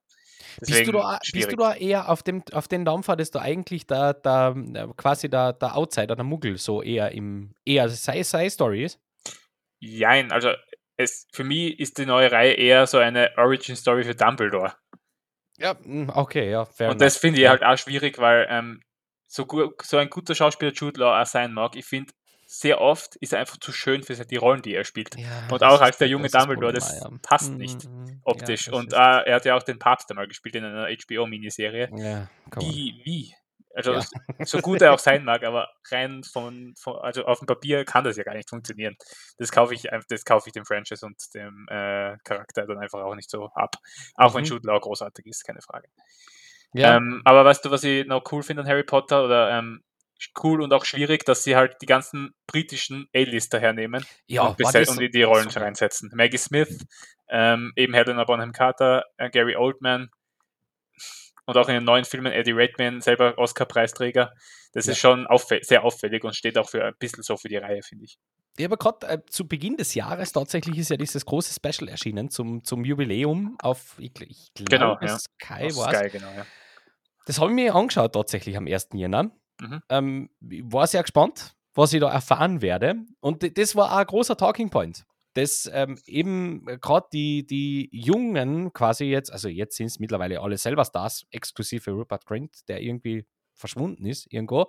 bist 0.60 0.88
du, 0.88 0.92
da, 0.94 1.20
bist 1.34 1.52
du 1.52 1.56
da 1.56 1.74
eher 1.74 2.10
auf, 2.10 2.24
dem, 2.24 2.44
auf 2.54 2.68
den 2.68 2.86
Dampfer, 2.86 3.16
dass 3.16 3.32
du 3.32 3.40
eigentlich 3.40 3.88
der, 3.88 4.14
der, 4.14 4.56
quasi 4.96 5.30
der, 5.30 5.54
der 5.54 5.76
Outsider, 5.76 6.16
der 6.16 6.26
Muggel, 6.26 6.58
so 6.58 6.82
eher 6.82 7.12
im 7.12 7.56
eher 7.66 7.90
Sci-Story 7.90 8.86
ist? 8.86 9.00
Jein, 9.80 10.32
also 10.32 10.52
es, 10.98 11.28
für 11.32 11.44
mich 11.44 11.80
ist 11.80 11.98
die 11.98 12.06
neue 12.06 12.32
Reihe 12.32 12.54
eher 12.54 12.88
so 12.88 13.00
eine 13.00 13.32
Origin-Story 13.38 14.04
für 14.04 14.16
Dumbledore. 14.16 14.74
Ja, 15.62 15.78
hm, 15.84 16.10
okay, 16.14 16.50
ja, 16.50 16.66
fair 16.66 16.90
Und 16.90 17.02
das 17.02 17.18
finde 17.18 17.42
ich 17.42 17.48
halt 17.48 17.64
auch 17.64 17.78
schwierig, 17.78 18.18
weil 18.18 18.48
ähm, 18.50 18.82
so, 19.28 19.46
so 19.84 19.98
ein 19.98 20.10
guter 20.10 20.34
Schauspieler 20.34 20.72
Jude 20.74 21.00
Law 21.00 21.22
auch 21.22 21.26
sein 21.26 21.54
mag, 21.54 21.76
ich 21.76 21.86
finde, 21.86 22.12
sehr 22.48 22.82
oft 22.82 23.16
ist 23.18 23.32
er 23.32 23.40
einfach 23.40 23.58
zu 23.58 23.72
schön 23.72 24.04
für 24.04 24.14
die 24.14 24.36
Rollen, 24.36 24.62
die 24.62 24.76
er 24.76 24.84
spielt. 24.84 25.16
Ja, 25.16 25.48
und 25.50 25.64
auch 25.64 25.80
als 25.80 26.00
der 26.00 26.10
junge 26.10 26.28
Dumbledore, 26.28 26.74
das 26.74 27.00
ja. 27.00 27.10
passt 27.22 27.54
nicht 27.54 27.86
mhm, 27.86 28.20
optisch. 28.24 28.68
Ja, 28.68 28.74
und 28.74 28.92
äh, 28.92 28.98
er 28.98 29.36
hat 29.36 29.46
ja 29.46 29.56
auch 29.56 29.64
den 29.64 29.80
Papst 29.80 30.10
einmal 30.10 30.28
gespielt 30.28 30.56
in 30.56 30.66
einer 30.66 30.88
HBO-Miniserie. 30.88 31.90
Ja, 31.96 32.30
wie, 32.60 33.00
wie? 33.06 33.34
Also 33.74 33.94
ja. 33.94 34.02
so 34.46 34.60
gut 34.60 34.82
er 34.82 34.94
auch 34.94 35.00
sein 35.00 35.24
mag, 35.24 35.44
aber 35.44 35.70
rein 35.90 36.24
von, 36.24 36.74
von, 36.78 36.98
also 36.98 37.26
auf 37.26 37.40
dem 37.40 37.46
Papier 37.46 37.86
kann 37.86 38.04
das 38.04 38.18
ja 38.18 38.24
gar 38.24 38.36
nicht 38.36 38.50
funktionieren. 38.50 38.96
Das 39.38 39.52
kaufe 39.52 39.74
ich, 39.74 39.88
das 40.10 40.26
kaufe 40.26 40.50
ich 40.50 40.54
dem 40.54 40.66
Franchise 40.66 41.06
und 41.06 41.18
dem 41.34 41.66
äh, 41.70 42.18
Charakter 42.24 42.66
dann 42.66 42.80
einfach 42.80 43.00
auch 43.00 43.16
nicht 43.16 43.30
so 43.30 43.46
ab. 43.54 43.76
Auch 44.16 44.34
mhm. 44.34 44.38
wenn 44.38 44.46
Jude 44.46 44.68
Law 44.68 44.80
großartig 44.80 45.26
ist, 45.26 45.46
keine 45.46 45.62
Frage. 45.62 45.88
Ja. 46.74 46.98
Ähm, 46.98 47.22
aber 47.26 47.46
weißt 47.46 47.66
du, 47.66 47.72
was 47.72 47.84
ich 47.84 48.06
noch 48.06 48.24
cool 48.32 48.44
finde 48.44 48.64
an 48.64 48.70
Harry 48.70 48.84
Potter 48.84 49.26
oder 49.26 49.58
ähm, 49.58 49.84
cool 50.44 50.62
und 50.62 50.74
auch 50.74 50.86
schwierig, 50.86 51.26
dass 51.26 51.44
sie 51.44 51.56
halt 51.56 51.78
die 51.82 51.86
ganzen 51.86 52.34
britischen 52.48 53.08
A-Lister 53.16 53.60
hernehmen 53.60 54.06
ja, 54.28 54.44
und, 54.44 54.62
und 54.64 55.02
in 55.02 55.12
die 55.12 55.24
Rollen 55.24 55.50
so. 55.50 55.60
reinsetzen. 55.60 56.12
Maggie 56.14 56.38
Smith, 56.38 56.86
ähm, 57.30 57.74
eben 57.76 57.94
Helena 57.94 58.24
Bonham 58.24 58.52
Carter, 58.52 59.06
äh, 59.18 59.30
Gary 59.30 59.56
Oldman, 59.56 60.10
und 61.52 61.58
auch 61.58 61.68
in 61.68 61.76
den 61.76 61.84
neuen 61.84 62.06
Filmen 62.06 62.32
Eddie 62.32 62.52
Redmayne, 62.52 63.02
selber 63.02 63.38
Oscar-Preisträger. 63.38 64.34
Das 64.74 64.86
ja. 64.86 64.94
ist 64.94 65.00
schon 65.00 65.28
auffäll 65.28 65.62
sehr 65.64 65.84
auffällig 65.84 66.24
und 66.24 66.36
steht 66.36 66.58
auch 66.58 66.70
für 66.70 66.86
ein 66.86 66.94
bisschen 66.98 67.24
so 67.24 67.36
für 67.36 67.50
die 67.50 67.58
Reihe, 67.58 67.82
finde 67.82 68.06
ich. 68.06 68.18
Ja, 68.58 68.68
aber 68.68 68.78
gerade 68.78 69.08
äh, 69.08 69.20
zu 69.30 69.48
Beginn 69.48 69.76
des 69.76 69.94
Jahres 69.94 70.32
tatsächlich 70.32 70.78
ist 70.78 70.90
ja 70.90 70.98
dieses 70.98 71.26
große 71.26 71.54
Special 71.54 71.90
erschienen 71.90 72.30
zum, 72.30 72.64
zum 72.64 72.86
Jubiläum 72.86 73.58
auf, 73.62 73.96
ich, 74.00 74.12
ich 74.22 74.54
glaube, 74.54 74.70
genau, 74.70 74.98
ja. 75.02 75.18
Sky 75.18 75.76
war 75.76 75.94
Sky, 75.94 76.10
genau, 76.10 76.32
ja. 76.36 76.46
Das 77.26 77.40
habe 77.40 77.52
ich 77.52 77.56
mir 77.56 77.76
angeschaut 77.76 78.14
tatsächlich 78.14 78.58
am 78.58 78.68
1. 78.68 78.90
Jänner. 78.94 79.32
Mhm. 79.60 79.82
Ähm, 79.90 80.30
war 80.40 80.88
sehr 80.88 81.02
gespannt, 81.04 81.54
was 81.74 81.94
ich 81.94 82.00
da 82.00 82.12
erfahren 82.12 82.62
werde. 82.62 82.96
Und 83.20 83.58
das 83.58 83.76
war 83.76 83.92
auch 83.92 83.98
ein 83.98 84.06
großer 84.06 84.38
Talking 84.38 84.70
Point 84.70 85.06
dass 85.34 85.70
ähm, 85.72 85.98
eben 86.06 86.68
äh, 86.68 86.78
gerade 86.80 87.08
die, 87.14 87.46
die 87.46 87.90
Jungen 87.92 88.74
quasi 88.74 89.06
jetzt, 89.06 89.32
also 89.32 89.48
jetzt 89.48 89.78
sind 89.78 89.88
es 89.88 90.00
mittlerweile 90.00 90.42
alle 90.42 90.58
selber 90.58 90.86
Stars, 90.86 91.26
exklusive 91.32 91.92
Rupert 91.92 92.26
Grint, 92.26 92.68
der 92.68 92.82
irgendwie 92.82 93.26
verschwunden 93.54 94.06
ist 94.06 94.32
irgendwo. 94.32 94.68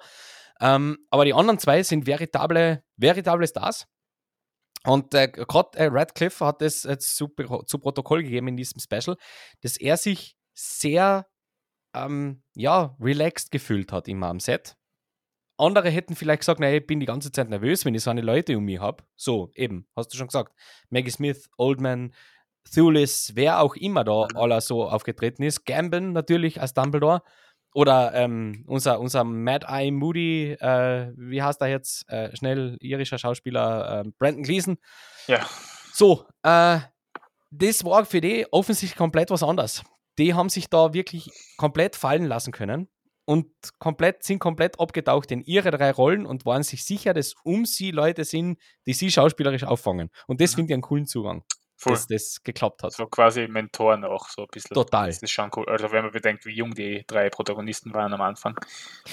Ähm, 0.60 0.98
aber 1.10 1.24
die 1.24 1.34
anderen 1.34 1.58
zwei 1.58 1.82
sind 1.82 2.06
veritable, 2.06 2.84
veritable 2.96 3.46
Stars. 3.46 3.86
Und 4.84 5.14
äh, 5.14 5.28
gerade 5.28 5.78
äh, 5.78 5.88
Radcliffe 5.90 6.44
hat 6.44 6.60
es 6.62 6.84
äh, 6.84 6.98
zu, 6.98 7.28
zu, 7.66 7.78
Protokoll 7.78 8.22
gegeben 8.22 8.48
in 8.48 8.56
diesem 8.56 8.80
Special, 8.80 9.16
dass 9.60 9.76
er 9.76 9.96
sich 9.96 10.36
sehr 10.54 11.26
ähm, 11.94 12.42
ja, 12.54 12.96
relaxed 13.00 13.50
gefühlt 13.50 13.92
hat 13.92 14.08
immer 14.08 14.28
am 14.28 14.40
Set. 14.40 14.76
Andere 15.62 15.90
hätten 15.90 16.16
vielleicht 16.16 16.40
gesagt, 16.40 16.60
naja, 16.60 16.78
ich 16.78 16.86
bin 16.86 17.00
die 17.00 17.06
ganze 17.06 17.30
Zeit 17.30 17.48
nervös, 17.48 17.84
wenn 17.84 17.94
ich 17.94 18.02
so 18.02 18.10
eine 18.10 18.20
Leute 18.20 18.56
um 18.56 18.64
mich 18.64 18.80
habe. 18.80 19.04
So, 19.16 19.50
eben, 19.54 19.86
hast 19.94 20.12
du 20.12 20.16
schon 20.16 20.26
gesagt. 20.26 20.52
Maggie 20.90 21.10
Smith, 21.10 21.48
Oldman, 21.56 22.12
Thulis, 22.74 23.32
wer 23.34 23.60
auch 23.60 23.76
immer 23.76 24.04
da 24.04 24.26
aller 24.34 24.60
so 24.60 24.88
aufgetreten 24.88 25.42
ist. 25.42 25.64
Gambon 25.64 26.12
natürlich 26.12 26.60
als 26.60 26.74
Dumbledore. 26.74 27.22
Oder 27.74 28.12
ähm, 28.14 28.64
unser, 28.66 29.00
unser 29.00 29.24
Mad 29.24 29.66
Eye 29.68 29.90
Moody, 29.90 30.52
äh, 30.52 31.12
wie 31.16 31.42
heißt 31.42 31.60
er 31.62 31.68
jetzt? 31.68 32.08
Äh, 32.10 32.36
schnell 32.36 32.76
irischer 32.80 33.18
Schauspieler, 33.18 34.04
äh, 34.04 34.10
Brandon 34.18 34.42
Gleason. 34.42 34.78
Ja. 35.26 35.46
So, 35.92 36.26
äh, 36.42 36.80
das 37.50 37.84
war 37.84 38.04
für 38.04 38.20
die 38.20 38.46
offensichtlich 38.50 38.96
komplett 38.96 39.30
was 39.30 39.42
anderes. 39.42 39.82
Die 40.18 40.34
haben 40.34 40.50
sich 40.50 40.68
da 40.68 40.92
wirklich 40.92 41.30
komplett 41.56 41.96
fallen 41.96 42.26
lassen 42.26 42.52
können 42.52 42.88
und 43.24 43.46
komplett, 43.78 44.22
sind 44.24 44.38
komplett 44.38 44.80
abgetaucht 44.80 45.30
in 45.30 45.42
ihre 45.42 45.70
drei 45.70 45.90
Rollen 45.90 46.26
und 46.26 46.44
waren 46.44 46.62
sich 46.62 46.84
sicher, 46.84 47.14
dass 47.14 47.34
um 47.44 47.64
sie 47.64 47.90
Leute 47.90 48.24
sind, 48.24 48.58
die 48.86 48.92
sie 48.92 49.10
schauspielerisch 49.10 49.64
auffangen. 49.64 50.10
Und 50.26 50.40
das 50.40 50.52
mhm. 50.52 50.56
finde 50.56 50.72
ich 50.72 50.74
einen 50.74 50.82
coolen 50.82 51.06
Zugang. 51.06 51.44
Voll. 51.82 51.94
dass 51.94 52.06
das 52.06 52.42
geklappt 52.42 52.82
hat. 52.82 52.92
So 52.92 53.06
quasi 53.06 53.48
Mentoren 53.48 54.04
auch, 54.04 54.28
so 54.28 54.42
ein 54.42 54.48
bisschen. 54.52 54.74
Total. 54.74 55.08
Das 55.08 55.22
ist 55.22 55.30
schon 55.30 55.50
cool. 55.56 55.64
Also 55.68 55.90
wenn 55.90 56.02
man 56.04 56.12
bedenkt, 56.12 56.46
wie 56.46 56.54
jung 56.54 56.74
die 56.74 57.04
drei 57.06 57.28
Protagonisten 57.28 57.92
waren 57.92 58.12
am 58.12 58.20
Anfang. 58.20 58.54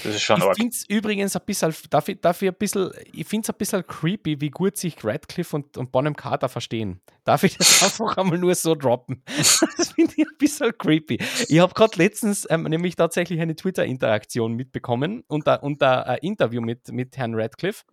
Das 0.03 0.05
ist 0.05 0.21
schon 0.21 0.39
Ich 0.39 0.55
finde 0.55 0.69
es 0.69 0.87
übrigens 0.87 1.35
ein 1.35 1.41
bisschen, 1.45 1.73
dafür, 1.89 2.15
dafür 2.15 2.51
ein 2.51 2.57
bisschen, 2.57 2.91
ich 3.11 3.27
finde 3.27 3.45
es 3.45 3.49
ein 3.49 3.57
bisschen 3.57 3.85
creepy, 3.85 4.39
wie 4.39 4.49
gut 4.49 4.77
sich 4.77 5.03
Radcliffe 5.03 5.55
und, 5.55 5.77
und 5.77 5.91
Bonham 5.91 6.15
Carter 6.15 6.49
verstehen. 6.49 7.01
Darf 7.23 7.43
ich 7.43 7.57
das 7.57 7.83
einfach 7.83 8.17
einmal 8.17 8.37
nur 8.37 8.53
so 8.55 8.75
droppen? 8.75 9.23
Das 9.79 9.93
finde 9.93 10.13
ich 10.17 10.25
ein 10.27 10.37
bisschen 10.37 10.77
creepy. 10.77 11.17
Ich 11.47 11.59
habe 11.59 11.73
gerade 11.73 11.97
letztens 11.97 12.45
ähm, 12.49 12.63
nämlich 12.63 12.95
tatsächlich 12.95 13.39
eine 13.39 13.55
Twitter-Interaktion 13.55 14.53
mitbekommen 14.53 15.23
und, 15.27 15.47
und 15.47 15.81
ein 15.83 16.17
Interview 16.19 16.61
mit, 16.61 16.91
mit 16.91 17.17
Herrn 17.17 17.33
Radcliffe 17.35 17.83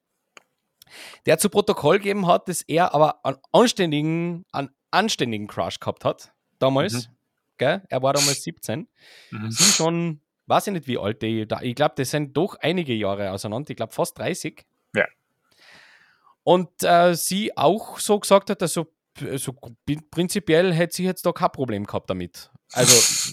der 1.27 1.39
zu 1.39 1.49
Protokoll 1.49 1.99
gegeben 1.99 2.27
hat, 2.27 2.49
dass 2.49 2.63
er 2.63 2.95
aber 2.95 3.25
einen 3.25 3.39
anständigen, 3.53 4.45
einen 4.53 4.71
anständigen 4.91 5.47
Crush 5.47 5.81
gehabt 5.81 6.05
hat, 6.05 6.33
damals. 6.59 6.93
Mhm. 6.93 7.17
Gell? 7.59 7.83
Er 7.89 8.03
war 8.03 8.13
damals 8.13 8.43
17. 8.43 8.89
Mhm. 9.31 9.51
Sind 9.51 9.75
schon, 9.75 10.21
weiß 10.47 10.67
ich 10.67 10.73
nicht, 10.75 10.87
wie 10.87 10.99
alt 10.99 11.23
die, 11.23 11.47
ich 11.63 11.75
glaube, 11.75 11.95
das 11.97 12.11
sind 12.11 12.37
doch 12.37 12.57
einige 12.61 12.95
Jahre 12.95 13.31
auseinander, 13.31 13.71
ich 13.71 13.77
glaube 13.77 13.93
fast 13.93 14.19
30. 14.19 14.65
Ja. 14.95 15.05
Und 16.43 16.71
äh, 16.83 17.15
sie 17.15 17.57
auch 17.57 17.99
so 17.99 18.21
gesagt 18.21 18.51
hat, 18.51 18.63
also, 18.63 18.87
also 19.23 19.55
prinzipiell 20.11 20.73
hätte 20.73 20.97
sie 20.97 21.05
jetzt 21.05 21.25
da 21.25 21.33
kein 21.33 21.51
Problem 21.51 21.85
gehabt 21.87 22.11
damit. 22.11 22.51
Also, 22.73 23.25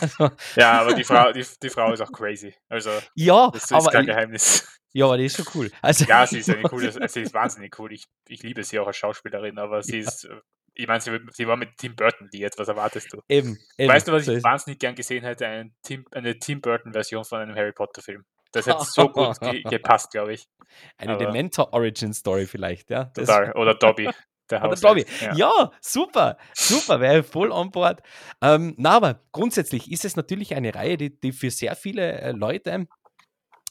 also 0.00 0.30
ja, 0.56 0.80
aber 0.80 0.94
die 0.94 1.04
Frau, 1.04 1.32
die, 1.32 1.44
die 1.62 1.70
Frau 1.70 1.92
ist 1.92 2.00
auch 2.00 2.12
crazy. 2.12 2.54
Also, 2.68 2.90
ja, 3.14 3.50
das 3.50 3.70
ist 3.70 3.90
kein 3.90 4.06
Geheimnis. 4.06 4.66
Ja, 4.96 5.04
aber 5.04 5.18
die 5.18 5.26
ist 5.26 5.36
schon 5.36 5.44
cool. 5.54 5.70
Also 5.82 6.06
ja, 6.06 6.26
sie 6.26 6.38
ist 6.38 6.48
eine 6.48 6.62
coole, 6.62 6.90
sie 7.08 7.20
ist 7.20 7.34
wahnsinnig 7.34 7.78
cool. 7.78 7.92
Ich, 7.92 8.06
ich 8.28 8.42
liebe 8.42 8.64
sie 8.64 8.78
auch 8.78 8.86
als 8.86 8.96
Schauspielerin, 8.96 9.58
aber 9.58 9.82
sie 9.82 10.00
ja. 10.00 10.08
ist, 10.08 10.24
äh, 10.24 10.40
ich 10.72 10.86
meine, 10.86 11.02
sie, 11.02 11.18
sie, 11.32 11.46
war 11.46 11.58
mit 11.58 11.76
Tim 11.76 11.94
Burton 11.94 12.30
liiert. 12.32 12.58
Was 12.58 12.68
erwartest 12.68 13.12
du? 13.12 13.20
Eben. 13.28 13.58
eben 13.76 13.92
weißt 13.92 14.08
du, 14.08 14.12
was 14.12 14.26
ich 14.26 14.38
so 14.38 14.42
wahnsinnig 14.42 14.78
gern 14.78 14.94
gesehen 14.94 15.22
hätte? 15.22 15.46
Eine 15.46 15.70
Tim, 15.82 16.06
eine 16.12 16.38
Tim 16.38 16.62
Burton-Version 16.62 17.26
von 17.26 17.40
einem 17.40 17.54
Harry 17.54 17.72
Potter-Film. 17.72 18.24
Das 18.52 18.66
hätte 18.66 18.84
so 18.84 19.10
gut 19.10 19.38
ge 19.40 19.62
gepasst, 19.64 20.12
glaube 20.12 20.32
ich. 20.32 20.48
Eine 20.96 21.18
Dementor-Origin-Story 21.18 22.46
vielleicht, 22.46 22.88
ja. 22.88 23.04
Total. 23.04 23.52
Oder 23.52 23.74
Dobby. 23.74 24.08
Der 24.50 24.64
Oder 24.64 24.76
Dobby. 24.76 25.04
Ja. 25.20 25.34
ja. 25.34 25.72
super, 25.82 26.38
super, 26.54 27.00
wäre 27.00 27.22
voll 27.22 27.50
on 27.50 27.70
board. 27.70 28.00
Ähm, 28.40 28.74
na, 28.78 28.92
aber 28.92 29.20
grundsätzlich 29.32 29.90
ist 29.90 30.06
es 30.06 30.16
natürlich 30.16 30.54
eine 30.54 30.74
Reihe, 30.74 30.96
die, 30.96 31.20
die 31.20 31.32
für 31.32 31.50
sehr 31.50 31.74
viele 31.74 32.12
äh, 32.20 32.30
Leute 32.30 32.86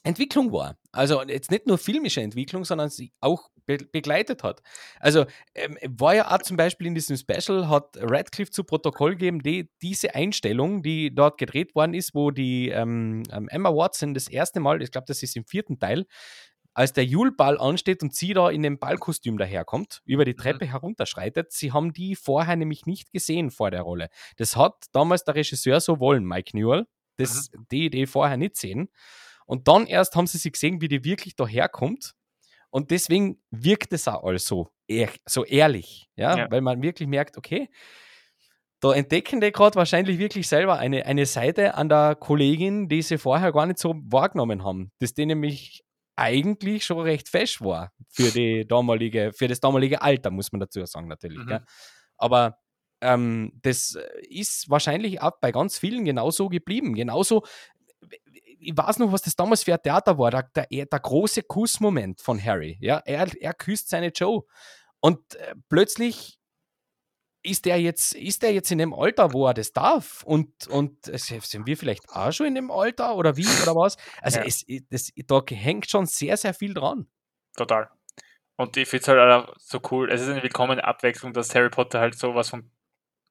Entwicklung 0.06 0.52
war. 0.52 0.78
Also 0.92 1.22
jetzt 1.24 1.52
nicht 1.52 1.68
nur 1.68 1.78
filmische 1.78 2.22
Entwicklung, 2.22 2.64
sondern 2.64 2.90
sie 2.90 3.12
auch 3.20 3.50
be 3.66 3.78
begleitet 3.92 4.44
hat. 4.44 4.62
Also 5.00 5.26
ähm, 5.56 5.78
war 5.88 6.16
ja 6.16 6.34
auch 6.34 6.42
zum 6.42 6.58
Beispiel 6.58 6.88
in 6.88 6.96
diesem 6.96 7.18
Special, 7.18 7.68
hat 7.68 7.98
Radcliffe 7.98 8.52
zu 8.52 8.64
Protokoll 8.64 9.12
gegeben, 9.12 9.42
die, 9.42 9.70
diese 9.82 10.14
Einstellung, 10.16 10.84
die 10.84 11.14
dort 11.14 11.38
gedreht 11.38 11.76
worden 11.76 11.94
ist, 11.94 12.14
wo 12.14 12.32
die 12.32 12.70
ähm, 12.70 13.24
ähm 13.32 13.50
Emma 13.50 13.70
Watson 13.70 14.14
das 14.14 14.28
erste 14.28 14.60
Mal, 14.60 14.82
ich 14.82 14.92
glaube, 14.92 15.06
das 15.08 15.24
ist 15.24 15.36
im 15.36 15.46
vierten 15.46 15.80
Teil, 15.80 16.06
als 16.76 16.92
der 16.94 17.06
Julball 17.06 17.58
ansteht 17.58 18.04
und 18.04 18.14
sie 18.14 18.34
da 18.34 18.50
in 18.50 18.62
dem 18.62 18.78
Ballkostüm 18.78 19.38
daherkommt, 19.38 20.02
über 20.06 20.26
die 20.26 20.34
mhm. 20.34 20.38
Treppe 20.38 20.66
herunterschreitet, 20.66 21.52
sie 21.52 21.72
haben 21.72 21.94
die 21.94 22.16
vorher 22.16 22.58
nämlich 22.58 22.86
nicht 22.86 23.12
gesehen 23.12 23.50
vor 23.50 23.72
der 23.72 23.82
Rolle. 23.82 24.10
Das 24.38 24.56
hat 24.56 24.86
damals 24.92 25.24
der 25.24 25.36
Regisseur 25.36 25.80
so 25.80 26.00
wollen, 26.00 26.26
Mike 26.26 26.56
Newell, 26.56 26.86
das, 27.18 27.50
mhm. 27.52 27.66
die 27.72 27.86
Idee 27.86 28.06
vorher 28.06 28.38
nicht 28.38 28.58
sehen. 28.58 28.90
Und 29.46 29.68
dann 29.68 29.86
erst 29.88 30.16
haben 30.16 30.28
sie 30.28 30.38
sich 30.38 30.54
gesehen, 30.54 30.82
wie 30.82 30.88
die 30.88 31.04
wirklich 31.04 31.36
daherkommt. 31.36 32.14
Und 32.70 32.92
deswegen 32.92 33.42
wirkt 33.52 33.94
es 33.94 34.08
auch 34.08 34.24
alles 34.24 34.46
so, 34.46 34.70
ehr 34.88 35.10
so 35.26 35.46
ehrlich, 35.46 36.10
ja? 36.16 36.38
ja? 36.38 36.52
weil 36.52 36.62
man 36.62 36.82
wirklich 36.82 37.08
merkt, 37.08 37.38
okay, 37.38 37.70
da 38.82 38.94
entdecken 38.94 39.40
die 39.40 39.52
gerade 39.52 39.76
wahrscheinlich 39.76 40.20
wirklich 40.20 40.48
selber 40.48 40.78
eine, 40.78 41.06
eine 41.06 41.26
Seite 41.26 41.76
an 41.76 41.90
der 41.90 42.16
Kollegin, 42.16 42.90
die 42.90 43.02
sie 43.02 43.18
vorher 43.18 43.52
gar 43.52 43.66
nicht 43.66 43.80
so 43.80 43.96
wahrgenommen 44.06 44.64
haben, 44.64 44.92
dass 45.00 45.14
die 45.14 45.26
nämlich 45.26 45.84
eigentlich 46.18 46.86
schon 46.86 47.00
recht 47.00 47.30
fesch 47.30 47.62
war 47.62 47.92
für 48.10 48.32
die 48.32 48.66
damalige, 48.68 49.32
für 49.34 49.48
das 49.48 49.60
damalige 49.60 50.02
Alter, 50.02 50.32
muss 50.32 50.52
man 50.52 50.60
dazu 50.60 50.86
sagen, 50.86 51.08
natürlich. 51.08 51.40
Mhm. 51.40 51.60
Aber 52.18 52.58
ähm, 53.02 53.52
das 53.62 53.98
ist 54.30 54.70
wahrscheinlich 54.70 55.22
auch 55.22 55.40
bei 55.42 55.52
ganz 55.52 55.78
vielen 55.78 56.06
genauso 56.06 56.50
geblieben. 56.50 56.94
Genauso 56.94 57.44
ich 58.66 58.76
weiß 58.76 59.00
noch, 59.00 59.12
was 59.12 59.22
das 59.22 59.36
damals 59.36 59.64
für 59.64 59.74
ein 59.74 59.82
Theater 59.82 60.18
war, 60.18 60.32
der, 60.32 60.50
der, 60.56 60.86
der 60.86 61.00
große 61.00 61.44
Kussmoment 61.44 62.22
von 62.22 62.44
Harry. 62.44 62.78
Ja, 62.82 63.02
er, 63.06 63.28
er 63.40 63.54
küsst 63.54 63.90
seine 63.90 64.10
Joe. 64.10 64.44
Und 65.00 65.36
äh, 65.36 65.56
plötzlich 65.70 66.40
ist 67.44 67.66
der 67.66 67.80
jetzt, 67.80 68.16
ist 68.16 68.42
jetzt 68.42 68.72
in 68.72 68.80
dem 68.80 68.94
Alter, 68.94 69.32
wo 69.34 69.48
er 69.48 69.54
das 69.54 69.72
darf? 69.72 70.24
Und, 70.24 70.68
und 70.68 71.08
äh, 71.08 71.18
sind 71.18 71.68
wir 71.68 71.78
vielleicht 71.78 72.10
auch 72.10 72.32
schon 72.32 72.48
in 72.48 72.56
dem 72.56 72.72
Alter 72.72 73.16
oder 73.16 73.38
wie 73.38 73.48
oder 73.62 73.76
was? 73.76 73.98
Also 74.22 74.40
ja. 74.40 74.46
es, 74.46 74.66
das, 74.90 75.12
da 75.16 75.42
hängt 75.48 75.90
schon 75.90 76.08
sehr, 76.08 76.38
sehr 76.38 76.54
viel 76.54 76.74
dran. 76.74 77.08
Total. 77.56 77.90
Und 78.58 78.76
ich 78.78 78.88
finde 78.88 79.02
es 79.02 79.08
halt 79.08 79.20
auch 79.20 79.56
so 79.58 79.80
cool. 79.92 80.10
Es 80.10 80.22
ist 80.22 80.30
eine 80.30 80.42
willkommene 80.42 80.84
Abwechslung, 80.84 81.34
dass 81.34 81.54
Harry 81.54 81.70
Potter 81.70 82.00
halt 82.00 82.18
sowas 82.18 82.50
von 82.50 82.72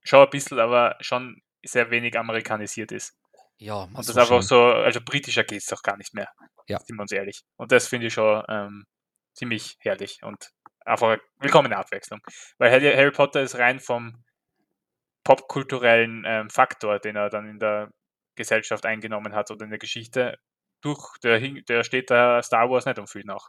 schon 0.02 0.20
ein 0.20 0.30
bisschen, 0.30 0.58
aber 0.58 0.96
schon 1.00 1.42
sehr 1.64 1.90
wenig 1.90 2.18
amerikanisiert 2.18 2.92
ist. 2.92 3.16
Ja, 3.58 3.84
und 3.84 3.96
das 3.96 4.08
ist 4.08 4.18
einfach 4.18 4.42
so, 4.42 4.60
also 4.62 5.00
britischer 5.00 5.44
geht 5.44 5.60
es 5.60 5.66
doch 5.66 5.82
gar 5.82 5.96
nicht 5.96 6.14
mehr. 6.14 6.28
Ja. 6.66 6.78
Sind 6.80 6.96
wir 6.96 7.02
uns 7.02 7.12
ehrlich. 7.12 7.42
Und 7.56 7.72
das 7.72 7.86
finde 7.88 8.08
ich 8.08 8.14
schon 8.14 8.42
ähm, 8.48 8.84
ziemlich 9.34 9.76
herrlich 9.80 10.18
und 10.22 10.50
einfach 10.84 11.18
willkommene 11.38 11.76
Abwechslung. 11.76 12.20
Weil 12.58 12.72
Harry 12.72 13.10
Potter 13.10 13.42
ist 13.42 13.56
rein 13.56 13.80
vom 13.80 14.24
popkulturellen 15.24 16.24
ähm, 16.26 16.50
Faktor, 16.50 16.98
den 16.98 17.16
er 17.16 17.30
dann 17.30 17.48
in 17.48 17.58
der 17.58 17.90
Gesellschaft 18.36 18.84
eingenommen 18.86 19.34
hat 19.34 19.50
oder 19.50 19.64
in 19.64 19.70
der 19.70 19.78
Geschichte, 19.78 20.36
durch, 20.82 21.16
der, 21.22 21.40
der 21.40 21.84
steht 21.84 22.10
da 22.10 22.42
Star 22.42 22.68
Wars 22.68 22.84
nicht 22.84 22.98
um 22.98 23.06
viel 23.06 23.24
nach. 23.24 23.48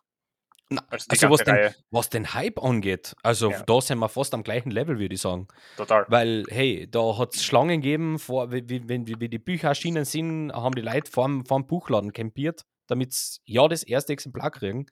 Na, 0.69 0.83
also, 0.89 1.29
was, 1.29 1.43
den, 1.43 1.75
was, 1.91 2.09
den, 2.09 2.33
Hype 2.33 2.61
angeht, 2.61 3.15
also 3.21 3.51
ja. 3.51 3.61
da 3.63 3.81
sind 3.81 3.99
wir 3.99 4.09
fast 4.09 4.33
am 4.33 4.43
gleichen 4.43 4.71
Level, 4.71 4.97
würde 4.97 5.13
ich 5.13 5.21
sagen. 5.21 5.47
Total. 5.77 6.05
Weil, 6.07 6.43
hey, 6.49 6.87
da 6.89 7.17
hat 7.19 7.35
es 7.35 7.43
Schlangen 7.43 7.81
gegeben, 7.81 8.17
vor, 8.17 8.51
wie, 8.51 8.67
wie, 8.67 8.87
wie, 8.87 9.19
wie, 9.19 9.29
die 9.29 9.37
Bücher 9.37 9.69
erschienen 9.69 10.05
sind, 10.05 10.51
haben 10.53 10.73
die 10.73 10.81
Leute 10.81 11.11
vor 11.11 11.27
dem 11.27 11.67
Buchladen 11.67 12.13
campiert, 12.13 12.65
damit 12.87 13.13
sie 13.13 13.41
ja 13.45 13.67
das 13.67 13.83
erste 13.83 14.13
Exemplar 14.13 14.49
kriegen. 14.49 14.87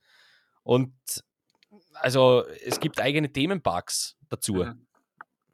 Und 0.62 0.94
also 1.94 2.46
es 2.66 2.80
gibt 2.80 3.02
eigene 3.02 3.32
Themenparks 3.32 4.16
dazu. 4.30 4.54
Mhm. 4.54 4.86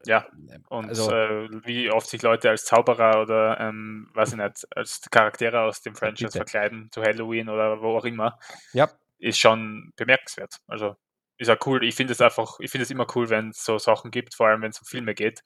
Ja, 0.06 0.26
und 0.70 0.90
also, 0.90 1.12
äh, 1.12 1.50
wie 1.66 1.92
oft 1.92 2.08
sich 2.08 2.22
Leute 2.22 2.50
als 2.50 2.64
Zauberer 2.64 3.22
oder, 3.22 3.60
ähm, 3.60 4.10
weiß 4.14 4.32
ich 4.32 4.38
nicht, 4.38 4.68
als 4.76 5.02
Charaktere 5.12 5.62
aus 5.62 5.82
dem 5.82 5.94
Franchise 5.94 6.28
bitte. 6.28 6.38
verkleiden 6.38 6.90
zu 6.92 7.02
Halloween 7.02 7.50
oder 7.50 7.82
wo 7.82 7.98
auch 7.98 8.06
immer, 8.06 8.40
ja. 8.72 8.90
Ist 9.20 9.40
schon 9.40 9.92
bemerkenswert. 9.96 10.58
Also 10.68 10.96
ist 11.38 11.48
ja 11.48 11.58
cool. 11.66 11.84
Ich 11.84 11.96
finde 11.96 12.14
es 12.14 12.22
einfach, 12.22 12.60
ich 12.60 12.72
finde 12.72 12.84
es 12.84 12.92
immer 12.92 13.08
cool, 13.16 13.30
wenn 13.30 13.50
es 13.50 13.64
so 13.64 13.78
Sachen 13.78 14.12
gibt, 14.12 14.36
vor 14.36 14.48
allem 14.48 14.62
wenn 14.62 14.72
es 14.72 14.80
um 14.80 14.86
Filme 14.86 15.14
geht, 15.14 15.42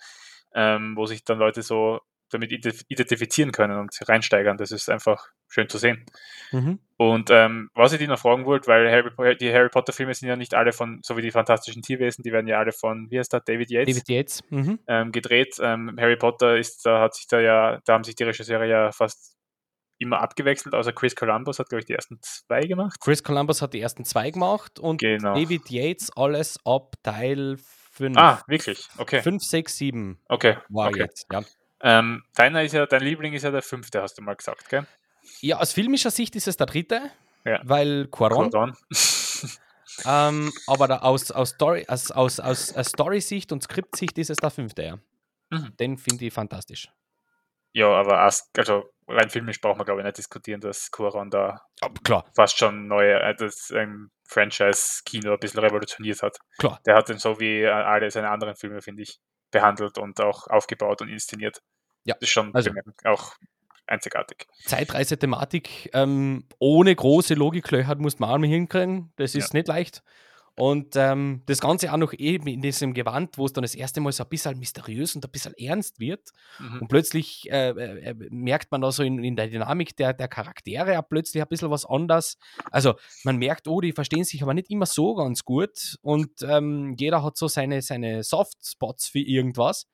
ähm, 0.55 0.95
wo 0.95 1.05
sich 1.05 1.23
dann 1.23 1.39
Leute 1.39 1.61
so 1.61 1.99
damit 2.33 2.51
identifizieren 2.51 3.51
können 3.51 3.77
und 3.77 3.95
reinsteigern. 4.07 4.57
Das 4.57 4.71
ist 4.71 4.89
einfach 4.89 5.27
schön 5.47 5.69
zu 5.69 5.77
sehen. 5.77 6.05
Mhm. 6.51 6.79
Und 6.97 7.29
ähm, 7.29 7.69
was 7.75 7.93
ich 7.93 7.99
dir 7.99 8.07
noch 8.07 8.19
fragen 8.19 8.45
wollte, 8.45 8.67
weil 8.67 8.89
Harry, 8.91 9.37
die 9.37 9.53
Harry 9.53 9.69
Potter 9.69 9.93
Filme 9.93 10.13
sind 10.15 10.29
ja 10.29 10.35
nicht 10.35 10.55
alle 10.55 10.73
von, 10.73 10.99
so 11.03 11.15
wie 11.15 11.21
die 11.21 11.31
Fantastischen 11.31 11.83
Tierwesen, 11.83 12.23
die 12.23 12.31
werden 12.31 12.47
ja 12.47 12.57
alle 12.57 12.71
von, 12.71 13.09
wie 13.11 13.19
heißt 13.19 13.33
der, 13.33 13.41
David 13.41 13.69
Yates, 13.69 13.95
David 13.95 14.09
Yates. 14.09 14.39
Mhm. 14.49 14.79
Ähm, 14.87 15.11
gedreht. 15.11 15.57
Ähm, 15.61 15.95
Harry 15.99 16.15
Potter 16.15 16.57
ist, 16.57 16.85
da 16.85 17.01
hat 17.01 17.13
sich 17.13 17.27
da 17.27 17.39
ja, 17.39 17.81
da 17.85 17.93
haben 17.93 18.03
sich 18.03 18.15
die 18.15 18.23
Regisseure 18.23 18.65
ja 18.65 18.91
fast 18.91 19.37
immer 20.03 20.21
abgewechselt, 20.21 20.75
außer 20.75 20.93
Chris 20.93 21.15
Columbus 21.15 21.59
hat, 21.59 21.69
glaube 21.69 21.79
ich, 21.79 21.85
die 21.85 21.93
ersten 21.93 22.19
zwei 22.21 22.61
gemacht. 22.61 22.99
Chris 22.99 23.23
Columbus 23.23 23.61
hat 23.61 23.73
die 23.73 23.81
ersten 23.81 24.05
zwei 24.05 24.29
gemacht 24.29 24.79
und 24.79 24.99
genau. 24.99 25.33
David 25.33 25.69
Yates 25.69 26.11
alles 26.15 26.59
ab 26.65 26.95
Teil 27.01 27.57
5. 27.93 28.17
Ah, 28.17 28.43
wirklich? 28.47 28.87
Okay. 28.97 29.21
5, 29.21 29.43
6, 29.43 29.77
7 29.77 30.19
okay. 30.27 30.57
war 30.69 30.89
okay. 30.89 31.01
jetzt, 31.01 31.27
ja. 31.31 31.41
Ähm, 31.81 32.23
deiner 32.35 32.63
ist 32.63 32.73
ja, 32.73 32.85
dein 32.85 33.01
Liebling 33.01 33.33
ist 33.33 33.43
ja 33.43 33.51
der 33.51 33.61
fünfte, 33.61 34.01
hast 34.01 34.17
du 34.17 34.21
mal 34.21 34.35
gesagt, 34.35 34.69
gell? 34.69 34.85
Ja, 35.41 35.59
aus 35.59 35.73
filmischer 35.73 36.11
Sicht 36.11 36.35
ist 36.35 36.47
es 36.47 36.57
der 36.57 36.67
dritte, 36.67 37.11
ja. 37.45 37.59
weil 37.63 38.07
Quaron. 38.07 38.49
Quaron. 38.49 38.77
ähm, 40.05 40.51
aber 40.67 40.87
da 40.87 40.99
aus, 40.99 41.31
aus, 41.31 41.49
Story, 41.49 41.85
aus, 41.87 42.11
aus, 42.11 42.39
aus, 42.39 42.73
aus 42.73 42.87
Story-Sicht 42.87 43.51
und 43.51 43.63
Skript-Sicht 43.63 44.17
ist 44.17 44.29
es 44.29 44.37
der 44.37 44.49
fünfte, 44.49 44.83
ja. 44.83 44.99
Mhm. 45.49 45.77
Den 45.77 45.97
finde 45.97 46.25
ich 46.25 46.33
fantastisch. 46.33 46.89
Ja, 47.73 47.87
aber 47.87 48.19
also 48.19 48.89
rein 49.07 49.29
filmisch 49.29 49.61
braucht 49.61 49.77
man, 49.77 49.85
glaube 49.85 50.01
ich, 50.01 50.05
nicht 50.05 50.17
diskutieren, 50.17 50.61
dass 50.61 50.91
Quaron 50.91 51.29
da 51.29 51.61
klar. 52.03 52.25
fast 52.35 52.57
schon 52.57 52.87
neue, 52.87 53.19
äh, 53.19 53.35
das 53.35 53.71
ähm, 53.71 54.11
Franchise-Kino 54.27 55.33
ein 55.33 55.39
bisschen 55.39 55.59
revolutioniert 55.59 56.21
hat. 56.21 56.37
Klar. 56.57 56.79
Der 56.85 56.95
hat 56.95 57.09
den 57.09 57.17
so 57.17 57.39
wie 57.39 57.61
äh, 57.61 57.69
alle 57.69 58.09
seine 58.11 58.29
anderen 58.29 58.55
Filme, 58.55 58.81
finde 58.81 59.03
ich, 59.03 59.19
behandelt 59.51 59.97
und 59.97 60.19
auch 60.21 60.47
aufgebaut 60.47 61.01
und 61.01 61.09
inszeniert. 61.09 61.61
Ja. 62.05 62.15
Das 62.15 62.23
ist 62.23 62.33
schon 62.33 62.53
also, 62.53 62.71
auch 63.05 63.33
einzigartig. 63.87 64.47
Zeitreise-Thematik 64.65 65.89
ähm, 65.93 66.47
ohne 66.59 66.95
große 66.95 67.33
Logiklöcher 67.33 67.95
muss 67.95 68.19
man 68.19 68.29
auch 68.29 68.37
mal 68.37 68.47
hinkriegen. 68.47 69.13
Das 69.15 69.35
ist 69.35 69.53
ja. 69.53 69.59
nicht 69.59 69.67
leicht. 69.67 70.03
Und 70.55 70.95
ähm, 70.95 71.41
das 71.47 71.59
Ganze 71.59 71.91
auch 71.91 71.97
noch 71.97 72.13
eben 72.13 72.47
in 72.47 72.61
diesem 72.61 72.93
Gewand, 72.93 73.39
wo 73.39 73.45
es 73.45 73.53
dann 73.53 73.63
das 73.63 73.73
erste 73.73 74.01
Mal 74.01 74.11
so 74.11 74.23
ein 74.23 74.29
bisschen 74.29 74.59
mysteriös 74.59 75.15
und 75.15 75.25
ein 75.25 75.31
bisschen 75.31 75.55
ernst 75.55 75.99
wird. 75.99 76.29
Mhm. 76.59 76.81
Und 76.81 76.87
plötzlich 76.89 77.49
äh, 77.51 77.69
äh, 77.69 78.11
äh 78.11 78.15
merkt 78.29 78.71
man 78.71 78.81
da 78.81 78.91
so 78.91 79.01
in, 79.01 79.23
in, 79.23 79.35
der 79.35 79.47
Dynamik 79.47 79.95
der, 79.97 80.13
der 80.13 80.27
Charaktere 80.27 80.99
auch 80.99 81.09
plötzlich 81.09 81.41
ein 81.41 81.49
bisschen 81.49 81.71
was 81.71 81.85
anders. 81.85 82.37
Also 82.69 82.93
man 83.23 83.37
merkt, 83.37 83.67
oh, 83.67 83.81
die 83.81 83.93
verstehen 83.93 84.25
sich 84.25 84.43
aber 84.43 84.53
nicht 84.53 84.69
immer 84.69 84.85
so 84.85 85.15
ganz 85.15 85.43
gut. 85.43 85.97
Und 86.03 86.29
ähm, 86.43 86.95
jeder 86.99 87.23
hat 87.23 87.35
so 87.35 87.47
seine, 87.47 87.81
seine 87.81 88.23
Softspots 88.23 89.07
für 89.07 89.19
irgendwas. 89.19 89.87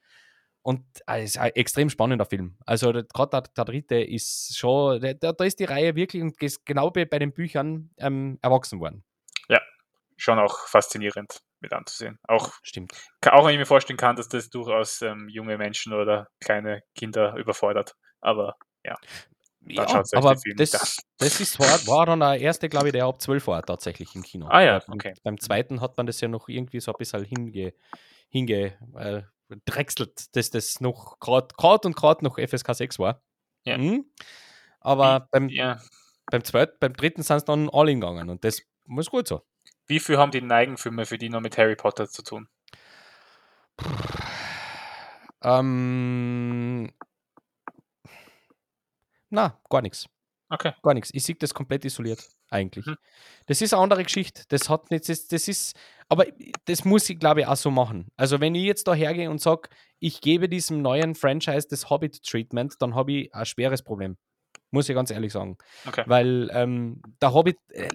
Und 0.61 0.83
es 1.07 1.23
ist 1.23 1.37
ein 1.37 1.51
extrem 1.55 1.89
spannender 1.89 2.25
Film. 2.25 2.57
Also 2.65 2.91
gerade 2.91 3.29
der, 3.31 3.43
der, 3.55 3.63
dritte 3.63 3.95
ist 3.95 4.57
schon, 4.57 4.99
da, 5.21 5.31
ist 5.45 5.59
die 5.59 5.63
Reihe 5.63 5.95
wirklich 5.95 6.33
genau 6.65 6.91
bei, 6.91 7.05
bei 7.05 7.17
den 7.17 7.31
Büchern 7.31 7.91
ähm, 7.97 8.37
erwachsen 8.41 8.81
worden 8.81 9.05
schon 10.19 10.39
auch 10.39 10.67
faszinierend 10.67 11.41
mit 11.61 11.73
anzusehen. 11.73 12.19
Auch, 12.27 12.53
Stimmt. 12.61 12.93
Auch 13.25 13.45
wenn 13.45 13.53
ich 13.53 13.59
mir 13.59 13.65
vorstellen 13.65 13.97
kann, 13.97 14.15
dass 14.15 14.29
das 14.29 14.49
durchaus 14.49 15.01
ähm, 15.01 15.29
junge 15.29 15.57
Menschen 15.57 15.93
oder 15.93 16.27
kleine 16.39 16.83
Kinder 16.95 17.35
überfordert. 17.35 17.95
Aber 18.21 18.55
ja. 18.83 18.95
Ja, 19.61 19.85
aber 20.13 20.37
das, 20.55 21.01
das 21.17 21.39
ist, 21.41 21.59
war, 21.59 21.67
war 21.67 22.05
dann 22.05 22.21
der 22.21 22.39
erste, 22.39 22.69
glaube 22.69 22.87
ich, 22.87 22.93
der 22.93 23.05
ab 23.05 23.21
12 23.21 23.45
war 23.47 23.61
tatsächlich 23.61 24.15
im 24.15 24.23
Kino. 24.23 24.47
Ah 24.47 24.61
ja, 24.61 24.81
okay. 24.87 25.09
Und 25.09 25.23
beim 25.23 25.39
zweiten 25.39 25.81
hat 25.81 25.97
man 25.97 26.05
das 26.05 26.21
ja 26.21 26.29
noch 26.29 26.47
irgendwie 26.47 26.79
so 26.79 26.93
ein 26.93 26.97
bisschen 26.97 27.25
hinge, 27.25 27.73
hinge 28.29 28.77
äh, 28.95 29.21
drechselt, 29.65 30.35
dass 30.35 30.49
das 30.49 30.79
noch 30.79 31.19
gerade 31.19 31.53
und 31.85 31.95
gerade 31.95 32.23
noch 32.23 32.39
FSK 32.39 32.73
6 32.73 32.99
war. 32.99 33.21
Ja. 33.65 33.77
Mhm. 33.77 34.05
Aber 34.79 35.27
beim, 35.31 35.49
ja. 35.49 35.79
beim 36.31 36.43
zweiten, 36.43 36.77
beim 36.79 36.93
dritten 36.93 37.21
sind 37.21 37.37
es 37.37 37.45
dann 37.45 37.69
all 37.69 37.89
in 37.89 37.99
gegangen 37.99 38.29
und 38.29 38.43
das 38.45 38.61
muss 38.85 39.09
gut 39.09 39.27
so. 39.27 39.41
Wie 39.89 39.99
viel 39.99 40.19
haben 40.19 40.31
die 40.31 40.41
Neigenfilme 40.41 41.07
für 41.07 41.17
die 41.17 41.29
noch 41.29 41.41
mit 41.41 41.57
Harry 41.57 41.75
Potter 41.75 42.07
zu 42.07 42.21
tun? 42.21 42.47
Ähm, 45.41 46.91
na, 49.31 49.59
gar 49.67 49.81
nichts. 49.81 50.07
Okay. 50.49 50.73
Gar 50.83 50.93
nichts. 50.93 51.09
Ich 51.13 51.23
sehe 51.23 51.35
das 51.35 51.55
komplett 51.55 51.85
isoliert, 51.85 52.27
eigentlich. 52.51 52.85
Mhm. 52.85 52.97
Das 53.47 53.61
ist 53.61 53.73
eine 53.73 53.81
andere 53.81 54.03
Geschichte. 54.03 54.43
Das 54.49 54.69
hat 54.69 54.91
nicht, 54.91 55.09
das, 55.09 55.27
das 55.27 55.47
ist, 55.47 55.75
aber 56.07 56.25
das 56.65 56.85
muss 56.85 57.09
ich, 57.09 57.19
glaube 57.19 57.41
ich, 57.41 57.47
auch 57.47 57.55
so 57.55 57.71
machen. 57.71 58.09
Also, 58.15 58.39
wenn 58.39 58.53
ich 58.53 58.63
jetzt 58.63 58.87
da 58.87 58.93
hergehe 58.93 59.31
und 59.31 59.41
sage, 59.41 59.69
ich 59.99 60.21
gebe 60.21 60.49
diesem 60.49 60.83
neuen 60.83 61.15
Franchise 61.15 61.67
das 61.67 61.89
Hobbit-Treatment, 61.89 62.75
dann 62.79 62.93
habe 62.93 63.11
ich 63.13 63.33
ein 63.33 63.45
schweres 63.45 63.81
Problem. 63.81 64.17
Muss 64.71 64.87
ich 64.87 64.93
ganz 64.93 65.09
ehrlich 65.09 65.33
sagen. 65.33 65.57
Okay. 65.87 66.03
Weil 66.05 66.51
ähm, 66.53 67.01
der 67.21 67.33
Hobbit 67.33 67.57
äh, 67.69 67.87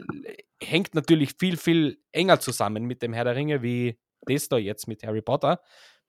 hängt 0.63 0.95
natürlich 0.95 1.35
viel, 1.39 1.57
viel 1.57 1.99
enger 2.13 2.41
zusammen 2.41 2.85
mit 2.85 3.03
dem 3.03 3.13
Herr 3.13 3.25
der 3.25 3.37
Ringe 3.37 3.63
wie 3.63 3.99
das 4.27 4.49
da 4.49 4.57
jetzt 4.57 4.89
mit 4.89 5.03
Harry 5.03 5.23
Potter, 5.23 5.61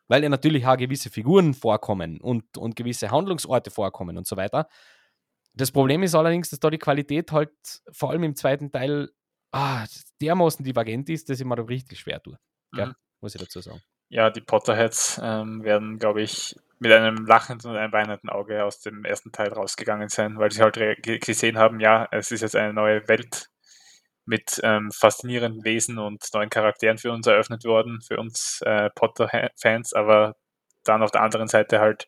weil 0.08 0.24
ja 0.24 0.30
natürlich 0.30 0.66
auch 0.66 0.78
gewisse 0.78 1.10
Figuren 1.10 1.54
vorkommen 1.54 2.22
und, 2.22 2.58
und 2.58 2.76
gewisse 2.76 3.12
Handlungsorte 3.12 3.72
vorkommen 3.72 4.18
und 4.18 4.28
so 4.28 4.38
weiter. 4.38 4.68
Das 5.54 5.72
Problem 5.72 6.04
ist 6.04 6.16
allerdings, 6.16 6.50
dass 6.50 6.60
da 6.60 6.70
die 6.70 6.78
Qualität 6.78 7.32
halt 7.32 7.52
vor 7.92 8.12
allem 8.12 8.24
im 8.24 8.36
zweiten 8.36 8.72
Teil 8.72 9.10
ah, 9.52 9.86
dermaßen 10.22 10.66
divergent 10.66 11.10
ist, 11.10 11.30
dass 11.30 11.40
ich 11.40 11.46
mir 11.46 11.56
da 11.56 11.64
richtig 11.64 12.00
schwer 12.00 12.22
tue. 12.22 12.38
Mhm. 12.72 12.94
Muss 13.22 13.36
ich 13.36 13.42
dazu 13.42 13.62
sagen. 13.62 13.82
Ja, 14.10 14.30
die 14.30 14.42
Potterheads 14.42 15.20
ähm, 15.24 15.64
werden, 15.64 15.98
glaube 15.98 16.22
ich, 16.22 16.56
mit 16.80 16.92
einem 16.92 17.26
lachenden 17.26 17.72
und 17.72 17.78
einem 17.78 17.94
weinenden 17.94 18.30
Auge 18.30 18.64
aus 18.64 18.82
dem 18.82 19.06
ersten 19.06 19.32
Teil 19.32 19.52
rausgegangen 19.52 20.10
sein, 20.10 20.38
weil 20.38 20.52
sie 20.52 20.62
halt 20.62 20.78
gesehen 21.04 21.58
haben, 21.58 21.80
ja, 21.80 22.08
es 22.12 22.32
ist 22.32 22.42
jetzt 22.42 22.56
eine 22.56 22.74
neue 22.74 23.08
Welt 23.08 23.50
mit 24.26 24.60
ähm, 24.64 24.92
faszinierenden 24.92 25.64
Wesen 25.64 25.98
und 26.00 26.24
neuen 26.34 26.50
Charakteren 26.50 26.98
für 26.98 27.12
uns 27.12 27.28
eröffnet 27.28 27.64
worden, 27.66 28.02
für 28.02 28.18
uns 28.18 28.62
äh, 28.66 28.90
Potter-Fans, 28.96 29.94
aber 29.94 30.36
dann 30.84 31.04
auf 31.04 31.12
der 31.12 31.22
anderen 31.22 31.48
Seite 31.48 31.80
halt 31.80 32.08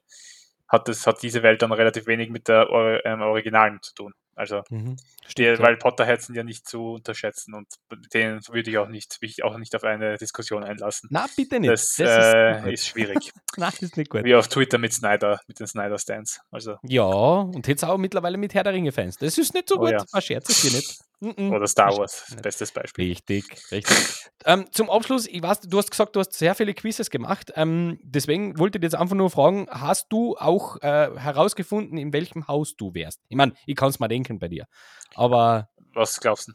hat, 0.67 0.89
es, 0.89 1.07
hat 1.07 1.23
diese 1.23 1.43
Welt 1.43 1.61
dann 1.61 1.71
relativ 1.71 2.07
wenig 2.07 2.29
mit 2.29 2.47
der 2.47 2.67
ähm, 3.05 3.21
Originalen 3.21 3.79
zu 3.81 3.93
tun. 3.93 4.13
Also, 4.35 4.61
mhm. 4.69 4.97
Stimmt, 5.25 5.59
die, 5.59 5.63
weil 5.63 5.77
Potterheads 5.77 6.27
sind 6.27 6.35
ja 6.35 6.43
nicht 6.43 6.67
zu 6.67 6.93
unterschätzen 6.93 7.55
und 7.55 7.67
denen 8.13 8.39
würde 8.49 8.69
ich 8.69 8.77
auch 8.77 8.87
nicht, 8.87 9.17
ich 9.21 9.43
auch 9.43 9.57
nicht 9.57 9.75
auf 9.75 9.83
eine 9.83 10.15
Diskussion 10.17 10.63
einlassen. 10.63 11.09
Na, 11.11 11.25
bitte 11.35 11.59
nicht. 11.59 11.71
Das, 11.71 11.95
das 11.95 12.33
äh, 12.35 12.59
ist, 12.59 12.81
ist, 12.81 12.87
schwierig. 12.87 13.31
Das 13.57 13.81
ist 13.81 13.97
nicht 13.97 14.11
gut. 14.11 14.23
Wie 14.23 14.35
auf 14.35 14.47
Twitter 14.47 14.77
mit 14.77 14.93
Snyder, 14.93 15.39
mit 15.47 15.59
den 15.59 15.65
Snyder-Stands. 15.65 16.41
Also. 16.51 16.75
Ja, 16.83 17.03
und 17.05 17.65
jetzt 17.67 17.83
auch 17.83 17.97
mittlerweile 17.97 18.37
mit 18.37 18.53
Herr 18.53 18.63
der 18.63 18.73
Ringe-Fans. 18.73 19.17
Das 19.17 19.35
ist 19.39 19.55
nicht 19.55 19.67
so 19.67 19.77
oh, 19.77 19.79
gut. 19.79 19.93
Ja. 19.93 20.05
Man 20.13 20.21
scherzt 20.21 20.51
es 20.51 20.61
hier 20.61 20.71
nicht. 20.73 20.99
Oder 21.19 21.67
Star 21.67 21.97
Wars, 21.97 22.35
bestes 22.43 22.71
Beispiel. 22.71 23.09
Richtig, 23.09 23.45
richtig. 23.71 24.31
ähm, 24.45 24.67
zum 24.71 24.89
Abschluss, 24.89 25.25
ich 25.25 25.41
weiß, 25.41 25.61
du 25.61 25.77
hast 25.77 25.89
gesagt, 25.89 26.15
du 26.15 26.19
hast 26.19 26.33
sehr 26.33 26.53
viele 26.53 26.75
Quizzes 26.75 27.09
gemacht. 27.09 27.51
Ähm, 27.55 27.99
deswegen 28.03 28.59
wollte 28.59 28.77
ich 28.77 28.83
jetzt 28.83 28.95
einfach 28.95 29.15
nur 29.15 29.31
fragen, 29.31 29.67
hast 29.69 30.07
du 30.09 30.37
auch 30.37 30.77
äh, 30.81 31.09
herausgefunden, 31.15 31.97
in 31.97 32.13
welchem 32.13 32.47
Haus 32.47 32.75
du 32.75 32.93
wärst? 32.93 33.21
Ich 33.29 33.35
meine, 33.35 33.53
ich 33.65 33.75
kann 33.75 33.89
es 33.89 33.99
mal 33.99 34.07
denken 34.07 34.37
bei 34.37 34.47
dir. 34.47 34.67
Aber. 35.15 35.69
Was 35.93 36.19
glaubst 36.19 36.49
du? 36.49 36.53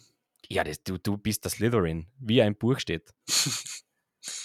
Ja, 0.49 0.63
das, 0.63 0.83
du, 0.83 0.99
du 0.99 1.17
bist 1.17 1.45
das 1.45 1.53
Slytherin, 1.53 2.07
wie 2.19 2.41
ein 2.43 2.57
Buch 2.57 2.79
steht. 2.79 3.11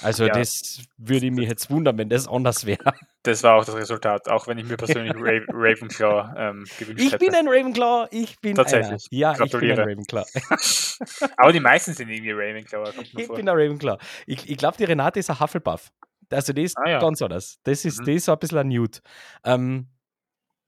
Also 0.02 0.26
ja. 0.26 0.34
das 0.34 0.82
würde 0.98 1.28
ich 1.28 1.32
mich 1.32 1.48
jetzt 1.48 1.70
wundern, 1.70 1.98
wenn 1.98 2.10
das 2.10 2.28
anders 2.28 2.66
wäre. 2.66 2.94
Das 3.24 3.44
war 3.44 3.56
auch 3.56 3.66
das 3.66 3.76
Resultat, 3.76 4.28
auch 4.28 4.48
wenn 4.48 4.58
ich 4.58 4.66
mir 4.66 4.78
persönlich 4.78 5.14
Ravenclaw 5.50 6.34
ähm, 6.38 6.66
gewünscht 6.80 7.04
ich 7.04 7.12
hätte. 7.12 7.26
Ich 7.26 7.32
bin 7.32 7.36
ein 7.36 7.48
Ravenclaw, 7.48 8.08
ich 8.12 8.40
bin 8.40 8.56
Tatsächlich. 8.56 9.08
Einer. 9.12 9.36
Ja, 9.38 9.44
ich 9.44 9.52
bin 9.52 9.72
ein 9.72 9.80
Ravenclaw. 9.80 10.26
Aber 11.38 11.52
die 11.52 11.60
meisten 11.60 11.94
sind 11.94 12.10
irgendwie 12.10 12.32
Ravenclaw. 12.32 12.92
Ich 13.02 13.28
vor. 13.28 13.36
bin 13.36 13.48
ein 13.48 13.56
Ravenclaw. 13.56 13.98
Ich, 14.26 14.50
ich 14.50 14.58
glaube, 14.58 14.78
die 14.78 14.86
Renate 14.86 15.20
ist 15.20 15.30
ein 15.30 15.40
Hufflepuff. 15.40 15.90
Also 16.32 16.54
die 16.54 16.64
ist 16.64 16.78
ah, 16.78 16.90
ja. 16.90 17.00
ganz 17.00 17.22
anders. 17.22 17.60
Das 17.64 17.86
ist, 17.86 18.00
mhm. 18.00 18.06
die 18.06 18.14
ist 18.16 18.26
so 18.26 18.34
ein 18.34 18.40
bisschen 18.40 18.58
ein 18.58 18.68
Newt. 18.68 19.02
Ähm, 19.44 19.88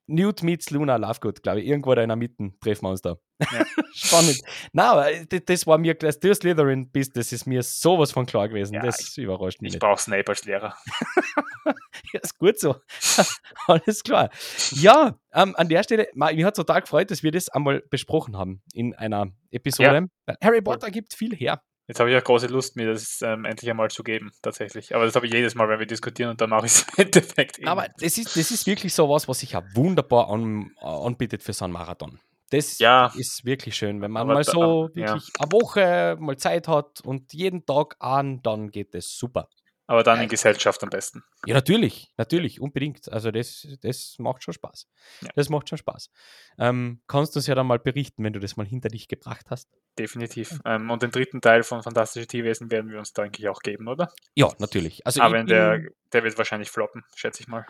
Newt 0.09 0.43
meets 0.43 0.71
Luna 0.71 0.95
Lovegood, 0.95 1.43
glaube 1.43 1.61
ich. 1.61 1.67
Irgendwo 1.67 1.93
da 1.93 2.01
in 2.01 2.09
der 2.09 2.15
Mitte 2.15 2.51
treffen 2.61 2.85
wir 2.85 2.89
uns 2.89 3.01
da. 3.01 3.17
Ja. 3.39 3.65
Spannend. 3.93 4.41
Nein, 4.73 4.85
aber 4.85 5.09
das 5.45 5.67
war 5.67 5.77
mir, 5.77 5.93
dass 5.93 6.19
du 6.19 6.33
Slytherin 6.33 6.91
bist, 6.91 7.15
das 7.15 7.31
ist 7.31 7.45
mir 7.45 7.63
sowas 7.63 8.11
von 8.11 8.25
klar 8.25 8.49
gewesen. 8.49 8.73
Ja, 8.73 8.81
das 8.81 8.99
ich, 8.99 9.17
überrascht 9.17 9.61
mich. 9.61 9.75
Ich 9.75 9.79
brauche 9.79 10.01
Snape 10.01 10.27
als 10.27 10.43
Lehrer. 10.45 10.75
ja, 12.13 12.19
ist 12.21 12.37
gut 12.37 12.59
so. 12.59 12.75
Alles 13.67 14.03
klar. 14.03 14.29
Ja, 14.71 15.19
ähm, 15.33 15.55
an 15.55 15.69
der 15.69 15.83
Stelle, 15.83 16.07
mich 16.13 16.43
hat 16.43 16.53
es 16.53 16.65
total 16.65 16.81
gefreut, 16.81 17.11
dass 17.11 17.23
wir 17.23 17.31
das 17.31 17.49
einmal 17.49 17.81
besprochen 17.89 18.35
haben 18.35 18.61
in 18.73 18.95
einer 18.95 19.31
Episode. 19.51 20.07
Ja. 20.27 20.35
Harry 20.41 20.61
Potter 20.61 20.89
gibt 20.91 21.13
viel 21.13 21.35
her. 21.35 21.61
Jetzt 21.89 21.99
habe 21.99 22.11
ich 22.11 22.13
ja 22.13 22.19
große 22.19 22.45
Lust, 22.45 22.75
mir 22.75 22.85
das 22.85 23.19
ähm, 23.23 23.45
endlich 23.45 23.67
einmal 23.67 23.89
zu 23.89 24.03
geben, 24.03 24.31
tatsächlich. 24.43 24.93
Aber 24.93 25.05
das 25.05 25.15
habe 25.15 25.25
ich 25.25 25.33
jedes 25.33 25.55
Mal, 25.55 25.67
wenn 25.69 25.79
wir 25.79 25.87
diskutieren 25.87 26.29
und 26.29 26.39
dann 26.39 26.51
mache 26.51 26.65
ich 26.67 26.73
es 26.73 26.83
im 26.83 27.05
Endeffekt. 27.05 27.65
Aber 27.65 27.87
das 27.97 28.19
ist, 28.19 28.37
das 28.37 28.51
ist 28.51 28.67
wirklich 28.67 28.93
so 28.93 29.09
was, 29.09 29.27
was 29.27 29.39
sich 29.39 29.53
ja 29.53 29.63
wunderbar 29.73 30.29
an, 30.29 30.69
anbietet 30.81 31.41
für 31.41 31.51
so 31.51 31.65
einen 31.65 31.73
Marathon. 31.73 32.19
Das 32.51 32.77
ja, 32.77 33.11
ist 33.15 33.43
wirklich 33.43 33.75
schön, 33.75 34.01
wenn 34.01 34.11
man 34.11 34.27
mal 34.27 34.43
so 34.43 34.89
da, 34.89 34.95
wirklich 34.95 35.27
ja. 35.29 35.33
eine 35.39 35.51
Woche 35.51 36.15
mal 36.19 36.37
Zeit 36.37 36.67
hat 36.67 37.01
und 37.01 37.33
jeden 37.33 37.65
Tag 37.65 37.95
an, 37.97 38.43
dann 38.43 38.69
geht 38.69 38.93
das 38.93 39.17
super. 39.17 39.49
Aber 39.87 40.03
dann 40.03 40.21
in 40.21 40.29
Gesellschaft 40.29 40.83
am 40.83 40.91
besten. 40.91 41.23
Ja, 41.47 41.55
natürlich, 41.55 42.13
natürlich, 42.17 42.61
unbedingt. 42.61 43.11
Also 43.11 43.31
das, 43.31 43.67
das 43.81 44.17
macht 44.19 44.43
schon 44.43 44.53
Spaß. 44.53 44.87
Ja. 45.21 45.29
Das 45.35 45.49
macht 45.49 45.67
schon 45.67 45.79
Spaß. 45.79 46.11
Ähm, 46.59 47.01
kannst 47.07 47.35
du 47.35 47.39
es 47.39 47.47
ja 47.47 47.55
dann 47.55 47.65
mal 47.65 47.79
berichten, 47.79 48.23
wenn 48.23 48.33
du 48.33 48.39
das 48.39 48.55
mal 48.55 48.67
hinter 48.67 48.89
dich 48.89 49.07
gebracht 49.07 49.47
hast? 49.49 49.67
Definitiv. 49.99 50.59
Ähm, 50.65 50.89
und 50.89 51.03
den 51.03 51.11
dritten 51.11 51.41
Teil 51.41 51.63
von 51.63 51.83
Fantastische 51.83 52.25
Tierwesen 52.25 52.71
werden 52.71 52.89
wir 52.89 52.99
uns 52.99 53.11
da 53.11 53.23
eigentlich 53.23 53.49
auch 53.49 53.59
geben, 53.59 53.87
oder? 53.89 54.09
Ja, 54.33 54.49
natürlich. 54.57 55.05
Also 55.05 55.21
aber 55.21 55.43
der, 55.43 55.89
der 56.13 56.23
wird 56.23 56.37
wahrscheinlich 56.37 56.71
floppen, 56.71 57.03
schätze 57.15 57.41
ich 57.41 57.47
mal. 57.49 57.65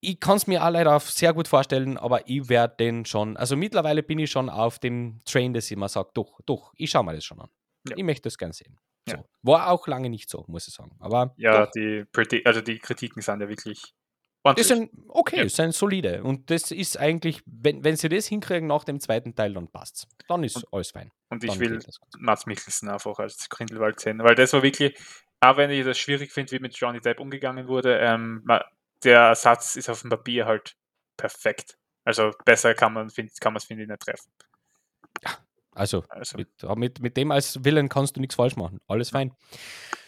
Ich 0.00 0.18
kann 0.20 0.36
es 0.36 0.46
mir 0.46 0.64
auch 0.64 0.70
leider 0.70 0.98
sehr 1.00 1.32
gut 1.32 1.48
vorstellen, 1.48 1.96
aber 1.96 2.28
ich 2.28 2.48
werde 2.48 2.76
den 2.78 3.04
schon, 3.04 3.36
also 3.36 3.56
mittlerweile 3.56 4.02
bin 4.02 4.18
ich 4.18 4.30
schon 4.30 4.50
auf 4.50 4.78
dem 4.78 5.20
Train, 5.24 5.54
dass 5.54 5.70
ich 5.70 5.76
mir 5.76 5.88
sage, 5.88 6.10
doch, 6.14 6.40
doch, 6.46 6.72
ich 6.76 6.90
schaue 6.90 7.04
mir 7.04 7.14
das 7.14 7.24
schon 7.24 7.40
an. 7.40 7.48
Ja. 7.88 7.96
Ich 7.96 8.04
möchte 8.04 8.22
das 8.22 8.38
gern 8.38 8.52
sehen. 8.52 8.78
So. 9.08 9.24
War 9.42 9.70
auch 9.70 9.86
lange 9.86 10.10
nicht 10.10 10.28
so, 10.28 10.44
muss 10.48 10.68
ich 10.68 10.74
sagen. 10.74 10.96
Aber 11.00 11.34
ja, 11.36 11.66
die, 11.74 12.04
also 12.44 12.60
die 12.60 12.78
Kritiken 12.78 13.22
sind 13.22 13.40
ja 13.40 13.48
wirklich 13.48 13.94
ordentlich. 14.48 14.66
Die 14.66 14.74
sind 14.74 14.90
okay, 15.08 15.42
ja. 15.42 15.48
sind 15.48 15.74
solide. 15.74 16.22
Und 16.22 16.50
das 16.50 16.70
ist 16.70 16.98
eigentlich, 16.98 17.42
wenn, 17.46 17.84
wenn 17.84 17.96
sie 17.96 18.08
das 18.08 18.26
hinkriegen 18.26 18.66
nach 18.66 18.84
dem 18.84 19.00
zweiten 19.00 19.34
Teil, 19.34 19.54
dann 19.54 19.68
passt's. 19.68 20.06
Dann 20.28 20.44
ist 20.44 20.56
und, 20.56 20.72
alles 20.72 20.90
fein. 20.90 21.10
Und 21.30 21.44
ich 21.44 21.58
will 21.58 21.80
Mats 22.18 22.46
Mikkelsen 22.46 22.88
einfach 22.88 23.18
als 23.18 23.48
Grindelwald 23.48 24.00
sehen, 24.00 24.18
weil 24.20 24.34
das 24.34 24.52
war 24.52 24.62
wirklich, 24.62 24.98
auch 25.40 25.56
wenn 25.56 25.70
ich 25.70 25.84
das 25.84 25.98
schwierig 25.98 26.32
finde, 26.32 26.52
wie 26.52 26.58
mit 26.58 26.76
Johnny 26.76 27.00
Depp 27.00 27.20
umgegangen 27.20 27.68
wurde, 27.68 27.98
ähm, 27.98 28.44
der 29.04 29.34
Satz 29.34 29.76
ist 29.76 29.88
auf 29.88 30.00
dem 30.00 30.10
Papier 30.10 30.46
halt 30.46 30.74
perfekt. 31.16 31.78
Also 32.04 32.32
besser 32.44 32.74
kann 32.74 32.94
man 32.94 33.06
es, 33.06 33.14
kann 33.40 33.58
finde 33.60 33.82
ich, 33.82 33.88
nicht 33.88 34.00
treffen. 34.00 34.30
Also, 35.78 36.02
also. 36.08 36.36
Mit, 36.36 36.48
mit, 36.76 37.00
mit, 37.00 37.16
dem 37.16 37.30
als 37.30 37.64
Willen 37.64 37.88
kannst 37.88 38.16
du 38.16 38.20
nichts 38.20 38.34
falsch 38.34 38.56
machen. 38.56 38.80
Alles 38.88 39.10
fein. 39.10 39.32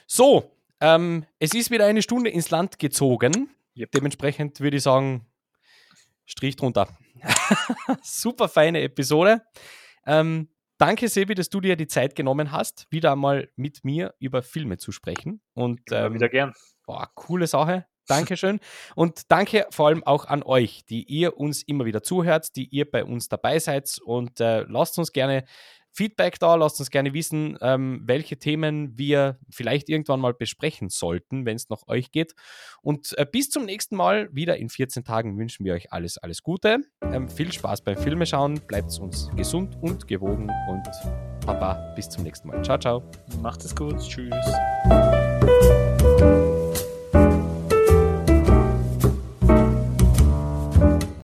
So, 0.07 0.51
ähm, 0.81 1.25
es 1.39 1.55
ist 1.55 1.71
wieder 1.71 1.87
eine 1.87 2.03
Stunde 2.03 2.31
ins 2.31 2.51
Land 2.51 2.79
gezogen. 2.81 3.51
Yep. 3.81 3.93
Dementsprechend 3.93 4.61
würde 4.61 4.77
ich 4.77 4.83
sagen, 4.83 5.27
Strich 6.27 6.55
drunter. 6.55 6.87
Super 8.03 8.49
feine 8.49 8.83
Episode. 8.83 9.43
Ähm, 10.07 10.49
danke, 10.79 11.09
Sebi, 11.09 11.35
dass 11.35 11.49
du 11.49 11.61
dir 11.61 11.77
die 11.77 11.89
Zeit 11.89 12.15
genommen 12.15 12.53
hast, 12.53 12.87
wieder 12.91 13.13
einmal 13.13 13.49
mit 13.57 13.85
mir 13.85 14.15
über 14.19 14.43
Filme 14.43 14.77
zu 14.77 14.93
sprechen. 14.93 15.41
Und, 15.55 15.81
ähm, 15.91 16.15
wieder 16.15 16.29
gern. 16.29 16.53
Boah, 16.87 17.11
coole 17.15 17.47
Sache. 17.47 17.87
Dankeschön. 18.07 18.61
Und 18.95 19.33
danke 19.33 19.67
vor 19.71 19.89
allem 19.89 20.05
auch 20.05 20.27
an 20.27 20.43
euch, 20.43 20.85
die 20.85 21.05
ihr 21.05 21.37
uns 21.39 21.63
immer 21.63 21.85
wieder 21.85 22.03
zuhört, 22.03 22.55
die 22.55 22.67
ihr 22.67 22.89
bei 22.89 23.03
uns 23.03 23.29
dabei 23.29 23.59
seid. 23.59 23.99
Und 24.05 24.41
äh, 24.41 24.65
lasst 24.69 24.99
uns 24.99 25.13
gerne 25.13 25.45
Feedback 25.93 26.39
da, 26.39 26.55
lasst 26.55 26.81
uns 26.81 26.91
gerne 26.91 27.15
wissen, 27.15 27.59
ähm, 27.61 28.03
welche 28.05 28.39
Themen 28.39 28.97
wir 28.97 29.39
vielleicht 29.51 29.89
irgendwann 29.89 30.21
mal 30.21 30.35
besprechen 30.35 30.89
sollten, 30.89 31.47
wenn 31.47 31.57
es 31.57 31.69
nach 31.69 31.87
euch 31.89 32.11
geht. 32.11 32.35
Und 32.83 33.17
äh, 33.19 33.27
bis 33.31 33.51
zum 33.51 33.65
nächsten 33.65 33.97
Mal, 33.97 34.29
wieder 34.33 34.57
in 34.57 34.69
14 34.69 35.05
Tagen, 35.05 35.39
wünschen 35.39 35.65
wir 35.65 35.75
euch 35.75 35.93
alles, 35.93 36.19
alles 36.19 36.43
Gute. 36.43 36.79
Ähm, 37.03 37.29
viel 37.29 37.53
Spaß 37.53 37.83
beim 37.83 37.97
Filmeschauen, 37.97 38.61
bleibt 38.67 38.99
uns 38.99 39.31
gesund 39.37 39.77
und 39.81 40.07
gewogen 40.07 40.51
und 40.69 40.89
Papa, 41.45 41.75
bis 41.97 42.09
zum 42.09 42.25
nächsten 42.25 42.49
Mal. 42.49 42.63
Ciao, 42.63 42.79
ciao. 42.79 43.03
Macht 43.43 43.65
es 43.65 43.75
gut. 43.75 43.99
Tschüss. 43.99 44.35